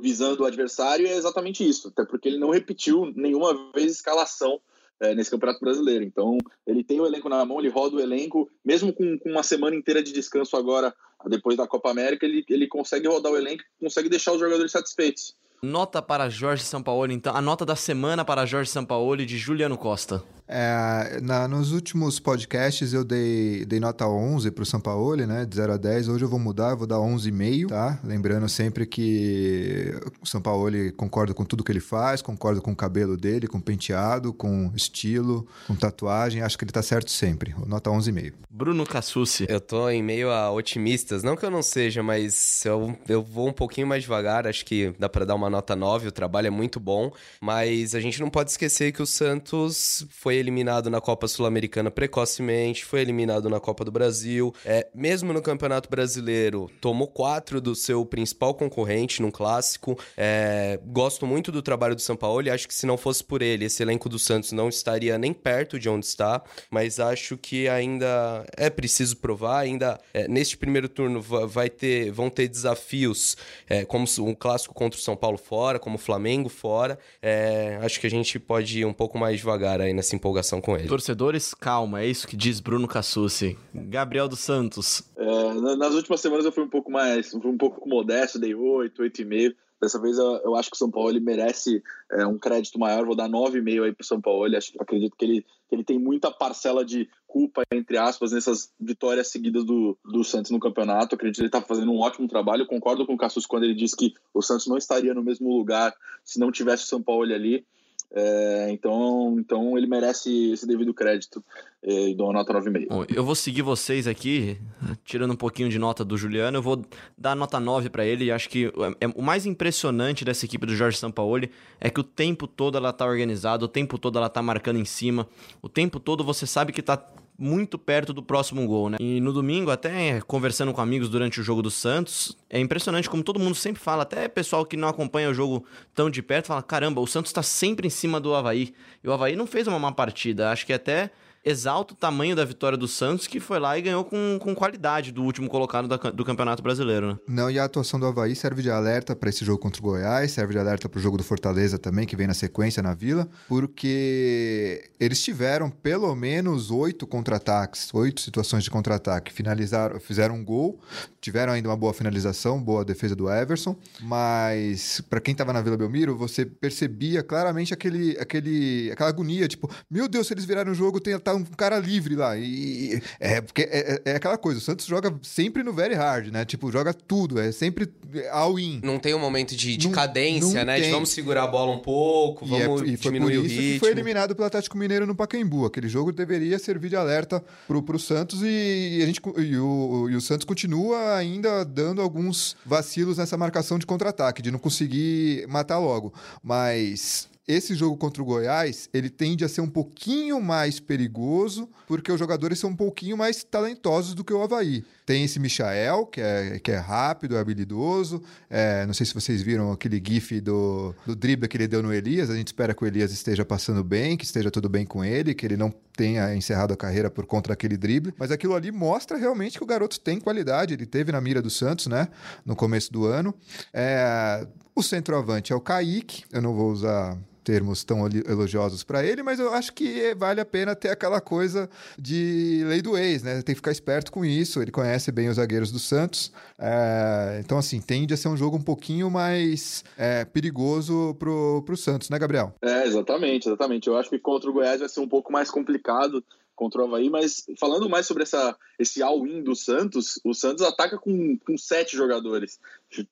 visando 0.00 0.42
o 0.42 0.46
adversário 0.46 1.06
e 1.06 1.10
é 1.10 1.16
exatamente 1.16 1.68
isso, 1.68 1.88
até 1.88 2.06
porque 2.06 2.26
ele 2.26 2.38
não 2.38 2.50
repetiu 2.50 3.12
nenhuma 3.14 3.70
vez 3.72 3.92
escalação 3.92 4.58
é, 5.00 5.14
nesse 5.14 5.30
Campeonato 5.30 5.60
Brasileiro. 5.60 6.04
Então, 6.04 6.38
ele 6.66 6.84
tem 6.84 7.00
o 7.00 7.06
elenco 7.06 7.28
na 7.28 7.44
mão, 7.44 7.58
ele 7.58 7.68
roda 7.68 7.96
o 7.96 8.00
elenco, 8.00 8.48
mesmo 8.64 8.92
com, 8.92 9.18
com 9.18 9.30
uma 9.30 9.42
semana 9.42 9.74
inteira 9.74 10.02
de 10.02 10.12
descanso 10.12 10.56
agora, 10.56 10.94
depois 11.26 11.56
da 11.56 11.66
Copa 11.66 11.90
América, 11.90 12.24
ele, 12.24 12.44
ele 12.48 12.66
consegue 12.66 13.08
rodar 13.08 13.32
o 13.32 13.36
elenco, 13.36 13.62
consegue 13.80 14.08
deixar 14.08 14.32
os 14.32 14.40
jogadores 14.40 14.72
satisfeitos. 14.72 15.34
Nota 15.62 16.00
para 16.00 16.30
Jorge 16.30 16.64
Sampaoli, 16.64 17.12
então, 17.12 17.36
a 17.36 17.40
nota 17.42 17.66
da 17.66 17.76
semana 17.76 18.24
para 18.24 18.46
Jorge 18.46 18.70
Sampaoli 18.70 19.26
de 19.26 19.36
Juliano 19.36 19.76
Costa. 19.76 20.22
É, 20.52 21.20
na, 21.22 21.46
nos 21.46 21.70
últimos 21.70 22.18
podcasts 22.18 22.92
eu 22.92 23.04
dei, 23.04 23.64
dei 23.64 23.78
nota 23.78 24.08
11 24.08 24.50
para 24.50 24.62
o 24.64 24.66
Sampaoli, 24.66 25.24
né? 25.24 25.46
De 25.46 25.54
0 25.54 25.74
a 25.74 25.76
10. 25.76 26.08
Hoje 26.08 26.24
eu 26.24 26.28
vou 26.28 26.40
mudar, 26.40 26.70
eu 26.70 26.76
vou 26.76 26.88
dar 26.88 26.96
11,5, 26.96 27.68
tá? 27.68 28.00
Lembrando 28.02 28.48
sempre 28.48 28.84
que 28.84 29.94
o 30.20 30.26
Sampaoli 30.26 30.90
concorda 30.90 31.32
com 31.32 31.44
tudo 31.44 31.62
que 31.62 31.70
ele 31.70 31.78
faz, 31.78 32.20
concorda 32.20 32.60
com 32.60 32.72
o 32.72 32.76
cabelo 32.76 33.16
dele, 33.16 33.46
com 33.46 33.58
o 33.58 33.62
penteado, 33.62 34.32
com 34.32 34.72
estilo, 34.74 35.46
com 35.68 35.76
tatuagem. 35.76 36.42
Acho 36.42 36.58
que 36.58 36.64
ele 36.64 36.72
tá 36.72 36.82
certo 36.82 37.12
sempre. 37.12 37.54
Nota 37.64 37.88
11,5. 37.88 38.32
Bruno 38.50 38.84
Cassucci. 38.84 39.46
Eu 39.48 39.60
tô 39.60 39.88
em 39.88 40.02
meio 40.02 40.32
a 40.32 40.50
otimistas. 40.50 41.22
Não 41.22 41.36
que 41.36 41.46
eu 41.46 41.50
não 41.50 41.62
seja, 41.62 42.02
mas 42.02 42.64
eu, 42.64 42.98
eu 43.08 43.22
vou 43.22 43.48
um 43.48 43.52
pouquinho 43.52 43.86
mais 43.86 44.02
devagar. 44.02 44.48
Acho 44.48 44.64
que 44.64 44.92
dá 44.98 45.08
para 45.08 45.24
dar 45.24 45.36
uma 45.36 45.48
nota 45.48 45.76
9. 45.76 46.08
O 46.08 46.12
trabalho 46.12 46.48
é 46.48 46.50
muito 46.50 46.80
bom. 46.80 47.12
Mas 47.40 47.94
a 47.94 48.00
gente 48.00 48.20
não 48.20 48.28
pode 48.28 48.50
esquecer 48.50 48.90
que 48.90 49.00
o 49.00 49.06
Santos 49.06 50.04
foi 50.10 50.39
eliminado 50.40 50.90
na 50.90 51.00
Copa 51.00 51.28
Sul-Americana 51.28 51.90
precocemente, 51.90 52.84
foi 52.84 53.00
eliminado 53.00 53.48
na 53.48 53.60
Copa 53.60 53.84
do 53.84 53.90
Brasil. 53.90 54.54
É, 54.64 54.88
mesmo 54.94 55.32
no 55.32 55.42
Campeonato 55.42 55.88
Brasileiro, 55.88 56.70
tomou 56.80 57.06
quatro 57.06 57.60
do 57.60 57.74
seu 57.74 58.04
principal 58.04 58.54
concorrente 58.54 59.22
num 59.22 59.30
clássico. 59.30 59.98
É, 60.16 60.80
gosto 60.86 61.26
muito 61.26 61.52
do 61.52 61.62
trabalho 61.62 61.94
do 61.94 62.00
São 62.00 62.16
Paulo 62.16 62.46
e 62.46 62.50
acho 62.50 62.66
que 62.66 62.74
se 62.74 62.86
não 62.86 62.96
fosse 62.96 63.22
por 63.22 63.42
ele, 63.42 63.66
esse 63.66 63.82
elenco 63.82 64.08
do 64.08 64.18
Santos 64.18 64.52
não 64.52 64.68
estaria 64.68 65.18
nem 65.18 65.32
perto 65.32 65.78
de 65.78 65.88
onde 65.88 66.06
está. 66.06 66.42
Mas 66.70 66.98
acho 66.98 67.36
que 67.36 67.68
ainda 67.68 68.44
é 68.56 68.70
preciso 68.70 69.16
provar. 69.18 69.60
Ainda 69.60 70.00
é, 70.12 70.26
neste 70.26 70.56
primeiro 70.56 70.88
turno 70.88 71.20
vai 71.20 71.68
ter, 71.68 72.10
vão 72.10 72.30
ter 72.30 72.48
desafios 72.48 73.36
é, 73.68 73.84
como 73.84 74.06
um 74.20 74.34
clássico 74.34 74.74
contra 74.74 74.98
o 74.98 75.02
São 75.02 75.16
Paulo 75.16 75.38
fora, 75.38 75.78
como 75.78 75.96
o 75.96 75.98
Flamengo 75.98 76.48
fora. 76.48 76.98
É, 77.22 77.78
acho 77.82 78.00
que 78.00 78.06
a 78.06 78.10
gente 78.10 78.38
pode 78.38 78.80
ir 78.80 78.84
um 78.84 78.92
pouco 78.92 79.18
mais 79.18 79.38
devagar 79.38 79.80
aí 79.80 79.92
nessa 79.92 80.16
empolgação 80.16 80.29
empolgação 80.30 80.60
com 80.60 80.76
ele. 80.76 80.88
Torcedores, 80.88 81.52
calma, 81.52 82.02
é 82.02 82.06
isso 82.06 82.26
que 82.26 82.36
diz 82.36 82.60
Bruno 82.60 82.86
Cassucci. 82.86 83.58
Gabriel 83.74 84.28
dos 84.28 84.40
Santos. 84.40 85.02
É, 85.16 85.76
nas 85.76 85.94
últimas 85.94 86.20
semanas 86.20 86.44
eu 86.44 86.52
fui 86.52 86.62
um 86.62 86.68
pouco 86.68 86.90
mais, 86.90 87.34
um 87.34 87.58
pouco 87.58 87.88
modesto, 87.88 88.38
dei 88.38 88.54
8, 88.54 89.02
8,5. 89.02 89.54
Dessa 89.80 89.98
vez 89.98 90.18
eu, 90.18 90.36
eu, 90.44 90.54
acho 90.56 90.68
que 90.70 90.76
o 90.76 90.78
São 90.78 90.90
Paulo 90.90 91.08
ele 91.08 91.20
merece 91.20 91.82
é, 92.12 92.26
um 92.26 92.38
crédito 92.38 92.78
maior, 92.78 93.06
vou 93.06 93.16
dar 93.16 93.30
9,5 93.30 93.84
aí 93.84 93.92
pro 93.94 94.06
São 94.06 94.20
Paulo. 94.20 94.44
Acho, 94.54 94.72
acredito 94.78 95.16
que 95.16 95.24
ele, 95.24 95.46
que 95.68 95.74
ele 95.74 95.82
tem 95.82 95.98
muita 95.98 96.30
parcela 96.30 96.84
de 96.84 97.08
culpa, 97.26 97.62
entre 97.72 97.96
aspas, 97.96 98.32
nessas 98.32 98.70
vitórias 98.78 99.28
seguidas 99.28 99.64
do, 99.64 99.96
do 100.04 100.22
Santos 100.22 100.50
no 100.50 100.60
campeonato. 100.60 101.14
Acredito 101.14 101.36
que 101.36 101.42
ele 101.42 101.48
está 101.48 101.62
fazendo 101.62 101.92
um 101.92 101.98
ótimo 101.98 102.28
trabalho. 102.28 102.66
Concordo 102.66 103.06
com 103.06 103.14
o 103.14 103.16
Cassus 103.16 103.46
quando 103.46 103.64
ele 103.64 103.74
diz 103.74 103.94
que 103.94 104.12
o 104.34 104.42
Santos 104.42 104.66
não 104.66 104.76
estaria 104.76 105.14
no 105.14 105.22
mesmo 105.22 105.48
lugar 105.56 105.94
se 106.22 106.38
não 106.38 106.52
tivesse 106.52 106.84
o 106.84 106.88
São 106.88 107.02
Paulo 107.02 107.32
ali. 107.32 107.64
É, 108.12 108.68
então, 108.70 109.36
então 109.38 109.78
ele 109.78 109.86
merece 109.86 110.52
esse 110.52 110.66
devido 110.66 110.92
crédito 110.92 111.44
é, 111.82 112.08
e 112.08 112.14
dou 112.14 112.26
uma 112.26 112.32
nota 112.32 112.52
9,5. 112.52 113.06
Eu 113.14 113.24
vou 113.24 113.36
seguir 113.36 113.62
vocês 113.62 114.08
aqui, 114.08 114.58
tirando 115.04 115.32
um 115.32 115.36
pouquinho 115.36 115.68
de 115.68 115.78
nota 115.78 116.04
do 116.04 116.16
Juliano, 116.16 116.58
eu 116.58 116.62
vou 116.62 116.84
dar 117.16 117.36
nota 117.36 117.60
9 117.60 117.88
para 117.88 118.04
ele. 118.04 118.32
Acho 118.32 118.48
que 118.48 118.66
é, 119.00 119.06
o 119.14 119.22
mais 119.22 119.46
impressionante 119.46 120.24
dessa 120.24 120.44
equipe 120.44 120.66
do 120.66 120.74
Jorge 120.74 120.98
Sampaoli 120.98 121.50
é 121.80 121.88
que 121.88 122.00
o 122.00 122.04
tempo 122.04 122.48
todo 122.48 122.76
ela 122.76 122.92
tá 122.92 123.06
organizada, 123.06 123.64
o 123.64 123.68
tempo 123.68 123.96
todo 123.96 124.18
ela 124.18 124.28
tá 124.28 124.42
marcando 124.42 124.78
em 124.78 124.84
cima, 124.84 125.28
o 125.62 125.68
tempo 125.68 126.00
todo 126.00 126.24
você 126.24 126.46
sabe 126.46 126.72
que 126.72 126.82
tá 126.82 126.96
muito 127.40 127.78
perto 127.78 128.12
do 128.12 128.22
próximo 128.22 128.66
gol, 128.66 128.90
né? 128.90 128.98
E 129.00 129.18
no 129.18 129.32
domingo, 129.32 129.70
até 129.70 130.20
conversando 130.26 130.74
com 130.74 130.80
amigos 130.82 131.08
durante 131.08 131.40
o 131.40 131.42
jogo 131.42 131.62
do 131.62 131.70
Santos, 131.70 132.36
é 132.50 132.60
impressionante 132.60 133.08
como 133.08 133.24
todo 133.24 133.40
mundo 133.40 133.54
sempre 133.54 133.82
fala, 133.82 134.02
até 134.02 134.28
pessoal 134.28 134.66
que 134.66 134.76
não 134.76 134.86
acompanha 134.86 135.30
o 135.30 135.34
jogo 135.34 135.64
tão 135.94 136.10
de 136.10 136.22
perto, 136.22 136.48
fala: 136.48 136.62
caramba, 136.62 137.00
o 137.00 137.06
Santos 137.06 137.32
tá 137.32 137.42
sempre 137.42 137.86
em 137.86 137.90
cima 137.90 138.20
do 138.20 138.34
Havaí. 138.34 138.74
E 139.02 139.08
o 139.08 139.12
Havaí 139.12 139.34
não 139.34 139.46
fez 139.46 139.66
uma 139.66 139.78
má 139.78 139.90
partida, 139.90 140.50
acho 140.50 140.66
que 140.66 140.72
até 140.74 141.10
exalta 141.44 141.94
o 141.94 141.96
tamanho 141.96 142.36
da 142.36 142.44
vitória 142.44 142.76
do 142.76 142.86
Santos, 142.86 143.26
que 143.26 143.40
foi 143.40 143.58
lá 143.58 143.78
e 143.78 143.82
ganhou 143.82 144.04
com, 144.04 144.38
com 144.40 144.54
qualidade 144.54 145.10
do 145.10 145.22
último 145.22 145.48
colocado 145.48 145.88
da, 145.88 145.96
do 145.96 146.24
Campeonato 146.24 146.62
Brasileiro. 146.62 147.12
Né? 147.12 147.18
Não, 147.28 147.50
e 147.50 147.58
a 147.58 147.64
atuação 147.64 147.98
do 147.98 148.06
Havaí 148.06 148.34
serve 148.36 148.62
de 148.62 148.70
alerta 148.70 149.16
para 149.16 149.30
esse 149.30 149.44
jogo 149.44 149.58
contra 149.58 149.80
o 149.80 149.84
Goiás, 149.84 150.32
serve 150.32 150.52
de 150.52 150.58
alerta 150.58 150.88
para 150.88 150.98
o 150.98 151.02
jogo 151.02 151.16
do 151.16 151.24
Fortaleza 151.24 151.78
também, 151.78 152.06
que 152.06 152.16
vem 152.16 152.26
na 152.26 152.34
sequência 152.34 152.82
na 152.82 152.94
Vila, 152.94 153.28
porque 153.48 154.90
eles 154.98 155.22
tiveram 155.22 155.70
pelo 155.70 156.14
menos 156.14 156.70
oito 156.70 157.06
contra-ataques, 157.06 157.92
oito 157.94 158.20
situações 158.20 158.64
de 158.64 158.70
contra-ataque, 158.70 159.32
finalizaram, 159.32 159.98
fizeram 159.98 160.34
um 160.34 160.44
gol, 160.44 160.78
tiveram 161.20 161.52
ainda 161.52 161.68
uma 161.68 161.76
boa 161.76 161.94
finalização, 161.94 162.62
boa 162.62 162.84
defesa 162.84 163.16
do 163.16 163.30
Everson, 163.30 163.76
mas 164.02 165.00
para 165.08 165.20
quem 165.20 165.32
estava 165.32 165.52
na 165.52 165.62
Vila 165.62 165.76
Belmiro, 165.76 166.16
você 166.16 166.44
percebia 166.44 167.22
claramente 167.22 167.72
aquele, 167.72 168.16
aquele, 168.18 168.90
aquela 168.92 169.08
agonia, 169.08 169.48
tipo, 169.48 169.70
meu 169.90 170.08
Deus, 170.08 170.26
se 170.26 170.34
eles 170.34 170.44
viraram 170.44 170.72
o 170.72 170.74
jogo, 170.74 171.00
tem, 171.00 171.18
tá 171.32 171.36
um 171.36 171.44
cara 171.44 171.78
livre 171.78 172.14
lá. 172.14 172.36
E 172.36 173.00
é 173.18 173.40
porque 173.40 173.62
é, 173.62 174.02
é, 174.04 174.12
é, 174.12 174.16
aquela 174.16 174.36
coisa, 174.36 174.58
o 174.58 174.62
Santos 174.62 174.86
joga 174.86 175.14
sempre 175.22 175.62
no 175.62 175.72
very 175.72 175.94
hard, 175.94 176.32
né? 176.32 176.44
Tipo, 176.44 176.70
joga 176.70 176.92
tudo, 176.92 177.40
é 177.40 177.52
sempre 177.52 177.88
all-in. 178.30 178.80
Não 178.82 178.98
tem 178.98 179.14
um 179.14 179.18
momento 179.18 179.54
de, 179.56 179.76
de 179.76 179.86
não, 179.86 179.94
cadência, 179.94 180.60
não 180.60 180.66
né? 180.66 180.76
Tem. 180.76 180.84
De 180.84 180.90
vamos 180.90 181.10
segurar 181.10 181.44
a 181.44 181.46
bola 181.46 181.72
um 181.72 181.78
pouco, 181.78 182.44
vamos 182.46 182.82
e, 182.82 182.84
é, 182.84 182.88
e 182.88 182.96
diminuir 182.96 183.38
o 183.38 183.42
ritmo. 183.42 183.80
Foi 183.80 183.90
eliminado 183.90 184.34
pelo 184.34 184.46
Atlético 184.46 184.76
Mineiro 184.76 185.06
no 185.06 185.14
Pacaembu. 185.14 185.64
Aquele 185.64 185.88
jogo 185.88 186.12
deveria 186.12 186.58
servir 186.58 186.88
de 186.88 186.96
alerta 186.96 187.42
pro, 187.66 187.82
pro 187.82 187.98
Santos 187.98 188.40
e, 188.42 189.00
a 189.02 189.06
gente, 189.06 189.20
e, 189.38 189.56
o, 189.56 190.08
e 190.10 190.16
o 190.16 190.20
Santos 190.20 190.44
continua 190.44 191.16
ainda 191.16 191.64
dando 191.64 192.02
alguns 192.02 192.56
vacilos 192.64 193.18
nessa 193.18 193.36
marcação 193.36 193.78
de 193.78 193.86
contra-ataque, 193.86 194.42
de 194.42 194.50
não 194.50 194.58
conseguir 194.58 195.46
matar 195.48 195.78
logo. 195.78 196.12
Mas 196.42 197.29
esse 197.50 197.74
jogo 197.74 197.96
contra 197.96 198.22
o 198.22 198.24
Goiás, 198.24 198.88
ele 198.94 199.10
tende 199.10 199.44
a 199.44 199.48
ser 199.48 199.60
um 199.60 199.68
pouquinho 199.68 200.40
mais 200.40 200.78
perigoso, 200.78 201.68
porque 201.86 202.12
os 202.12 202.18
jogadores 202.18 202.58
são 202.58 202.70
um 202.70 202.76
pouquinho 202.76 203.16
mais 203.16 203.42
talentosos 203.42 204.14
do 204.14 204.24
que 204.24 204.32
o 204.32 204.42
Havaí. 204.42 204.84
Tem 205.04 205.24
esse 205.24 205.40
Michael, 205.40 206.06
que 206.06 206.20
é, 206.20 206.60
que 206.60 206.70
é 206.70 206.76
rápido, 206.76 207.36
é 207.36 207.40
habilidoso. 207.40 208.22
É, 208.48 208.86
não 208.86 208.94
sei 208.94 209.04
se 209.04 209.12
vocês 209.12 209.42
viram 209.42 209.72
aquele 209.72 210.00
gif 210.04 210.40
do, 210.40 210.94
do 211.04 211.16
drible 211.16 211.48
que 211.48 211.56
ele 211.56 211.66
deu 211.66 211.82
no 211.82 211.92
Elias. 211.92 212.30
A 212.30 212.36
gente 212.36 212.46
espera 212.46 212.72
que 212.72 212.84
o 212.84 212.86
Elias 212.86 213.10
esteja 213.10 213.44
passando 213.44 213.82
bem, 213.82 214.16
que 214.16 214.24
esteja 214.24 214.50
tudo 214.50 214.68
bem 214.68 214.86
com 214.86 215.04
ele, 215.04 215.34
que 215.34 215.44
ele 215.44 215.56
não 215.56 215.74
tenha 215.96 216.32
encerrado 216.36 216.72
a 216.72 216.76
carreira 216.76 217.10
por 217.10 217.26
conta 217.26 217.48
daquele 217.48 217.76
drible. 217.76 218.14
Mas 218.16 218.30
aquilo 218.30 218.54
ali 218.54 218.70
mostra 218.70 219.18
realmente 219.18 219.58
que 219.58 219.64
o 219.64 219.66
garoto 219.66 219.98
tem 219.98 220.20
qualidade. 220.20 220.74
Ele 220.74 220.86
teve 220.86 221.10
na 221.10 221.20
mira 221.20 221.42
do 221.42 221.50
Santos, 221.50 221.88
né? 221.88 222.06
No 222.46 222.54
começo 222.54 222.92
do 222.92 223.04
ano. 223.04 223.34
É, 223.74 224.46
o 224.74 224.82
centroavante 224.82 225.52
é 225.52 225.56
o 225.56 225.60
Kaique. 225.60 226.22
Eu 226.30 226.40
não 226.40 226.54
vou 226.54 226.70
usar 226.70 227.18
termos 227.42 227.84
tão 227.84 228.06
elogiosos 228.06 228.84
para 228.84 229.04
ele, 229.04 229.22
mas 229.22 229.38
eu 229.38 229.52
acho 229.52 229.72
que 229.72 230.14
vale 230.14 230.40
a 230.40 230.44
pena 230.44 230.74
ter 230.74 230.90
aquela 230.90 231.20
coisa 231.20 231.68
de 231.98 232.62
lei 232.66 232.82
do 232.82 232.96
ex, 232.96 233.22
né? 233.22 233.42
Tem 233.42 233.54
que 233.54 233.60
ficar 233.60 233.70
esperto 233.70 234.12
com 234.12 234.24
isso. 234.24 234.60
Ele 234.60 234.70
conhece 234.70 235.10
bem 235.10 235.28
os 235.28 235.36
zagueiros 235.36 235.72
do 235.72 235.78
Santos. 235.78 236.32
É, 236.58 237.40
então, 237.44 237.58
assim, 237.58 237.80
tende 237.80 238.14
a 238.14 238.16
ser 238.16 238.28
um 238.28 238.36
jogo 238.36 238.56
um 238.56 238.62
pouquinho 238.62 239.10
mais 239.10 239.84
é, 239.96 240.24
perigoso 240.24 241.14
pro, 241.18 241.62
pro 241.64 241.76
Santos, 241.76 242.10
né, 242.10 242.18
Gabriel? 242.18 242.54
É, 242.62 242.86
exatamente, 242.86 243.48
exatamente. 243.48 243.88
Eu 243.88 243.96
acho 243.96 244.10
que 244.10 244.18
contra 244.18 244.48
o 244.48 244.52
Goiás 244.52 244.80
vai 244.80 244.88
ser 244.88 245.00
um 245.00 245.08
pouco 245.08 245.32
mais 245.32 245.50
complicado 245.50 246.22
contra 246.60 246.82
o 246.82 246.84
Havaí, 246.84 247.08
mas 247.08 247.46
falando 247.58 247.88
mais 247.88 248.04
sobre 248.04 248.22
essa, 248.22 248.54
esse 248.78 249.02
all-in 249.02 249.42
do 249.42 249.56
Santos, 249.56 250.20
o 250.22 250.34
Santos 250.34 250.62
ataca 250.62 250.98
com, 250.98 251.38
com 251.38 251.56
sete 251.56 251.96
jogadores, 251.96 252.60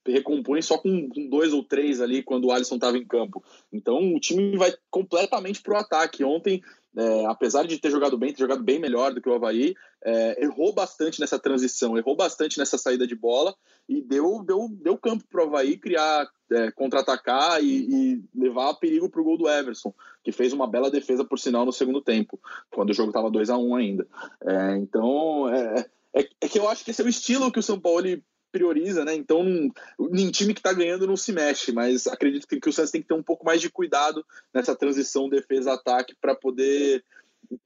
recompõe 0.06 0.60
só 0.60 0.76
com, 0.76 1.08
com 1.08 1.30
dois 1.30 1.54
ou 1.54 1.64
três 1.64 1.98
ali 2.02 2.22
quando 2.22 2.44
o 2.44 2.52
Alisson 2.52 2.74
estava 2.74 2.98
em 2.98 3.06
campo. 3.06 3.42
Então 3.72 4.14
o 4.14 4.20
time 4.20 4.54
vai 4.58 4.74
completamente 4.90 5.62
para 5.62 5.72
o 5.72 5.78
ataque. 5.78 6.22
Ontem 6.22 6.62
é, 6.98 7.26
apesar 7.26 7.64
de 7.64 7.78
ter 7.78 7.92
jogado 7.92 8.18
bem, 8.18 8.32
ter 8.32 8.40
jogado 8.40 8.60
bem 8.60 8.80
melhor 8.80 9.14
do 9.14 9.22
que 9.22 9.28
o 9.28 9.34
Havaí, 9.34 9.76
é, 10.04 10.42
errou 10.42 10.72
bastante 10.72 11.20
nessa 11.20 11.38
transição, 11.38 11.96
errou 11.96 12.16
bastante 12.16 12.58
nessa 12.58 12.76
saída 12.76 13.06
de 13.06 13.14
bola 13.14 13.54
e 13.88 14.02
deu, 14.02 14.42
deu, 14.42 14.68
deu 14.68 14.98
campo 14.98 15.24
para 15.30 15.44
o 15.44 15.46
Havaí 15.46 15.76
criar, 15.76 16.28
é, 16.50 16.72
contra-atacar 16.72 17.62
e, 17.62 17.86
e, 17.88 18.24
levar 18.34 18.74
perigo 18.74 19.08
para 19.08 19.20
o 19.20 19.24
gol 19.24 19.38
do 19.38 19.48
Everson, 19.48 19.94
que 20.24 20.32
fez 20.32 20.52
uma 20.52 20.66
bela 20.66 20.90
defesa, 20.90 21.24
por 21.24 21.38
sinal, 21.38 21.64
no 21.64 21.72
segundo 21.72 22.00
tempo, 22.00 22.40
quando 22.68 22.90
o 22.90 22.94
jogo 22.94 23.10
estava 23.10 23.30
2 23.30 23.48
a 23.48 23.56
1 23.56 23.68
um 23.68 23.76
ainda. 23.76 24.04
É, 24.44 24.76
então, 24.78 25.48
é, 25.48 25.86
é, 26.12 26.28
é, 26.40 26.48
que 26.48 26.58
eu 26.58 26.68
acho 26.68 26.84
que 26.84 26.90
esse 26.90 27.00
é 27.00 27.04
o 27.04 27.08
estilo 27.08 27.52
que 27.52 27.60
o 27.60 27.62
São 27.62 27.78
Paulo 27.78 28.08
prioriza, 28.50 29.04
né? 29.04 29.14
Então, 29.14 29.44
nem 29.98 30.30
time 30.30 30.54
que 30.54 30.60
está 30.60 30.72
ganhando 30.72 31.06
não 31.06 31.16
se 31.16 31.32
mexe, 31.32 31.72
mas 31.72 32.06
acredito 32.06 32.46
que, 32.46 32.68
o 32.68 32.72
Santos 32.72 32.90
tem 32.90 33.02
que 33.02 33.08
ter 33.08 33.14
um 33.14 33.22
pouco 33.22 33.44
mais 33.44 33.60
de 33.60 33.70
cuidado 33.70 34.24
nessa 34.52 34.74
transição 34.74 35.28
defesa-ataque 35.28 36.14
para 36.20 36.34
poder 36.34 37.04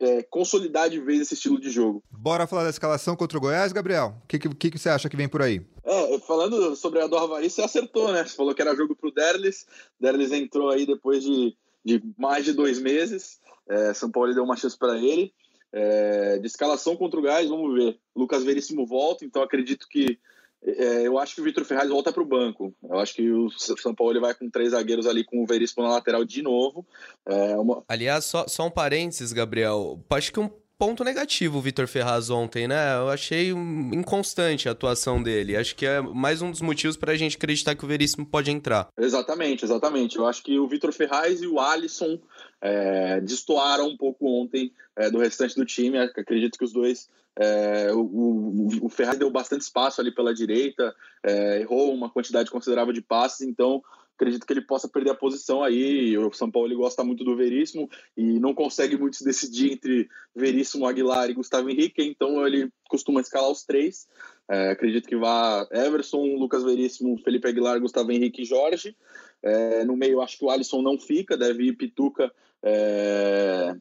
é, 0.00 0.22
consolidar 0.24 0.88
de 0.88 1.00
vez 1.00 1.20
esse 1.20 1.34
estilo 1.34 1.60
de 1.60 1.70
jogo. 1.70 2.02
Bora 2.10 2.46
falar 2.46 2.64
da 2.64 2.70
escalação 2.70 3.16
contra 3.16 3.38
o 3.38 3.40
Goiás, 3.40 3.72
Gabriel? 3.72 4.14
O 4.22 4.26
que, 4.26 4.38
que, 4.38 4.70
que, 4.70 4.78
você 4.78 4.88
acha 4.88 5.08
que 5.08 5.16
vem 5.16 5.28
por 5.28 5.42
aí? 5.42 5.64
É, 5.84 6.18
falando 6.20 6.76
sobre 6.76 7.00
a 7.00 7.06
do 7.06 7.16
Havaí, 7.16 7.50
você 7.50 7.62
acertou, 7.62 8.12
né? 8.12 8.24
Você 8.24 8.36
falou 8.36 8.54
que 8.54 8.62
era 8.62 8.76
jogo 8.76 8.94
pro 8.94 9.12
Derlis. 9.12 9.66
Derlis 9.98 10.32
entrou 10.32 10.70
aí 10.70 10.86
depois 10.86 11.22
de, 11.22 11.56
de 11.84 12.02
mais 12.16 12.44
de 12.44 12.52
dois 12.52 12.80
meses. 12.80 13.40
É, 13.68 13.94
São 13.94 14.10
Paulo 14.10 14.34
deu 14.34 14.44
uma 14.44 14.56
chance 14.56 14.76
para 14.76 14.96
ele. 14.96 15.32
É, 15.72 16.38
de 16.38 16.46
escalação 16.46 16.94
contra 16.94 17.18
o 17.18 17.22
Gás, 17.22 17.48
vamos 17.48 17.74
ver. 17.74 17.98
Lucas 18.14 18.44
Veríssimo 18.44 18.86
volta, 18.86 19.24
então 19.24 19.42
acredito 19.42 19.86
que. 19.88 20.18
É, 20.64 21.06
eu 21.06 21.18
acho 21.18 21.34
que 21.34 21.40
o 21.40 21.44
Vitor 21.44 21.64
Ferraz 21.64 21.88
volta 21.88 22.12
para 22.12 22.22
o 22.22 22.26
banco. 22.26 22.74
Eu 22.82 22.98
acho 22.98 23.14
que 23.14 23.30
o 23.30 23.50
São 23.50 23.94
Paulo 23.94 24.12
ele 24.12 24.20
vai 24.20 24.34
com 24.34 24.48
três 24.48 24.70
zagueiros 24.70 25.06
ali 25.06 25.24
com 25.24 25.42
o 25.42 25.46
Veríssimo 25.46 25.82
na 25.82 25.90
lateral 25.90 26.24
de 26.24 26.40
novo. 26.42 26.86
É 27.26 27.56
uma... 27.56 27.82
Aliás, 27.88 28.24
só, 28.24 28.46
só 28.46 28.66
um 28.66 28.70
parênteses, 28.70 29.32
Gabriel. 29.32 30.00
Acho 30.10 30.32
que 30.32 30.38
um 30.38 30.48
ponto 30.82 31.04
negativo 31.04 31.58
o 31.58 31.60
Vitor 31.60 31.86
Ferraz 31.86 32.28
ontem, 32.28 32.66
né? 32.66 32.96
Eu 32.96 33.08
achei 33.08 33.50
inconstante 33.50 34.68
a 34.68 34.72
atuação 34.72 35.22
dele. 35.22 35.56
Acho 35.56 35.76
que 35.76 35.86
é 35.86 36.00
mais 36.00 36.42
um 36.42 36.50
dos 36.50 36.60
motivos 36.60 36.96
para 36.96 37.12
a 37.12 37.16
gente 37.16 37.36
acreditar 37.36 37.76
que 37.76 37.84
o 37.84 37.88
Veríssimo 37.88 38.26
pode 38.26 38.50
entrar. 38.50 38.88
Exatamente, 38.98 39.64
exatamente. 39.64 40.16
Eu 40.16 40.26
acho 40.26 40.42
que 40.42 40.58
o 40.58 40.66
Vitor 40.66 40.92
Ferraz 40.92 41.40
e 41.40 41.46
o 41.46 41.60
Alisson 41.60 42.18
é, 42.60 43.20
destoaram 43.20 43.86
um 43.86 43.96
pouco 43.96 44.26
ontem 44.26 44.72
é, 44.96 45.08
do 45.08 45.18
restante 45.18 45.54
do 45.54 45.64
time. 45.64 45.98
Acredito 45.98 46.58
que 46.58 46.64
os 46.64 46.72
dois. 46.72 47.08
É, 47.38 47.92
o, 47.92 48.68
o, 48.82 48.88
Ferraz 48.88 49.18
deu 49.18 49.30
bastante 49.30 49.62
espaço 49.62 50.00
ali 50.00 50.14
pela 50.14 50.34
direita, 50.34 50.94
é, 51.24 51.60
errou 51.60 51.94
uma 51.94 52.10
quantidade 52.10 52.50
considerável 52.50 52.92
de 52.92 53.00
passes, 53.00 53.40
então 53.40 53.82
acredito 54.14 54.46
que 54.46 54.52
ele 54.52 54.60
possa 54.60 54.88
perder 54.88 55.10
a 55.10 55.14
posição 55.14 55.62
aí. 55.62 56.16
O 56.18 56.32
São 56.32 56.50
Paulo 56.50 56.68
ele 56.68 56.76
gosta 56.76 57.02
muito 57.02 57.24
do 57.24 57.36
Veríssimo 57.36 57.88
e 58.16 58.38
não 58.38 58.54
consegue 58.54 58.96
muito 58.96 59.16
se 59.16 59.24
decidir 59.24 59.72
entre 59.72 60.08
Veríssimo, 60.34 60.86
Aguilar 60.86 61.30
e 61.30 61.34
Gustavo 61.34 61.70
Henrique, 61.70 62.02
então 62.02 62.46
ele 62.46 62.70
costuma 62.88 63.20
escalar 63.20 63.50
os 63.50 63.64
três. 63.64 64.06
É, 64.48 64.70
acredito 64.70 65.08
que 65.08 65.16
vá 65.16 65.66
Everson, 65.72 66.36
Lucas 66.36 66.62
Veríssimo, 66.62 67.18
Felipe 67.24 67.48
Aguilar, 67.48 67.80
Gustavo 67.80 68.12
Henrique 68.12 68.42
e 68.42 68.44
Jorge. 68.46 68.94
É, 69.42 69.84
no 69.84 69.96
meio, 69.96 70.20
acho 70.20 70.38
que 70.38 70.44
o 70.44 70.50
Alisson 70.50 70.82
não 70.82 70.98
fica, 70.98 71.36
deve 71.36 71.64
ir 71.64 71.76
Pituca. 71.76 72.30
É... 72.62 73.74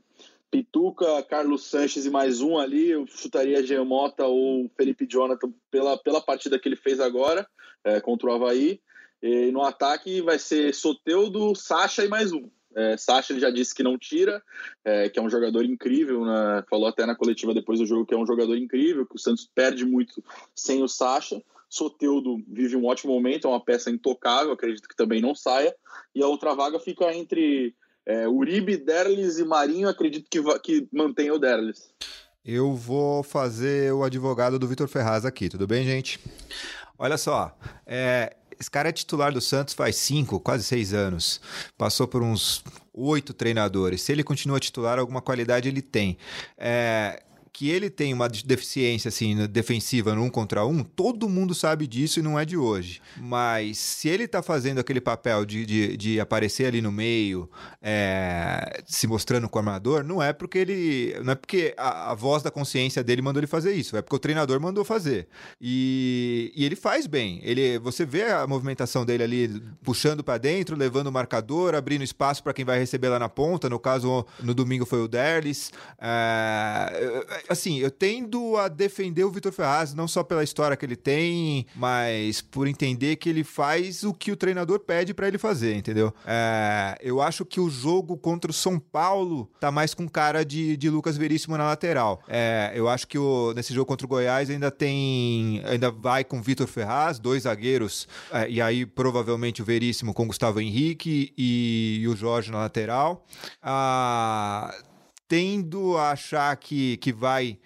Pituca, 0.51 1.23
Carlos 1.23 1.65
Sanches 1.65 2.05
e 2.05 2.09
mais 2.09 2.41
um 2.41 2.59
ali, 2.59 2.89
eu 2.89 3.07
chutaria 3.07 3.63
Jean 3.63 3.85
Mota 3.85 4.25
ou 4.25 4.69
Felipe 4.75 5.07
Jonathan 5.09 5.49
pela, 5.71 5.97
pela 5.97 6.21
partida 6.21 6.59
que 6.59 6.67
ele 6.67 6.75
fez 6.75 6.99
agora 6.99 7.47
é, 7.85 8.01
contra 8.01 8.29
o 8.29 8.33
Havaí. 8.33 8.81
E 9.23 9.49
no 9.51 9.63
ataque 9.63 10.21
vai 10.21 10.37
ser 10.37 10.75
Soteudo, 10.75 11.55
Sacha 11.55 12.03
e 12.03 12.09
mais 12.09 12.33
um. 12.33 12.49
É, 12.75 12.97
Sacha 12.97 13.39
já 13.39 13.49
disse 13.49 13.73
que 13.73 13.83
não 13.83 13.97
tira, 13.97 14.43
é, 14.83 15.09
que 15.09 15.19
é 15.19 15.21
um 15.21 15.29
jogador 15.29 15.63
incrível, 15.63 16.25
né? 16.25 16.63
falou 16.69 16.87
até 16.87 17.05
na 17.05 17.15
coletiva 17.15 17.53
depois 17.53 17.79
do 17.79 17.85
jogo 17.85 18.05
que 18.05 18.13
é 18.13 18.17
um 18.17 18.25
jogador 18.25 18.57
incrível, 18.57 19.05
que 19.05 19.15
o 19.15 19.19
Santos 19.19 19.49
perde 19.53 19.85
muito 19.85 20.23
sem 20.53 20.83
o 20.83 20.87
Sacha. 20.87 21.41
Soteudo 21.69 22.43
vive 22.45 22.75
um 22.75 22.85
ótimo 22.85 23.13
momento, 23.13 23.47
é 23.47 23.49
uma 23.49 23.63
peça 23.63 23.89
intocável, 23.89 24.51
acredito 24.51 24.89
que 24.89 24.95
também 24.95 25.21
não 25.21 25.33
saia. 25.33 25.73
E 26.13 26.21
a 26.21 26.27
outra 26.27 26.53
vaga 26.53 26.77
fica 26.77 27.13
entre 27.13 27.73
é, 28.05 28.27
Uribe, 28.27 28.77
Derlis 28.77 29.39
e 29.39 29.43
Marinho, 29.43 29.87
acredito 29.87 30.27
que, 30.29 30.41
que 30.59 30.87
mantenha 30.91 31.33
o 31.33 31.39
Derlis. 31.39 31.89
Eu 32.43 32.73
vou 32.75 33.21
fazer 33.21 33.93
o 33.93 34.03
advogado 34.03 34.57
do 34.57 34.67
Vitor 34.67 34.87
Ferraz 34.87 35.25
aqui, 35.25 35.47
tudo 35.47 35.67
bem, 35.67 35.85
gente? 35.85 36.19
Olha 36.97 37.17
só, 37.17 37.55
é, 37.85 38.35
esse 38.59 38.69
cara 38.69 38.89
é 38.89 38.91
titular 38.91 39.31
do 39.31 39.41
Santos 39.41 39.73
faz 39.73 39.95
cinco, 39.95 40.39
quase 40.39 40.63
seis 40.63 40.93
anos. 40.93 41.41
Passou 41.77 42.07
por 42.07 42.21
uns 42.21 42.63
oito 42.93 43.33
treinadores. 43.33 44.01
Se 44.01 44.11
ele 44.11 44.23
continua 44.23 44.59
titular, 44.59 44.99
alguma 44.99 45.21
qualidade 45.21 45.67
ele 45.67 45.81
tem. 45.81 46.17
É, 46.57 47.23
que 47.53 47.69
ele 47.69 47.89
tem 47.89 48.13
uma 48.13 48.29
deficiência 48.29 49.09
assim 49.09 49.45
defensiva 49.47 50.15
no 50.15 50.23
um 50.23 50.29
contra 50.29 50.65
um, 50.65 50.83
todo 50.83 51.27
mundo 51.27 51.53
sabe 51.53 51.85
disso 51.85 52.19
e 52.19 52.23
não 52.23 52.39
é 52.39 52.45
de 52.45 52.55
hoje. 52.55 53.01
Mas 53.17 53.77
se 53.77 54.07
ele 54.07 54.23
está 54.23 54.41
fazendo 54.41 54.79
aquele 54.79 55.01
papel 55.01 55.45
de, 55.45 55.65
de, 55.65 55.97
de, 55.97 56.19
aparecer 56.19 56.65
ali 56.65 56.81
no 56.81 56.91
meio, 56.91 57.49
é, 57.81 58.81
se 58.85 59.05
mostrando 59.05 59.49
com 59.49 59.57
o 59.57 59.59
armador, 59.59 60.03
não 60.03 60.21
é 60.21 60.31
porque 60.31 60.59
ele. 60.59 61.15
Não 61.23 61.33
é 61.33 61.35
porque 61.35 61.73
a, 61.77 62.11
a, 62.11 62.15
voz 62.15 62.41
da 62.41 62.51
consciência 62.51 63.03
dele 63.03 63.21
mandou 63.21 63.39
ele 63.39 63.47
fazer 63.47 63.73
isso, 63.73 63.97
é 63.97 64.01
porque 64.01 64.15
o 64.15 64.19
treinador 64.19 64.59
mandou 64.59 64.85
fazer. 64.85 65.27
E, 65.59 66.51
e 66.55 66.65
ele 66.65 66.75
faz 66.75 67.05
bem. 67.05 67.41
Ele, 67.43 67.79
você 67.79 68.05
vê 68.05 68.31
a 68.31 68.47
movimentação 68.47 69.05
dele 69.05 69.23
ali 69.23 69.63
puxando 69.83 70.23
para 70.23 70.37
dentro, 70.37 70.75
levando 70.75 71.07
o 71.07 71.11
marcador, 71.11 71.75
abrindo 71.75 72.03
espaço 72.03 72.41
para 72.41 72.53
quem 72.53 72.63
vai 72.63 72.79
receber 72.79 73.09
lá 73.09 73.19
na 73.19 73.29
ponta. 73.29 73.69
No 73.69 73.79
caso, 73.79 74.25
no 74.41 74.53
domingo 74.53 74.85
foi 74.85 75.01
o 75.01 75.07
Derlis. 75.07 75.71
É, 75.99 77.40
assim, 77.49 77.79
eu 77.79 77.91
tendo 77.91 78.57
a 78.57 78.67
defender 78.67 79.23
o 79.23 79.31
Vitor 79.31 79.51
Ferraz, 79.51 79.93
não 79.93 80.07
só 80.07 80.23
pela 80.23 80.43
história 80.43 80.75
que 80.77 80.85
ele 80.85 80.95
tem, 80.95 81.65
mas 81.75 82.41
por 82.41 82.67
entender 82.67 83.15
que 83.15 83.29
ele 83.29 83.43
faz 83.43 84.03
o 84.03 84.13
que 84.13 84.31
o 84.31 84.35
treinador 84.35 84.79
pede 84.79 85.13
para 85.13 85.27
ele 85.27 85.37
fazer, 85.37 85.75
entendeu? 85.75 86.13
É, 86.25 86.97
eu 87.01 87.21
acho 87.21 87.45
que 87.45 87.59
o 87.59 87.69
jogo 87.69 88.17
contra 88.17 88.51
o 88.51 88.53
São 88.53 88.79
Paulo 88.79 89.49
tá 89.59 89.71
mais 89.71 89.93
com 89.93 90.07
cara 90.07 90.43
de, 90.43 90.75
de 90.77 90.89
Lucas 90.89 91.17
Veríssimo 91.17 91.57
na 91.57 91.65
lateral. 91.65 92.21
É, 92.27 92.71
eu 92.73 92.87
acho 92.87 93.07
que 93.07 93.17
o, 93.17 93.53
nesse 93.53 93.73
jogo 93.73 93.85
contra 93.85 94.05
o 94.05 94.09
Goiás 94.09 94.49
ainda 94.49 94.71
tem. 94.71 95.61
Ainda 95.65 95.91
vai 95.91 96.23
com 96.23 96.41
Vitor 96.41 96.67
Ferraz, 96.67 97.19
dois 97.19 97.43
zagueiros, 97.43 98.07
é, 98.31 98.49
e 98.49 98.61
aí 98.61 98.85
provavelmente 98.85 99.61
o 99.61 99.65
Veríssimo 99.65 100.13
com 100.13 100.27
Gustavo 100.27 100.59
Henrique 100.59 101.33
e, 101.37 101.99
e 102.01 102.07
o 102.07 102.15
Jorge 102.15 102.51
na 102.51 102.59
lateral. 102.59 103.25
Ah 103.61 104.73
tendo 105.31 105.95
a 105.95 106.11
achar 106.11 106.53
que, 106.57 106.97
que 106.97 107.13
vai. 107.13 107.57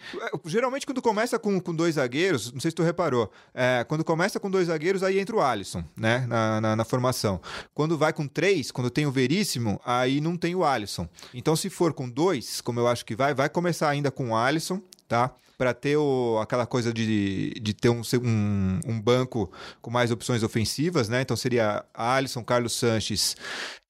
Geralmente, 0.45 0.85
quando 0.85 1.01
começa 1.01 1.39
com, 1.39 1.59
com 1.59 1.73
dois 1.73 1.95
zagueiros, 1.95 2.51
não 2.51 2.59
sei 2.59 2.69
se 2.69 2.75
tu 2.75 2.83
reparou, 2.83 3.31
é, 3.55 3.83
quando 3.89 4.03
começa 4.03 4.39
com 4.39 4.51
dois 4.51 4.67
zagueiros, 4.67 5.01
aí 5.01 5.17
entra 5.17 5.35
o 5.35 5.41
Alisson, 5.41 5.83
né? 5.97 6.27
Na, 6.27 6.61
na, 6.61 6.75
na, 6.75 6.85
formação. 6.85 7.41
Quando 7.73 7.97
vai 7.97 8.13
com 8.13 8.27
três, 8.27 8.69
quando 8.69 8.91
tem 8.91 9.07
o 9.07 9.11
Veríssimo, 9.11 9.81
aí 9.83 10.21
não 10.21 10.37
tem 10.37 10.53
o 10.53 10.63
Alisson. 10.63 11.09
Então, 11.33 11.55
se 11.55 11.71
for 11.71 11.91
com 11.91 12.07
dois, 12.07 12.61
como 12.61 12.79
eu 12.79 12.87
acho 12.87 13.03
que 13.03 13.15
vai, 13.15 13.33
vai 13.33 13.49
começar 13.49 13.89
ainda 13.89 14.11
com 14.11 14.29
o 14.29 14.35
Alisson, 14.35 14.79
tá? 15.07 15.33
para 15.57 15.73
ter 15.73 15.97
o, 15.97 16.37
aquela 16.41 16.65
coisa 16.65 16.93
de, 16.93 17.53
de 17.61 17.73
ter 17.73 17.89
um, 17.89 18.01
um, 18.21 18.79
um, 18.85 19.01
banco 19.01 19.49
com 19.81 19.89
mais 19.89 20.11
opções 20.11 20.43
ofensivas, 20.43 21.07
né? 21.07 21.21
Então 21.21 21.37
seria 21.37 21.85
Alisson, 21.93 22.43
Carlos 22.43 22.73
Sanches 22.73 23.37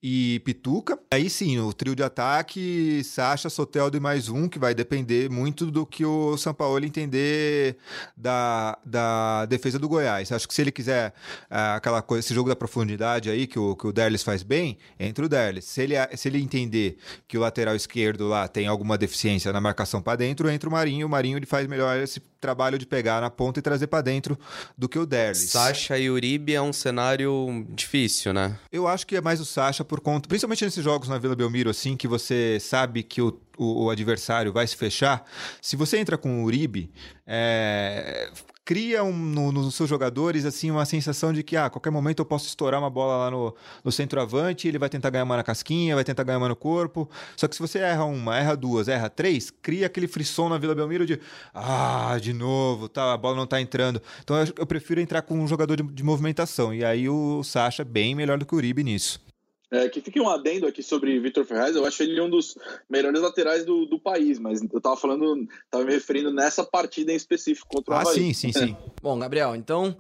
e 0.08 0.40
Pituca. 0.42 1.00
Aí 1.10 1.28
sim, 1.32 1.58
o 1.58 1.74
trio 1.74 1.96
de 1.96 2.04
ataque, 2.04 3.04
Sacha, 3.04 3.50
Soteldo 3.50 3.98
e 3.98 4.00
mais 4.00 4.30
um, 4.30 4.48
que 4.48 4.60
vai 4.60 4.76
depender 4.76 5.32
muito 5.32 5.72
do 5.72 5.84
que 5.84 6.06
o 6.06 6.38
São 6.38 6.54
Paulo 6.54 6.86
entender 6.86 7.76
da, 8.16 8.78
da 8.86 9.48
defesa 9.48 9.80
do 9.80 9.90
Goiás. 9.90 10.32
Acho 10.32 10.48
que 10.48 10.54
se 10.54 10.62
ele 10.62 10.72
quiser 10.72 11.10
uh, 11.50 11.74
aquela 11.78 12.04
coisa, 12.04 12.24
esse 12.24 12.36
jogo 12.36 12.50
da 12.50 12.56
profundidade 12.56 13.32
aí, 13.32 13.48
que 13.48 13.58
o, 13.58 13.76
que 13.76 13.88
o 13.88 13.92
Derlis 13.92 14.22
faz 14.22 14.44
bem, 14.44 14.78
entra 15.00 15.26
o 15.26 15.28
Derlis. 15.28 15.66
Se 15.66 15.82
ele, 15.82 15.96
se 16.16 16.28
ele 16.28 16.40
entender 16.40 17.00
que 17.28 17.36
o 17.36 17.42
lateral 17.42 17.76
esquerdo 17.76 18.28
lá 18.28 18.48
tem 18.48 18.68
alguma 18.68 19.00
deficiência 19.00 19.52
na 19.52 19.60
marcação 19.60 20.04
para 20.04 20.18
dentro, 20.18 20.48
entra 20.52 20.70
o 20.70 20.72
Marinho. 20.72 21.08
O 21.08 21.10
Marinho 21.10 21.40
ele 21.40 21.48
faz 21.48 21.66
melhor 21.66 21.98
esse 21.98 22.20
trabalho 22.46 22.78
de 22.78 22.86
pegar 22.86 23.22
na 23.22 23.30
ponta 23.32 23.60
e 23.60 23.62
trazer 23.62 23.88
para 23.88 24.02
dentro 24.02 24.38
do 24.78 24.88
que 24.88 25.00
o 25.00 25.06
Derlis. 25.06 25.50
Sacha 25.50 25.98
e 25.98 26.12
Uribe 26.12 26.54
é 26.54 26.62
um 26.62 26.72
cenário 26.72 27.66
difícil, 27.70 28.34
né? 28.34 28.60
Eu 28.72 28.88
acho 28.88 29.08
que 29.08 29.16
é 29.16 29.22
mais 29.22 29.40
o 29.40 29.46
Sacha 29.46 29.84
por 29.84 30.00
conta, 30.00 30.30
principalmente 30.30 30.64
nesses 30.64 30.84
jogos 30.84 31.10
na 31.10 31.18
Vila 31.18 31.36
Belmiro, 31.36 31.72
assim, 31.72 31.98
que 31.98 32.08
você 32.08 32.60
sabe 32.62 33.02
que 33.02 33.20
o, 33.20 33.36
o, 33.58 33.86
o 33.86 33.90
adversário 33.90 34.54
vai 34.54 34.68
se 34.68 34.76
fechar. 34.76 35.26
Se 35.60 35.76
você 35.76 35.98
entra 35.98 36.20
com 36.20 36.44
o 36.44 36.46
Uribe, 36.46 36.92
é, 37.26 38.30
cria 38.66 39.04
um, 39.04 39.14
no, 39.14 39.52
nos 39.52 39.76
seus 39.76 39.88
jogadores 39.88 40.44
assim 40.44 40.72
uma 40.72 40.86
sensação 40.86 41.32
de 41.32 41.44
que 41.44 41.56
ah, 41.56 41.68
a 41.68 41.70
qualquer 41.70 41.92
momento 41.92 42.20
eu 42.20 42.26
posso 42.26 42.48
estourar 42.48 42.80
uma 42.80 42.90
bola 42.90 43.16
lá 43.18 43.32
no, 43.32 43.56
no 43.84 43.92
centroavante, 43.92 44.68
ele 44.68 44.80
vai 44.80 44.90
tentar 44.90 45.12
ganhar 45.12 45.24
uma 45.24 45.38
na 45.38 45.44
casquinha, 45.44 45.94
vai 45.94 46.04
tentar 46.04 46.24
ganhar 46.24 46.40
uma 46.40 46.50
no 46.50 46.56
corpo. 46.56 47.08
Só 47.38 47.48
que 47.48 47.56
se 47.56 47.62
você 47.62 47.80
erra 47.80 48.04
uma, 48.06 48.36
erra 48.38 48.56
duas, 48.58 48.88
erra 48.88 49.10
três, 49.10 49.52
cria 49.62 49.86
aquele 49.86 50.08
frisson 50.08 50.50
na 50.50 50.58
Vila 50.58 50.74
Belmiro 50.74 51.06
de 51.06 51.20
ah, 51.54 52.18
de 52.20 52.34
novo, 52.34 52.90
tá, 52.90 53.14
a 53.14 53.18
bola 53.18 53.36
não 53.36 53.46
tá 53.46 53.62
entrando. 53.62 54.02
Então 54.24 54.36
eu, 54.38 54.52
eu 54.58 54.66
prefiro 54.66 55.00
entrar 55.00 55.22
com 55.22 55.40
um 55.40 55.48
jogador 55.48 55.76
de, 55.76 55.84
de 55.84 56.04
movimentação. 56.04 56.74
E 56.74 56.84
aí 56.84 57.08
o 57.08 57.44
Sacha 57.44 57.84
é 57.84 57.86
bem 57.86 58.16
melhor 58.16 58.40
do 58.40 58.46
que 58.46 58.56
o 58.56 58.58
Uribe 58.58 58.84
nisso. 58.84 59.25
É, 59.72 59.90
que 59.90 60.00
fique 60.00 60.22
um 60.22 60.30
adendo 60.30 60.68
aqui 60.68 60.84
sobre 60.84 61.20
Vitor 61.20 61.44
Ferraz, 61.44 61.76
eu 61.76 61.86
acho 61.86 62.04
ele 62.04 62.20
um 62.22 62.30
dos 62.30 62.56
melhores 62.90 63.22
laterais 63.22 63.66
do, 63.66 63.86
do 63.86 64.00
país, 64.00 64.38
mas 64.38 64.62
eu 64.62 64.80
tava 64.80 64.96
falando, 64.96 65.48
tava 65.72 65.84
me 65.84 65.94
referindo 65.94 66.32
nessa 66.32 66.64
partida 66.64 67.12
em 67.12 67.16
específico 67.16 67.68
contra 67.68 67.96
o 67.96 67.98
ah, 67.98 68.06
sim, 68.06 68.32
sim, 68.32 68.52
sim. 68.52 68.78
Bom, 69.02 69.18
Gabriel, 69.18 69.56
então 69.56 69.98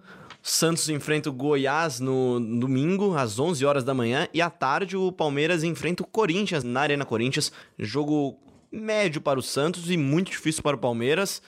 Santos 0.48 0.88
enfrenta 0.90 1.28
o 1.28 1.34
Goiás 1.34 2.00
no 2.00 2.40
domingo, 2.40 3.16
às 3.16 3.40
11 3.40 3.66
horas 3.66 3.84
da 3.84 3.96
manhã, 3.96 4.28
e 4.32 4.40
à 4.40 4.50
tarde 4.52 4.96
o 4.96 5.12
Palmeiras 5.12 5.64
enfrenta 5.64 6.04
o 6.04 6.08
Corinthians 6.08 6.64
na 6.64 6.82
Arena 6.82 7.04
Corinthians. 7.04 7.52
Jogo 7.80 8.38
médio 8.76 9.22
para 9.22 9.40
o 9.40 9.44
Santos 9.44 9.90
e 9.90 9.98
muito 9.98 10.32
difícil 10.32 10.62
para 10.62 10.76
o 10.76 10.80
Palmeiras. 10.80 11.42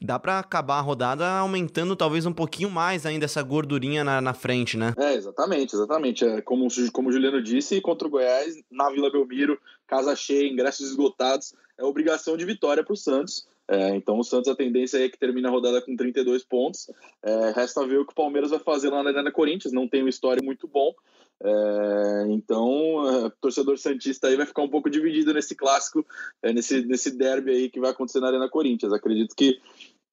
Dá 0.00 0.18
para 0.18 0.38
acabar 0.38 0.78
a 0.78 0.80
rodada 0.80 1.28
aumentando 1.28 1.96
talvez 1.96 2.24
um 2.24 2.32
pouquinho 2.32 2.70
mais 2.70 3.04
ainda 3.04 3.24
essa 3.24 3.42
gordurinha 3.42 4.04
na, 4.04 4.20
na 4.20 4.32
frente, 4.32 4.76
né? 4.76 4.94
É, 4.96 5.14
exatamente, 5.14 5.74
exatamente. 5.74 6.24
É, 6.24 6.40
como, 6.40 6.68
como 6.92 7.08
o 7.08 7.12
Juliano 7.12 7.42
disse, 7.42 7.80
contra 7.80 8.06
o 8.06 8.10
Goiás, 8.10 8.54
na 8.70 8.88
Vila 8.90 9.10
Belmiro, 9.10 9.58
casa 9.86 10.14
cheia, 10.14 10.48
ingressos 10.48 10.90
esgotados, 10.90 11.54
é 11.76 11.84
obrigação 11.84 12.36
de 12.36 12.44
vitória 12.44 12.84
para 12.84 12.92
o 12.92 12.96
Santos. 12.96 13.46
É, 13.68 13.94
então 13.94 14.18
o 14.18 14.24
Santos 14.24 14.48
a 14.48 14.56
tendência 14.56 15.04
é 15.04 15.08
que 15.08 15.18
termine 15.18 15.46
a 15.46 15.50
rodada 15.50 15.82
com 15.82 15.94
32 15.94 16.42
pontos. 16.42 16.90
É, 17.22 17.50
resta 17.50 17.86
ver 17.86 17.98
o 17.98 18.06
que 18.06 18.12
o 18.12 18.16
Palmeiras 18.16 18.50
vai 18.50 18.58
fazer 18.58 18.88
lá 18.88 19.02
na 19.02 19.10
Arena 19.10 19.30
Corinthians. 19.30 19.72
Não 19.72 19.86
tem 19.86 20.02
um 20.02 20.08
histórico 20.08 20.44
muito 20.44 20.66
bom, 20.66 20.94
É, 21.40 22.24
então, 22.30 22.96
o 23.26 23.30
torcedor 23.30 23.78
Santista 23.78 24.26
aí 24.26 24.36
vai 24.36 24.46
ficar 24.46 24.62
um 24.62 24.68
pouco 24.68 24.90
dividido 24.90 25.32
nesse 25.32 25.54
clássico, 25.54 26.04
é, 26.42 26.52
nesse, 26.52 26.84
nesse 26.84 27.16
derby 27.16 27.50
aí 27.52 27.70
que 27.70 27.78
vai 27.78 27.90
acontecer 27.90 28.20
na 28.20 28.28
Arena 28.28 28.48
Corinthians. 28.48 28.92
Acredito 28.92 29.36
que 29.36 29.60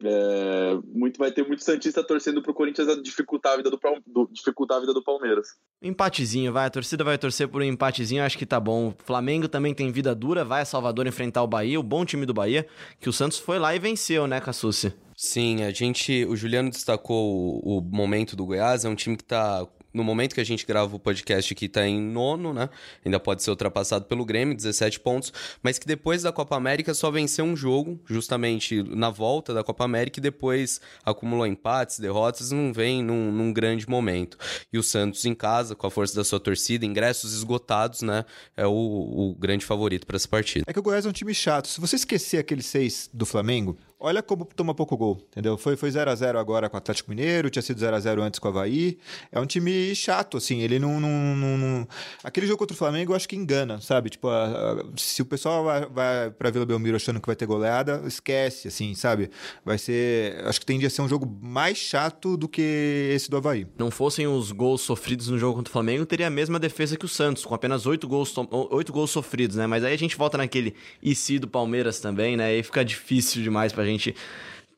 é, 0.03 0.77
muito 0.93 1.17
vai 1.17 1.31
ter 1.31 1.47
muito 1.47 1.63
Santista 1.63 2.03
torcendo 2.03 2.41
pro 2.41 2.53
Corinthians 2.53 2.89
a 2.89 3.01
dificultar 3.01 3.53
a 3.53 3.58
vida 3.58 3.69
do, 3.69 3.79
do, 4.05 4.29
dificultar 4.31 4.77
a 4.77 4.79
vida 4.81 4.93
do 4.93 5.03
Palmeiras. 5.03 5.47
Empatezinho, 5.81 6.51
vai. 6.51 6.65
A 6.65 6.69
torcida 6.69 7.03
vai 7.03 7.17
torcer 7.17 7.47
por 7.47 7.62
um 7.62 7.65
empatezinho, 7.65 8.23
acho 8.23 8.38
que 8.38 8.45
tá 8.45 8.60
bom. 8.60 8.89
O 8.89 8.95
Flamengo 9.03 9.47
também 9.47 9.73
tem 9.73 9.91
vida 9.91 10.13
dura, 10.13 10.43
vai 10.43 10.62
a 10.62 10.65
Salvador 10.65 11.08
enfrentar 11.08 11.43
o 11.43 11.47
Bahia, 11.47 11.79
o 11.79 11.84
bom 11.84 12.03
time 12.03 12.25
do 12.25 12.34
Bahia, 12.34 12.67
que 12.99 13.10
o 13.10 13.13
Santos 13.13 13.39
foi 13.39 13.58
lá 13.58 13.75
e 13.75 13.79
venceu, 13.79 14.27
né, 14.27 14.41
Cassucci? 14.41 14.93
Sim, 15.15 15.63
a 15.63 15.71
gente. 15.71 16.25
O 16.25 16.36
Juliano 16.36 16.69
destacou 16.69 17.62
o, 17.63 17.77
o 17.77 17.81
momento 17.81 18.36
do 18.36 18.45
Goiás, 18.45 18.84
é 18.84 18.89
um 18.89 18.95
time 18.95 19.15
que 19.15 19.23
tá 19.23 19.65
no 19.95 20.03
momento 20.03 20.36
que 20.36 20.41
a 20.41 20.45
gente 20.45 20.65
grava 20.65 20.95
o 20.95 20.99
podcast 20.99 21.53
aqui, 21.53 21.69
tá 21.69 21.88
em 21.88 21.99
nono, 21.99 22.53
né? 22.53 22.69
Ainda 23.03 23.19
pode 23.19 23.41
ser 23.41 23.49
ultrapassado 23.49 24.05
pelo 24.05 24.25
Grêmio, 24.25 24.55
17 24.55 24.99
pontos, 24.99 25.31
mas 25.63 25.79
que 25.79 25.88
depois 25.88 26.23
da 26.23 26.31
Copa 26.31 26.55
América 26.55 26.93
só 26.93 27.10
venceu 27.10 27.45
um 27.45 27.55
jogo, 27.55 27.99
justamente 28.05 28.84
na 28.84 29.10
volta 29.10 29.53
da 29.53 29.63
Copa 29.63 29.86
América, 29.86 30.19
e 30.19 30.21
depois 30.21 30.81
acumulou 31.05 31.47
empates, 31.47 31.97
derrotas, 31.97 32.51
não 32.51 32.73
vem 32.73 33.01
num, 33.01 33.31
num 33.31 33.53
grande 33.53 33.89
momento. 33.89 34.38
E 34.71 34.77
o 34.77 34.84
Santos 34.84 35.23
em 35.25 35.34
casa, 35.34 35.75
com 35.75 35.88
a 35.88 35.91
força 35.91 36.13
da 36.13 36.23
sua 36.23 36.39
torcida, 36.39 36.86
ingressos 36.86 37.34
esgotados, 37.34 38.01
né? 38.01 38.25
É 38.58 38.67
o, 38.67 38.71
o 38.71 39.36
grande 39.39 39.65
favorito 39.65 40.05
para 40.05 40.17
essa 40.17 40.27
partida. 40.27 40.65
É 40.67 40.73
que 40.73 40.79
o 40.79 40.84
Goiás 40.84 41.05
é 41.05 41.10
um 41.10 41.13
time 41.13 41.34
chato. 41.34 41.69
Se 41.69 41.79
você 41.79 41.95
esquecer 41.95 42.38
aquele 42.38 42.62
seis 42.62 43.10
do 43.13 43.25
Flamengo, 43.25 43.77
Olha 43.97 44.21
como 44.21 44.43
toma 44.43 44.75
pouco 44.75 44.97
gol, 44.97 45.25
entendeu? 45.29 45.58
Foi 45.58 45.73
0x0 45.75 46.38
agora 46.38 46.69
com 46.69 46.75
o 46.75 46.77
Atlético 46.77 47.10
Mineiro, 47.10 47.49
tinha 47.49 47.63
sido 47.63 47.79
0x0 47.79 48.21
antes 48.21 48.39
com 48.39 48.47
o 48.49 48.51
Havaí. 48.51 48.97
É 49.31 49.39
um 49.39 49.45
time 49.45 49.95
chato, 49.95 50.36
assim. 50.36 50.60
Ele 50.60 50.77
não, 50.77 50.99
não, 50.99 51.36
não, 51.36 51.58
não, 51.58 51.88
Aquele 52.21 52.45
jogo 52.45 52.60
contra 52.60 52.73
o 52.73 52.77
Flamengo 52.77 53.13
eu 53.13 53.15
acho 53.15 53.27
que 53.27 53.38
engana, 53.38 53.79
sabe? 53.79 54.10
Tipo, 54.10 54.27
a, 54.27 54.73
a, 54.73 54.84
se 54.97 55.21
o 55.21 55.25
pessoal 55.25 55.63
vai, 55.63 55.86
vai 55.86 56.29
pra 56.29 56.51
Vila 56.51 56.65
Belmiro 56.65 56.97
achando 56.97 57.21
que 57.21 57.25
vai 57.25 57.38
ter 57.38 57.45
goleada, 57.45 58.03
esquece, 58.05 58.67
assim, 58.67 58.93
sabe? 58.93 59.29
Vai 59.63 59.77
ser. 59.77 60.45
Acho 60.45 60.60
que 60.60 60.65
tende 60.65 60.86
a 60.86 60.89
ser 60.89 61.01
um 61.01 61.08
jogo 61.08 61.25
mais 61.41 61.77
chato 61.77 62.36
do 62.36 62.49
que 62.49 63.12
esse 63.13 63.29
do 63.29 63.38
Havaí. 63.38 63.65
Não 63.77 63.89
fossem 63.89 64.27
os 64.27 64.51
gols 64.51 64.81
sofridos 64.81 65.29
no 65.29 65.39
jogo 65.39 65.55
contra 65.55 65.69
o 65.69 65.73
Flamengo, 65.73 66.05
teria 66.05 66.27
a 66.27 66.29
mesma 66.29 66.60
defesa 66.60 66.97
que 66.97 67.05
o 67.05 67.10
Santos, 67.10 67.45
com 67.45 67.55
apenas 67.55 67.86
8 67.86 68.05
gols, 68.10 68.34
8 68.51 68.91
gols 68.91 69.10
sofridos, 69.10 69.55
né? 69.55 69.65
Mas 69.67 69.86
aí 69.86 69.93
a 69.93 69.97
gente 69.97 70.17
volta 70.17 70.38
naquele 70.38 70.75
IC 71.01 71.39
do 71.39 71.47
Palmeiras 71.47 72.01
também, 72.01 72.36
né? 72.36 72.55
E 72.58 72.62
fica 72.62 72.84
difícil 72.84 73.41
demais 73.41 73.71
pra 73.71 73.86
gente 73.86 73.94
gente 73.97 74.15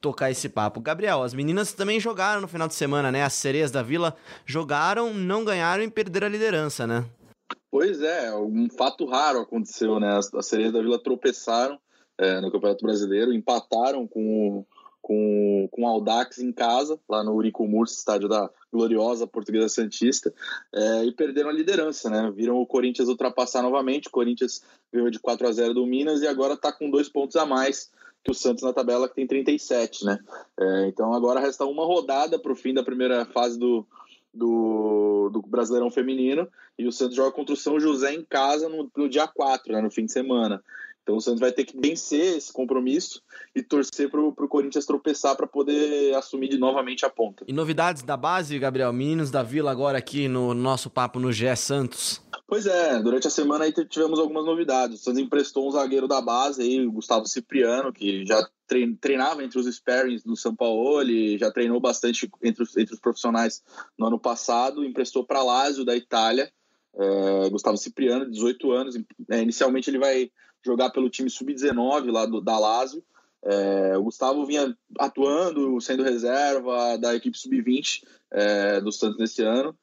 tocar 0.02 0.32
esse 0.32 0.48
papo. 0.48 0.80
Gabriel, 0.80 1.24
as 1.24 1.34
meninas 1.34 1.74
também 1.74 2.00
jogaram 2.00 2.42
no 2.42 2.48
final 2.48 2.68
de 2.68 2.76
semana, 2.76 3.12
né? 3.12 3.24
As 3.24 3.34
sereias 3.34 3.72
da 3.72 3.82
Vila 3.82 4.16
jogaram, 4.46 5.14
não 5.14 5.44
ganharam 5.44 5.84
e 5.84 5.90
perderam 5.90 6.28
a 6.28 6.30
liderança, 6.30 6.86
né? 6.86 7.06
Pois 7.72 8.02
é, 8.02 8.34
um 8.36 8.70
fato 8.70 9.06
raro 9.06 9.40
aconteceu, 9.40 10.00
né? 10.00 10.18
As, 10.18 10.34
as 10.34 10.46
sereias 10.46 10.72
da 10.72 10.82
Vila 10.82 11.02
tropeçaram 11.02 11.80
é, 12.18 12.42
no 12.42 12.52
Campeonato 12.52 12.84
Brasileiro, 12.84 13.34
empataram 13.34 14.08
com, 14.08 14.66
com, 15.02 15.68
com 15.72 15.84
o 15.84 15.88
Aldax 15.88 16.40
em 16.40 16.52
casa, 16.52 17.00
lá 17.08 17.24
no 17.24 17.34
Urico 17.34 17.66
estádio 17.84 18.28
da 18.28 18.50
gloriosa 18.72 19.28
Portuguesa 19.28 19.70
Santista, 19.70 20.34
é, 20.74 21.06
e 21.06 21.12
perderam 21.12 21.50
a 21.50 21.54
liderança, 21.54 22.10
né? 22.10 22.32
Viram 22.36 22.58
o 22.58 22.66
Corinthians 22.66 23.10
ultrapassar 23.10 23.62
novamente, 23.62 24.08
o 24.08 24.12
Corinthians 24.12 24.64
ganhou 24.92 25.10
de 25.10 25.20
4 25.20 25.48
a 25.48 25.52
0 25.52 25.74
do 25.74 25.86
Minas 25.86 26.22
e 26.22 26.28
agora 26.28 26.54
está 26.54 26.72
com 26.72 26.90
dois 26.90 27.10
pontos 27.10 27.36
a 27.36 27.46
mais 27.46 27.92
que 28.28 28.32
o 28.32 28.36
Santos 28.36 28.62
na 28.62 28.74
tabela 28.74 29.08
que 29.08 29.16
tem 29.16 29.26
37, 29.26 30.04
né? 30.04 30.20
É, 30.60 30.88
então 30.88 31.14
agora 31.14 31.40
resta 31.40 31.64
uma 31.64 31.86
rodada 31.86 32.38
para 32.38 32.52
o 32.52 32.56
fim 32.56 32.74
da 32.74 32.84
primeira 32.84 33.26
fase 33.26 33.58
do, 33.58 33.88
do, 34.34 35.30
do, 35.32 35.42
Brasileirão 35.42 35.90
Feminino 35.90 36.46
e 36.78 36.86
o 36.86 36.92
Santos 36.92 37.16
joga 37.16 37.32
contra 37.32 37.54
o 37.54 37.58
São 37.58 37.80
José 37.80 38.14
em 38.14 38.26
casa 38.26 38.68
no, 38.68 38.92
no 38.98 39.08
dia 39.08 39.28
4, 39.28 39.72
né, 39.72 39.82
no 39.82 39.90
fim 39.90 40.06
de 40.06 40.12
semana. 40.12 40.62
Então 41.02 41.16
o 41.16 41.22
Santos 41.22 41.40
vai 41.40 41.54
ter 41.54 41.64
que 41.64 41.80
vencer 41.80 42.36
esse 42.38 42.52
compromisso 42.52 43.24
e 43.56 43.64
torcer 43.64 44.10
para 44.10 44.20
o 44.20 44.34
Corinthians 44.34 44.86
tropeçar 44.86 45.38
para 45.38 45.48
poder 45.48 46.14
assumir 46.14 46.50
de 46.50 46.58
novamente 46.58 47.06
a 47.06 47.10
ponta. 47.10 47.46
E 47.48 47.54
novidades 47.54 48.04
da 48.04 48.18
base, 48.18 48.60
Gabriel? 48.60 48.92
Meninos 48.92 49.32
da 49.32 49.42
Vila 49.42 49.72
agora 49.72 49.98
aqui 49.98 50.28
no 50.28 50.54
nosso 50.54 50.90
papo 50.90 51.18
no 51.18 51.32
GE 51.32 51.56
Santos. 51.56 52.22
Pois 52.48 52.66
é, 52.66 52.98
durante 53.02 53.28
a 53.28 53.30
semana 53.30 53.66
aí 53.66 53.74
tivemos 53.74 54.18
algumas 54.18 54.46
novidades. 54.46 55.02
O 55.02 55.04
Santos 55.04 55.20
emprestou 55.20 55.68
um 55.68 55.72
zagueiro 55.72 56.08
da 56.08 56.22
base 56.22 56.62
aí, 56.62 56.88
o 56.88 56.92
Gustavo 56.94 57.28
Cipriano, 57.28 57.92
que 57.92 58.26
já 58.26 58.42
treinava 59.02 59.44
entre 59.44 59.60
os 59.60 59.68
sparings 59.68 60.24
do 60.24 60.38
São 60.38 60.56
Paulo, 60.56 61.02
ele 61.02 61.38
já 61.38 61.52
treinou 61.52 61.82
bastante 61.82 62.30
entre 62.42 62.64
os, 62.64 62.78
entre 62.78 62.94
os 62.94 63.02
profissionais 63.02 63.62
no 64.00 64.08
ano 64.08 64.18
passado, 64.18 64.86
emprestou 64.86 65.26
para 65.26 65.44
Lazio 65.44 65.84
da 65.84 65.94
Itália. 65.94 66.50
É, 66.96 67.50
Gustavo 67.50 67.76
Cipriano, 67.76 68.32
18 68.32 68.72
anos. 68.72 68.96
É, 69.30 69.42
inicialmente 69.42 69.90
ele 69.90 70.00
vai 70.00 70.32
jogar 70.66 70.90
pelo 70.90 71.10
time 71.10 71.30
sub-19 71.30 72.12
lá 72.12 72.26
do, 72.26 72.40
da 72.40 72.58
Lazio. 72.58 73.04
É, 73.44 73.98
o 73.98 74.04
Gustavo 74.04 74.46
vinha 74.46 74.76
atuando, 74.98 75.80
sendo 75.82 76.02
reserva 76.02 76.98
da 76.98 77.14
equipe 77.14 77.38
sub-20 77.38 78.04
é, 78.32 78.82
do 78.82 78.92
Santos 78.92 79.20
nesse 79.20 79.44
ano. 79.44 79.78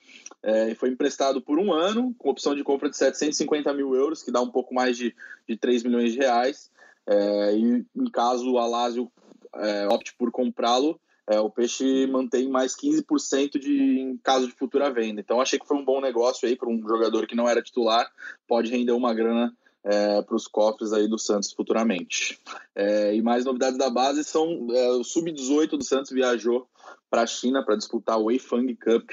É, 0.46 0.74
foi 0.74 0.90
emprestado 0.90 1.40
por 1.40 1.58
um 1.58 1.72
ano, 1.72 2.14
com 2.18 2.28
opção 2.28 2.54
de 2.54 2.62
compra 2.62 2.90
de 2.90 2.98
750 2.98 3.72
mil 3.72 3.94
euros, 3.94 4.22
que 4.22 4.30
dá 4.30 4.42
um 4.42 4.50
pouco 4.50 4.74
mais 4.74 4.94
de, 4.94 5.14
de 5.48 5.56
3 5.56 5.82
milhões 5.82 6.12
de 6.12 6.18
reais. 6.18 6.70
É, 7.06 7.56
e 7.56 7.84
em 7.96 8.10
caso 8.12 8.52
o 8.52 8.58
Alásio 8.58 9.10
é, 9.54 9.88
opte 9.88 10.14
por 10.16 10.30
comprá-lo, 10.30 11.00
é, 11.26 11.40
o 11.40 11.48
Peixe 11.48 12.06
mantém 12.06 12.48
mais 12.48 12.76
15% 12.76 13.58
de, 13.58 14.00
em 14.00 14.16
caso 14.18 14.46
de 14.46 14.52
futura 14.52 14.92
venda. 14.92 15.20
Então 15.20 15.40
achei 15.40 15.58
que 15.58 15.66
foi 15.66 15.78
um 15.78 15.84
bom 15.84 16.00
negócio 16.00 16.46
aí 16.46 16.54
para 16.54 16.68
um 16.68 16.80
jogador 16.86 17.26
que 17.26 17.34
não 17.34 17.48
era 17.48 17.62
titular, 17.62 18.10
pode 18.46 18.70
render 18.70 18.92
uma 18.92 19.14
grana 19.14 19.54
é, 19.84 20.22
para 20.22 20.34
os 20.34 20.46
cofres 20.46 20.92
aí 20.92 21.06
do 21.06 21.18
Santos 21.18 21.52
futuramente. 21.52 22.38
É, 22.74 23.14
e 23.14 23.20
mais 23.22 23.44
novidades 23.44 23.78
da 23.78 23.90
base 23.90 24.24
são 24.24 24.66
é, 24.70 24.88
o 24.92 25.04
sub-18 25.04 25.70
do 25.76 25.84
Santos 25.84 26.10
viajou 26.10 26.66
para 27.10 27.22
a 27.22 27.26
China 27.26 27.62
para 27.62 27.76
disputar 27.76 28.18
o 28.18 28.24
Weifang 28.24 28.74
Cup. 28.76 29.10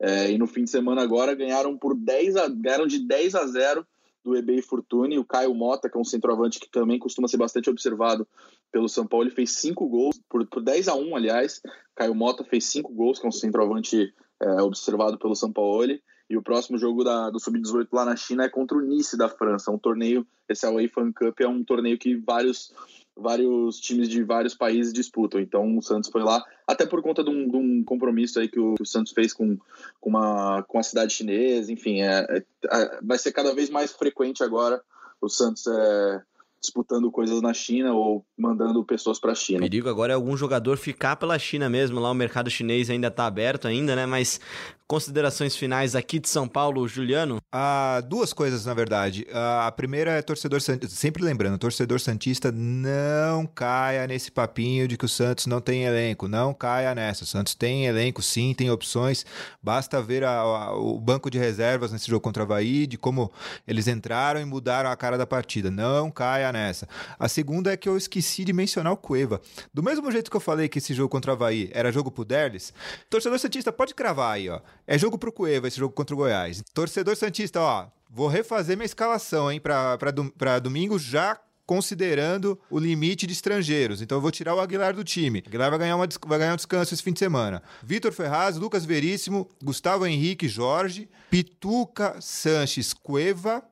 É, 0.00 0.30
e 0.32 0.38
no 0.38 0.46
fim 0.46 0.64
de 0.64 0.70
semana 0.70 1.02
agora 1.02 1.34
ganharam 1.34 1.76
por 1.76 1.94
10 1.94 2.36
a, 2.36 2.48
ganharam 2.48 2.86
de 2.86 2.98
10 2.98 3.34
a 3.34 3.46
0 3.46 3.86
do 4.24 4.34
eBay 4.34 4.62
Fortune, 4.62 5.18
o 5.18 5.24
Caio 5.24 5.54
Mota, 5.54 5.88
que 5.90 5.98
é 5.98 6.00
um 6.00 6.04
centroavante 6.04 6.58
que 6.58 6.70
também 6.70 6.98
costuma 6.98 7.28
ser 7.28 7.36
bastante 7.36 7.68
observado 7.68 8.26
pelo 8.72 8.88
São 8.88 9.06
Paulo, 9.06 9.26
ele 9.26 9.34
fez 9.34 9.50
5 9.50 9.86
gols, 9.86 10.18
por, 10.30 10.46
por 10.46 10.62
10 10.62 10.88
a 10.88 10.94
1 10.94 11.14
aliás, 11.14 11.60
Caio 11.94 12.14
Mota 12.14 12.42
fez 12.42 12.64
5 12.64 12.90
gols, 12.94 13.18
que 13.18 13.26
é 13.26 13.28
um 13.28 13.32
centroavante 13.32 14.14
é, 14.40 14.62
observado 14.62 15.18
pelo 15.18 15.36
São 15.36 15.52
Paulo, 15.52 15.92
e 16.28 16.36
o 16.36 16.42
próximo 16.42 16.78
jogo 16.78 17.04
da, 17.04 17.30
do 17.30 17.38
Sub-18 17.38 17.88
lá 17.92 18.04
na 18.04 18.16
China 18.16 18.44
é 18.44 18.48
contra 18.48 18.76
o 18.76 18.80
Nice 18.80 19.16
da 19.16 19.28
França. 19.28 19.70
Um 19.70 19.78
torneio, 19.78 20.26
esse 20.48 20.64
Away 20.64 20.88
Fan 20.88 21.12
Cup 21.12 21.38
é 21.40 21.46
um 21.46 21.62
torneio 21.62 21.98
que 21.98 22.16
vários, 22.16 22.72
vários 23.16 23.78
times 23.78 24.08
de 24.08 24.22
vários 24.22 24.54
países 24.54 24.92
disputam. 24.92 25.40
Então 25.40 25.76
o 25.76 25.82
Santos 25.82 26.10
foi 26.10 26.22
lá, 26.22 26.42
até 26.66 26.86
por 26.86 27.02
conta 27.02 27.22
de 27.22 27.30
um, 27.30 27.48
de 27.48 27.56
um 27.56 27.84
compromisso 27.84 28.40
aí 28.40 28.48
que 28.48 28.58
o, 28.58 28.74
que 28.74 28.82
o, 28.82 28.86
Santos 28.86 29.12
fez 29.12 29.34
com, 29.34 29.58
com, 30.00 30.10
uma, 30.10 30.62
com 30.62 30.78
a 30.78 30.82
cidade 30.82 31.12
chinesa. 31.12 31.70
Enfim, 31.70 32.00
é, 32.00 32.26
é, 32.30 32.44
é, 32.70 33.00
vai 33.02 33.18
ser 33.18 33.32
cada 33.32 33.54
vez 33.54 33.68
mais 33.68 33.92
frequente 33.92 34.42
agora 34.42 34.82
o 35.20 35.28
Santos 35.28 35.66
é, 35.66 36.22
disputando 36.60 37.10
coisas 37.10 37.40
na 37.42 37.52
China 37.52 37.92
ou 37.92 38.24
mandando 38.36 38.82
pessoas 38.84 39.18
para 39.20 39.32
a 39.32 39.34
China. 39.34 39.60
Perigo 39.60 39.88
agora 39.88 40.12
é 40.12 40.16
algum 40.16 40.36
jogador 40.36 40.76
ficar 40.78 41.16
pela 41.16 41.38
China 41.38 41.68
mesmo, 41.68 42.00
lá 42.00 42.10
o 42.10 42.14
mercado 42.14 42.50
chinês 42.50 42.88
ainda 42.88 43.08
está 43.08 43.26
aberto 43.26 43.68
ainda, 43.68 43.94
né? 43.94 44.06
Mas 44.06 44.40
considerações 44.86 45.56
finais 45.56 45.94
aqui 45.94 46.18
de 46.18 46.28
São 46.28 46.46
Paulo, 46.46 46.86
Juliano? 46.86 47.38
Ah, 47.50 48.02
duas 48.06 48.32
coisas, 48.32 48.66
na 48.66 48.74
verdade. 48.74 49.26
Ah, 49.32 49.66
a 49.66 49.72
primeira 49.72 50.12
é 50.12 50.22
torcedor 50.22 50.60
santista. 50.60 50.94
Sempre 50.94 51.22
lembrando, 51.22 51.58
torcedor 51.58 52.00
santista 52.00 52.52
não 52.52 53.46
caia 53.46 54.06
nesse 54.06 54.30
papinho 54.30 54.86
de 54.86 54.96
que 54.96 55.04
o 55.04 55.08
Santos 55.08 55.46
não 55.46 55.60
tem 55.60 55.84
elenco. 55.84 56.28
Não 56.28 56.52
caia 56.52 56.94
nessa. 56.94 57.24
O 57.24 57.26
Santos 57.26 57.54
tem 57.54 57.86
elenco, 57.86 58.22
sim, 58.22 58.54
tem 58.54 58.70
opções. 58.70 59.24
Basta 59.62 60.02
ver 60.02 60.24
a, 60.24 60.38
a, 60.38 60.76
o 60.76 61.00
banco 61.00 61.30
de 61.30 61.38
reservas 61.38 61.90
nesse 61.90 62.08
jogo 62.08 62.20
contra 62.20 62.42
o 62.42 62.46
Havaí, 62.46 62.86
de 62.86 62.98
como 62.98 63.32
eles 63.66 63.88
entraram 63.88 64.40
e 64.40 64.44
mudaram 64.44 64.90
a 64.90 64.96
cara 64.96 65.16
da 65.16 65.26
partida. 65.26 65.70
Não 65.70 66.10
caia 66.10 66.52
nessa. 66.52 66.86
A 67.18 67.28
segunda 67.28 67.72
é 67.72 67.76
que 67.76 67.88
eu 67.88 67.96
esqueci 67.96 68.44
de 68.44 68.52
mencionar 68.52 68.92
o 68.92 68.96
Cueva. 68.96 69.40
Do 69.72 69.82
mesmo 69.82 70.10
jeito 70.12 70.30
que 70.30 70.36
eu 70.36 70.40
falei 70.40 70.68
que 70.68 70.78
esse 70.78 70.92
jogo 70.92 71.08
contra 71.08 71.32
o 71.32 71.34
Havaí 71.34 71.70
era 71.72 71.90
jogo 71.90 72.10
pro 72.10 72.24
Derlis, 72.24 72.72
torcedor 73.08 73.38
santista 73.38 73.72
pode 73.72 73.94
cravar 73.94 74.34
aí, 74.34 74.48
ó. 74.50 74.60
É 74.86 74.98
jogo 74.98 75.16
pro 75.16 75.32
Cueva 75.32 75.66
esse 75.66 75.78
jogo 75.78 75.94
contra 75.94 76.14
o 76.14 76.18
Goiás. 76.18 76.62
Torcedor 76.74 77.16
Santista, 77.16 77.60
ó, 77.60 77.86
vou 78.10 78.28
refazer 78.28 78.76
minha 78.76 78.84
escalação, 78.84 79.50
hein, 79.50 79.58
pra, 79.58 79.96
pra, 79.96 80.12
pra 80.36 80.58
domingo 80.58 80.98
já 80.98 81.38
considerando 81.66 82.60
o 82.70 82.78
limite 82.78 83.26
de 83.26 83.32
estrangeiros. 83.32 84.02
Então 84.02 84.18
eu 84.18 84.22
vou 84.22 84.30
tirar 84.30 84.54
o 84.54 84.60
Aguilar 84.60 84.94
do 84.94 85.02
time. 85.02 85.42
O 85.44 85.48
Aguilar 85.48 85.70
vai 85.70 85.78
ganhar, 85.78 85.96
uma, 85.96 86.06
vai 86.26 86.38
ganhar 86.38 86.52
um 86.52 86.56
descanso 86.56 86.92
esse 86.92 87.02
fim 87.02 87.12
de 87.12 87.18
semana. 87.18 87.62
Vitor 87.82 88.12
Ferraz, 88.12 88.56
Lucas 88.56 88.84
Veríssimo, 88.84 89.48
Gustavo 89.62 90.06
Henrique, 90.06 90.48
Jorge, 90.48 91.08
Pituca, 91.30 92.20
Sanches, 92.20 92.92
Cueva. 92.92 93.62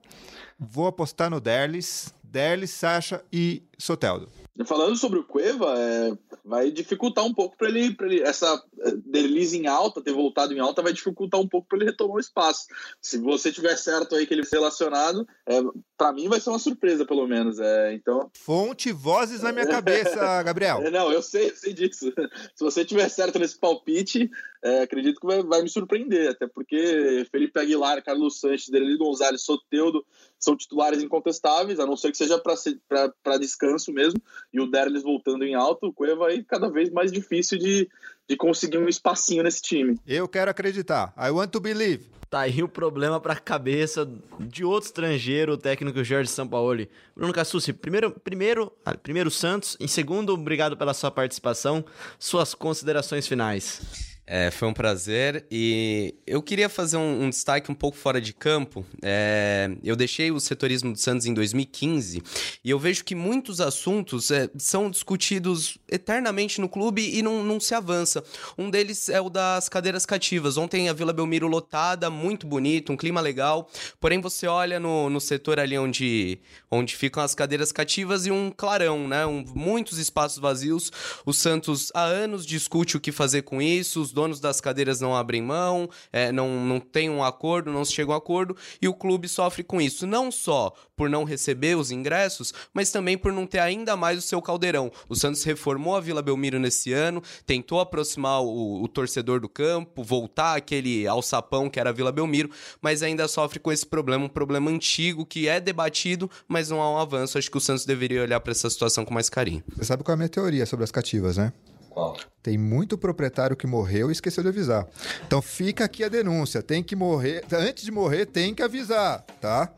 Vou 0.59 0.87
apostar 0.87 1.29
no 1.29 1.41
Derlis, 1.41 2.15
Derlis, 2.23 2.71
Sacha 2.71 3.23
e 3.31 3.63
Soteldo. 3.77 4.29
Falando 4.67 4.97
sobre 4.97 5.19
o 5.19 5.25
Cueva, 5.25 5.75
é, 5.79 6.13
vai 6.45 6.71
dificultar 6.71 7.25
um 7.25 7.33
pouco 7.33 7.57
para 7.57 7.69
ele, 7.69 7.95
pra 7.95 8.07
ele. 8.07 8.21
Essa 8.21 8.63
deslize 9.07 9.57
em 9.57 9.67
alta, 9.67 10.03
ter 10.03 10.13
voltado 10.13 10.53
em 10.53 10.61
alta, 10.61 10.83
vai 10.83 10.93
dificultar 10.93 11.41
um 11.41 11.49
pouco 11.49 11.67
para 11.69 11.79
ele 11.79 11.87
retomar 11.87 12.17
o 12.17 12.21
espaço. 12.21 12.67
Se 13.01 13.17
você 13.17 13.51
tiver 13.51 13.75
certo 13.77 14.15
aí 14.15 14.27
que 14.27 14.35
ele 14.35 14.45
foi 14.45 14.59
relacionado, 14.59 15.27
é, 15.47 15.59
para 15.97 16.13
mim 16.13 16.29
vai 16.29 16.39
ser 16.39 16.51
uma 16.51 16.59
surpresa, 16.59 17.07
pelo 17.07 17.27
menos. 17.27 17.59
É, 17.59 17.95
então... 17.95 18.31
Fonte, 18.35 18.93
vozes 18.93 19.41
na 19.43 19.53
minha 19.53 19.67
cabeça, 19.67 20.17
Gabriel. 20.45 20.83
É, 20.83 20.91
não, 20.91 21.11
eu 21.11 21.23
sei, 21.23 21.49
eu 21.49 21.57
sei 21.57 21.73
disso. 21.73 22.13
Se 22.55 22.63
você 22.63 22.85
tiver 22.85 23.09
certo 23.09 23.39
nesse 23.39 23.59
palpite, 23.59 24.31
é, 24.63 24.83
acredito 24.83 25.19
que 25.19 25.27
vai, 25.27 25.43
vai, 25.43 25.63
me 25.63 25.69
surpreender, 25.69 26.31
até 26.31 26.47
porque 26.47 27.27
Felipe 27.31 27.59
Aguilar, 27.59 28.03
Carlos 28.05 28.39
Sanches, 28.39 28.69
Dereli 28.69 28.99
Gonzalez, 28.99 29.43
Soteudo 29.43 30.05
são 30.43 30.57
titulares 30.57 31.03
incontestáveis, 31.03 31.79
a 31.79 31.87
não 31.87 31.97
ser 31.97 32.11
que 32.11 32.17
seja 32.17 32.37
para 32.39 33.39
descanso 33.39 33.93
mesmo, 33.93 34.21
e 34.53 34.61
o 34.61 34.67
Derlis 34.67 35.05
voltando 35.05 35.45
em 35.45 35.55
alto, 35.55 35.87
o 35.87 35.93
Cueva 35.93 36.27
aí 36.27 36.43
cada 36.43 36.69
vez 36.69 36.91
mais 36.91 37.13
difícil 37.13 37.59
de, 37.59 37.89
de 38.29 38.37
conseguir 38.37 38.79
um 38.79 38.89
espacinho 38.89 39.45
nesse 39.45 39.63
time. 39.63 39.99
Eu 40.07 40.27
quero 40.27 40.51
acreditar. 40.51 41.15
I 41.17 41.31
want 41.31 41.51
to 41.53 41.61
believe. 41.61 42.11
Tá 42.29 42.41
aí 42.41 42.63
o 42.63 42.69
problema 42.69 43.21
para 43.21 43.35
a 43.35 43.39
cabeça 43.39 44.09
de 44.41 44.65
outro 44.65 44.87
estrangeiro, 44.87 45.53
o 45.53 45.59
técnico 45.59 46.03
Jorge 46.03 46.31
Sampaoli. 46.31 46.91
Bruno 47.15 47.33
Cassucci, 47.33 47.73
primeiro, 47.75 48.11
primeiro, 48.11 48.73
ah, 48.85 48.97
primeiro 48.97 49.31
Santos, 49.31 49.77
em 49.79 49.87
segundo, 49.87 50.33
obrigado 50.33 50.77
pela 50.77 50.95
sua 50.95 51.11
participação. 51.11 51.85
Suas 52.19 52.55
considerações 52.55 53.29
finais. 53.29 54.12
É, 54.25 54.53
foi 54.53 54.69
um 54.69 54.73
prazer 54.73 55.45
e 55.51 56.15
eu 56.25 56.41
queria 56.41 56.69
fazer 56.69 56.97
um, 56.97 57.25
um 57.25 57.29
destaque 57.29 57.73
um 57.73 57.75
pouco 57.75 57.99
fora 57.99 58.21
de 58.21 58.33
campo. 58.33 58.87
É, 59.03 59.69
eu 59.83 59.97
deixei 59.97 60.31
o 60.31 60.39
setorismo 60.39 60.93
do 60.93 60.99
Santos 60.99 61.27
em 61.27 61.35
2015 61.35 62.23
e 62.65 62.71
eu 62.71 62.79
vejo 62.79 63.05
que 63.05 63.17
muitos 63.17 63.61
assuntos 63.61 64.31
é, 64.31 64.49
são 64.57 64.89
discutidos 64.89 65.77
eternamente 65.91 66.61
no 66.61 66.69
clube 66.69 67.03
e 67.13 67.21
não, 67.21 67.43
não, 67.43 67.59
se 67.59 67.75
avança. 67.75 68.23
Um 68.57 68.71
deles 68.71 69.09
é 69.09 69.21
o 69.21 69.29
das 69.29 69.69
cadeiras 69.69 70.07
cativas. 70.07 70.57
Ontem 70.57 70.89
a 70.89 70.93
Vila 70.93 71.13
Belmiro 71.13 71.49
lotada, 71.49 72.09
muito 72.09 72.47
bonito, 72.47 72.93
um 72.93 72.97
clima 72.97 73.21
legal. 73.21 73.69
Porém, 74.01 74.21
você 74.21 74.47
olha 74.47 74.79
no, 74.79 75.11
no 75.11 75.21
setor 75.21 75.59
ali 75.59 75.77
onde, 75.77 76.39
onde 76.71 76.95
ficam 76.95 77.25
as 77.25 77.35
cadeiras 77.35 77.73
cativas 77.73 78.25
e 78.25 78.31
um 78.31 78.53
clarão, 78.57 79.09
né? 79.09 79.27
Um, 79.27 79.45
muitos 79.53 79.99
espaços 79.99 80.39
vazios. 80.39 80.93
O 81.27 81.33
Santos 81.33 81.91
há 81.93 82.05
anos 82.05 82.47
discute 82.47 82.97
o 82.97 83.01
que 83.01 83.11
fazer 83.11 83.43
com 83.43 83.61
isso. 83.61 84.12
Os 84.13 84.15
donos 84.15 84.41
das 84.41 84.61
cadeiras 84.61 85.01
não 85.01 85.17
abrem 85.17 85.41
mão, 85.41 85.89
é, 86.13 86.31
não, 86.31 86.61
não 86.67 86.79
tem 86.79 87.09
um 87.09 87.25
acordo, 87.25 87.73
não 87.73 87.83
se 87.83 87.95
chega 87.95 88.13
a 88.13 88.15
um 88.15 88.19
acordo, 88.19 88.55
e 88.81 88.87
o 88.87 88.93
clube 88.93 89.27
sofre 89.27 89.65
com 89.65 89.81
isso. 89.81 90.07
Não 90.07 90.31
só 90.31 90.71
por 90.95 91.09
não 91.09 91.25
receber 91.25 91.79
os 91.79 91.91
ingressos, 91.91 92.53
mas 92.75 92.91
também 92.91 93.17
por 93.17 93.33
não 93.33 93.47
ter 93.47 93.59
ainda 93.59 93.97
mais 93.97 94.19
o 94.19 94.21
seu 94.21 94.43
caldeirão. 94.43 94.93
O 95.09 95.17
Santos 95.17 95.43
reformou 95.45 95.97
a 95.97 96.01
Vila 96.01 96.21
Belmiro 96.21 96.61
nesse 96.61 96.93
ano, 96.93 97.23
tentou 97.47 97.81
aproximar 97.81 98.43
o, 98.43 98.83
o 98.83 98.87
torcedor 98.87 99.41
do 99.41 99.49
campo, 99.49 100.05
voltar 100.05 100.57
aquele 100.57 101.07
alçapão 101.07 101.71
que 101.71 101.81
era 101.81 101.89
a 101.89 101.93
Vila 101.93 102.13
Belmiro, 102.13 102.51
mas 102.83 103.03
ainda 103.03 103.27
sofre 103.27 103.59
com 103.59 103.73
esse 103.73 103.87
problema, 103.87 104.27
um 104.27 104.29
problema 104.29 104.71
antigo 104.71 105.25
que 105.25 105.49
é 105.49 105.59
debatido, 105.59 106.31
mas 106.47 106.69
não 106.69 106.83
há 106.83 106.93
um 106.93 106.99
avanço. 106.99 107.39
Acho 107.39 107.51
que 107.51 107.57
o 107.57 107.61
Santos 107.61 107.87
deveria 107.87 108.23
olhar 108.23 108.41
para 108.41 108.53
essa 108.53 108.69
situação 108.69 109.07
com 109.07 109.15
mais 109.15 109.31
carinho. 109.31 109.65
Você 109.75 109.85
sabe 109.85 110.05
qual 110.05 110.13
é 110.13 110.17
a 110.17 110.19
minha 110.19 110.29
teoria 110.29 110.67
sobre 110.67 110.85
as 110.85 110.91
cativas, 110.91 111.39
né? 111.39 111.51
Qual? 111.93 112.17
Tem 112.43 112.57
muito 112.59 112.97
proprietário 112.97 113.57
que 113.57 113.67
morreu 113.67 114.09
e 114.09 114.13
esqueceu 114.13 114.43
de 114.43 114.49
avisar. 114.49 114.87
Então 115.27 115.41
fica 115.43 115.85
aqui 115.85 116.03
a 116.03 116.09
denúncia. 116.09 116.63
Tem 116.63 116.83
que 116.83 116.97
morrer. 116.97 117.45
Antes 117.53 117.85
de 117.85 117.93
morrer, 117.93 118.27
tem 118.27 118.55
que 118.55 118.63
avisar, 118.63 119.25
tá? 119.41 119.73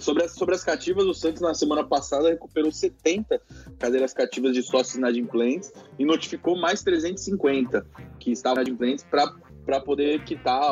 Sobre 0.00 0.24
as, 0.24 0.32
sobre 0.32 0.54
as 0.54 0.64
cativas, 0.64 1.04
o 1.04 1.14
Santos 1.14 1.40
na 1.40 1.54
semana 1.54 1.84
passada 1.84 2.28
recuperou 2.28 2.72
70 2.72 3.40
cadeiras 3.78 4.12
cativas 4.12 4.52
de 4.52 4.62
sócios 4.62 4.96
inadimplentes 4.96 5.72
e 5.98 6.04
notificou 6.04 6.56
mais 6.56 6.82
350 6.82 7.86
que 8.18 8.32
estavam 8.32 8.62
inadimplentes 8.62 9.04
para 9.08 9.32
para 9.66 9.80
poder 9.80 10.22
quitar 10.22 10.62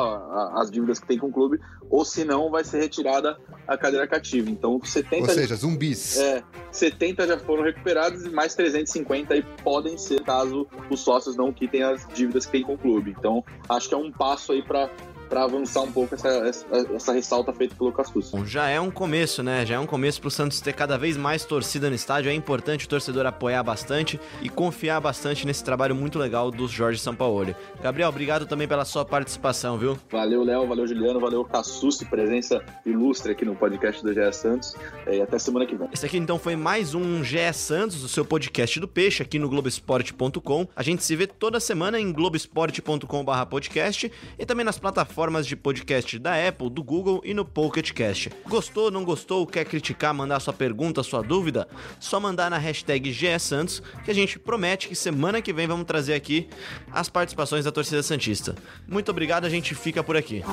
as 0.55 0.71
dívidas 0.71 0.99
que 0.99 1.05
tem 1.05 1.19
com 1.19 1.27
o 1.27 1.31
clube, 1.31 1.59
ou 1.89 2.05
se 2.05 2.23
não, 2.23 2.49
vai 2.49 2.63
ser 2.63 2.79
retirada 2.79 3.37
a 3.67 3.77
cadeira 3.77 4.07
cativa. 4.07 4.49
Então, 4.49 4.79
70. 4.81 5.23
Ou 5.23 5.29
seja, 5.29 5.55
zumbis. 5.55 6.17
É, 6.17 6.41
70 6.71 7.27
já 7.27 7.37
foram 7.37 7.63
recuperados 7.63 8.25
e 8.25 8.29
mais 8.29 8.55
350 8.55 9.33
aí 9.33 9.43
podem 9.63 9.97
ser 9.97 10.23
caso 10.23 10.65
os 10.89 11.01
sócios 11.01 11.35
não 11.35 11.51
quitem 11.51 11.83
as 11.83 12.07
dívidas 12.13 12.45
que 12.45 12.53
tem 12.53 12.63
com 12.63 12.75
o 12.75 12.77
clube. 12.77 13.13
Então, 13.19 13.43
acho 13.67 13.89
que 13.89 13.93
é 13.93 13.97
um 13.97 14.11
passo 14.11 14.53
aí 14.53 14.63
para 14.63 14.89
para 15.29 15.43
avançar 15.43 15.81
um 15.81 15.91
pouco 15.91 16.15
essa, 16.15 16.27
essa, 16.27 16.65
essa 16.93 17.13
ressalta 17.13 17.51
feita 17.53 17.75
pelo 17.75 17.91
Castus. 17.91 18.31
Bom, 18.31 18.45
já 18.45 18.69
é 18.69 18.79
um 18.79 18.91
começo, 18.91 19.41
né? 19.41 19.65
Já 19.65 19.75
é 19.75 19.79
um 19.79 19.85
começo 19.85 20.21
para 20.21 20.27
o 20.27 20.31
Santos 20.31 20.61
ter 20.61 20.73
cada 20.73 20.97
vez 20.97 21.17
mais 21.17 21.43
torcida 21.43 21.89
no 21.89 21.95
estádio. 21.95 22.29
É 22.29 22.33
importante 22.33 22.85
o 22.85 22.89
torcedor 22.89 23.25
apoiar 23.25 23.63
bastante 23.63 24.19
e 24.41 24.49
confiar 24.49 25.01
bastante 25.01 25.45
nesse 25.45 25.63
trabalho 25.63 25.95
muito 25.95 26.19
legal 26.19 26.51
dos 26.51 26.71
Jorge 26.71 26.99
Sampaoli. 26.99 27.55
Gabriel, 27.81 28.09
obrigado 28.09 28.45
também 28.45 28.67
pela 28.67 28.85
sua 28.85 29.03
participação, 29.03 29.77
viu? 29.77 29.97
Valeu, 30.11 30.43
Léo, 30.43 30.67
valeu, 30.67 30.87
Juliano, 30.87 31.19
valeu, 31.19 31.43
Cassus, 31.43 32.03
presença 32.03 32.63
ilustre 32.85 33.31
aqui 33.31 33.45
no 33.45 33.55
podcast 33.55 34.03
do 34.03 34.13
GE 34.13 34.33
Santos. 34.33 34.75
É, 35.05 35.17
e 35.17 35.21
até 35.21 35.39
semana 35.39 35.65
que 35.65 35.75
vem. 35.75 35.89
Esse 35.91 36.05
aqui 36.05 36.17
então 36.17 36.37
foi 36.37 36.55
mais 36.55 36.93
um 36.93 37.23
GE 37.23 37.51
Santos, 37.53 38.03
o 38.03 38.07
seu 38.07 38.23
podcast 38.23 38.79
do 38.79 38.87
Peixe, 38.87 39.23
aqui 39.23 39.39
no 39.39 39.49
Globoesporte.com. 39.49 40.67
A 40.75 40.83
gente 40.83 41.03
se 41.03 41.15
vê 41.15 41.25
toda 41.25 41.59
semana 41.59 41.99
em 41.99 42.11
globoesporte.com/podcast 42.11 44.11
e 44.37 44.45
também 44.45 44.65
nas 44.65 44.77
plataformas 44.77 45.14
plataformas 45.15 45.47
de 45.47 45.55
podcast 45.55 46.19
da 46.19 46.35
Apple, 46.45 46.69
do 46.69 46.83
Google 46.83 47.21
e 47.23 47.33
no 47.33 47.45
Pocket 47.45 47.93
Cast. 47.93 48.29
Gostou, 48.45 48.91
não 48.91 49.05
gostou, 49.05 49.47
quer 49.47 49.63
criticar, 49.63 50.13
mandar 50.13 50.41
sua 50.41 50.51
pergunta, 50.51 51.01
sua 51.03 51.21
dúvida? 51.21 51.69
Só 52.01 52.19
mandar 52.19 52.51
na 52.51 52.57
hashtag 52.57 53.09
GSantos 53.11 53.81
que 54.03 54.11
a 54.11 54.13
gente 54.13 54.37
promete 54.37 54.89
que 54.89 54.95
semana 54.95 55.41
que 55.41 55.53
vem 55.53 55.67
vamos 55.67 55.85
trazer 55.85 56.15
aqui 56.15 56.49
as 56.91 57.07
participações 57.07 57.63
da 57.63 57.71
torcida 57.71 58.03
Santista. 58.03 58.55
Muito 58.85 59.09
obrigado, 59.09 59.45
a 59.45 59.49
gente 59.49 59.73
fica 59.73 60.03
por 60.03 60.17
aqui. 60.17 60.43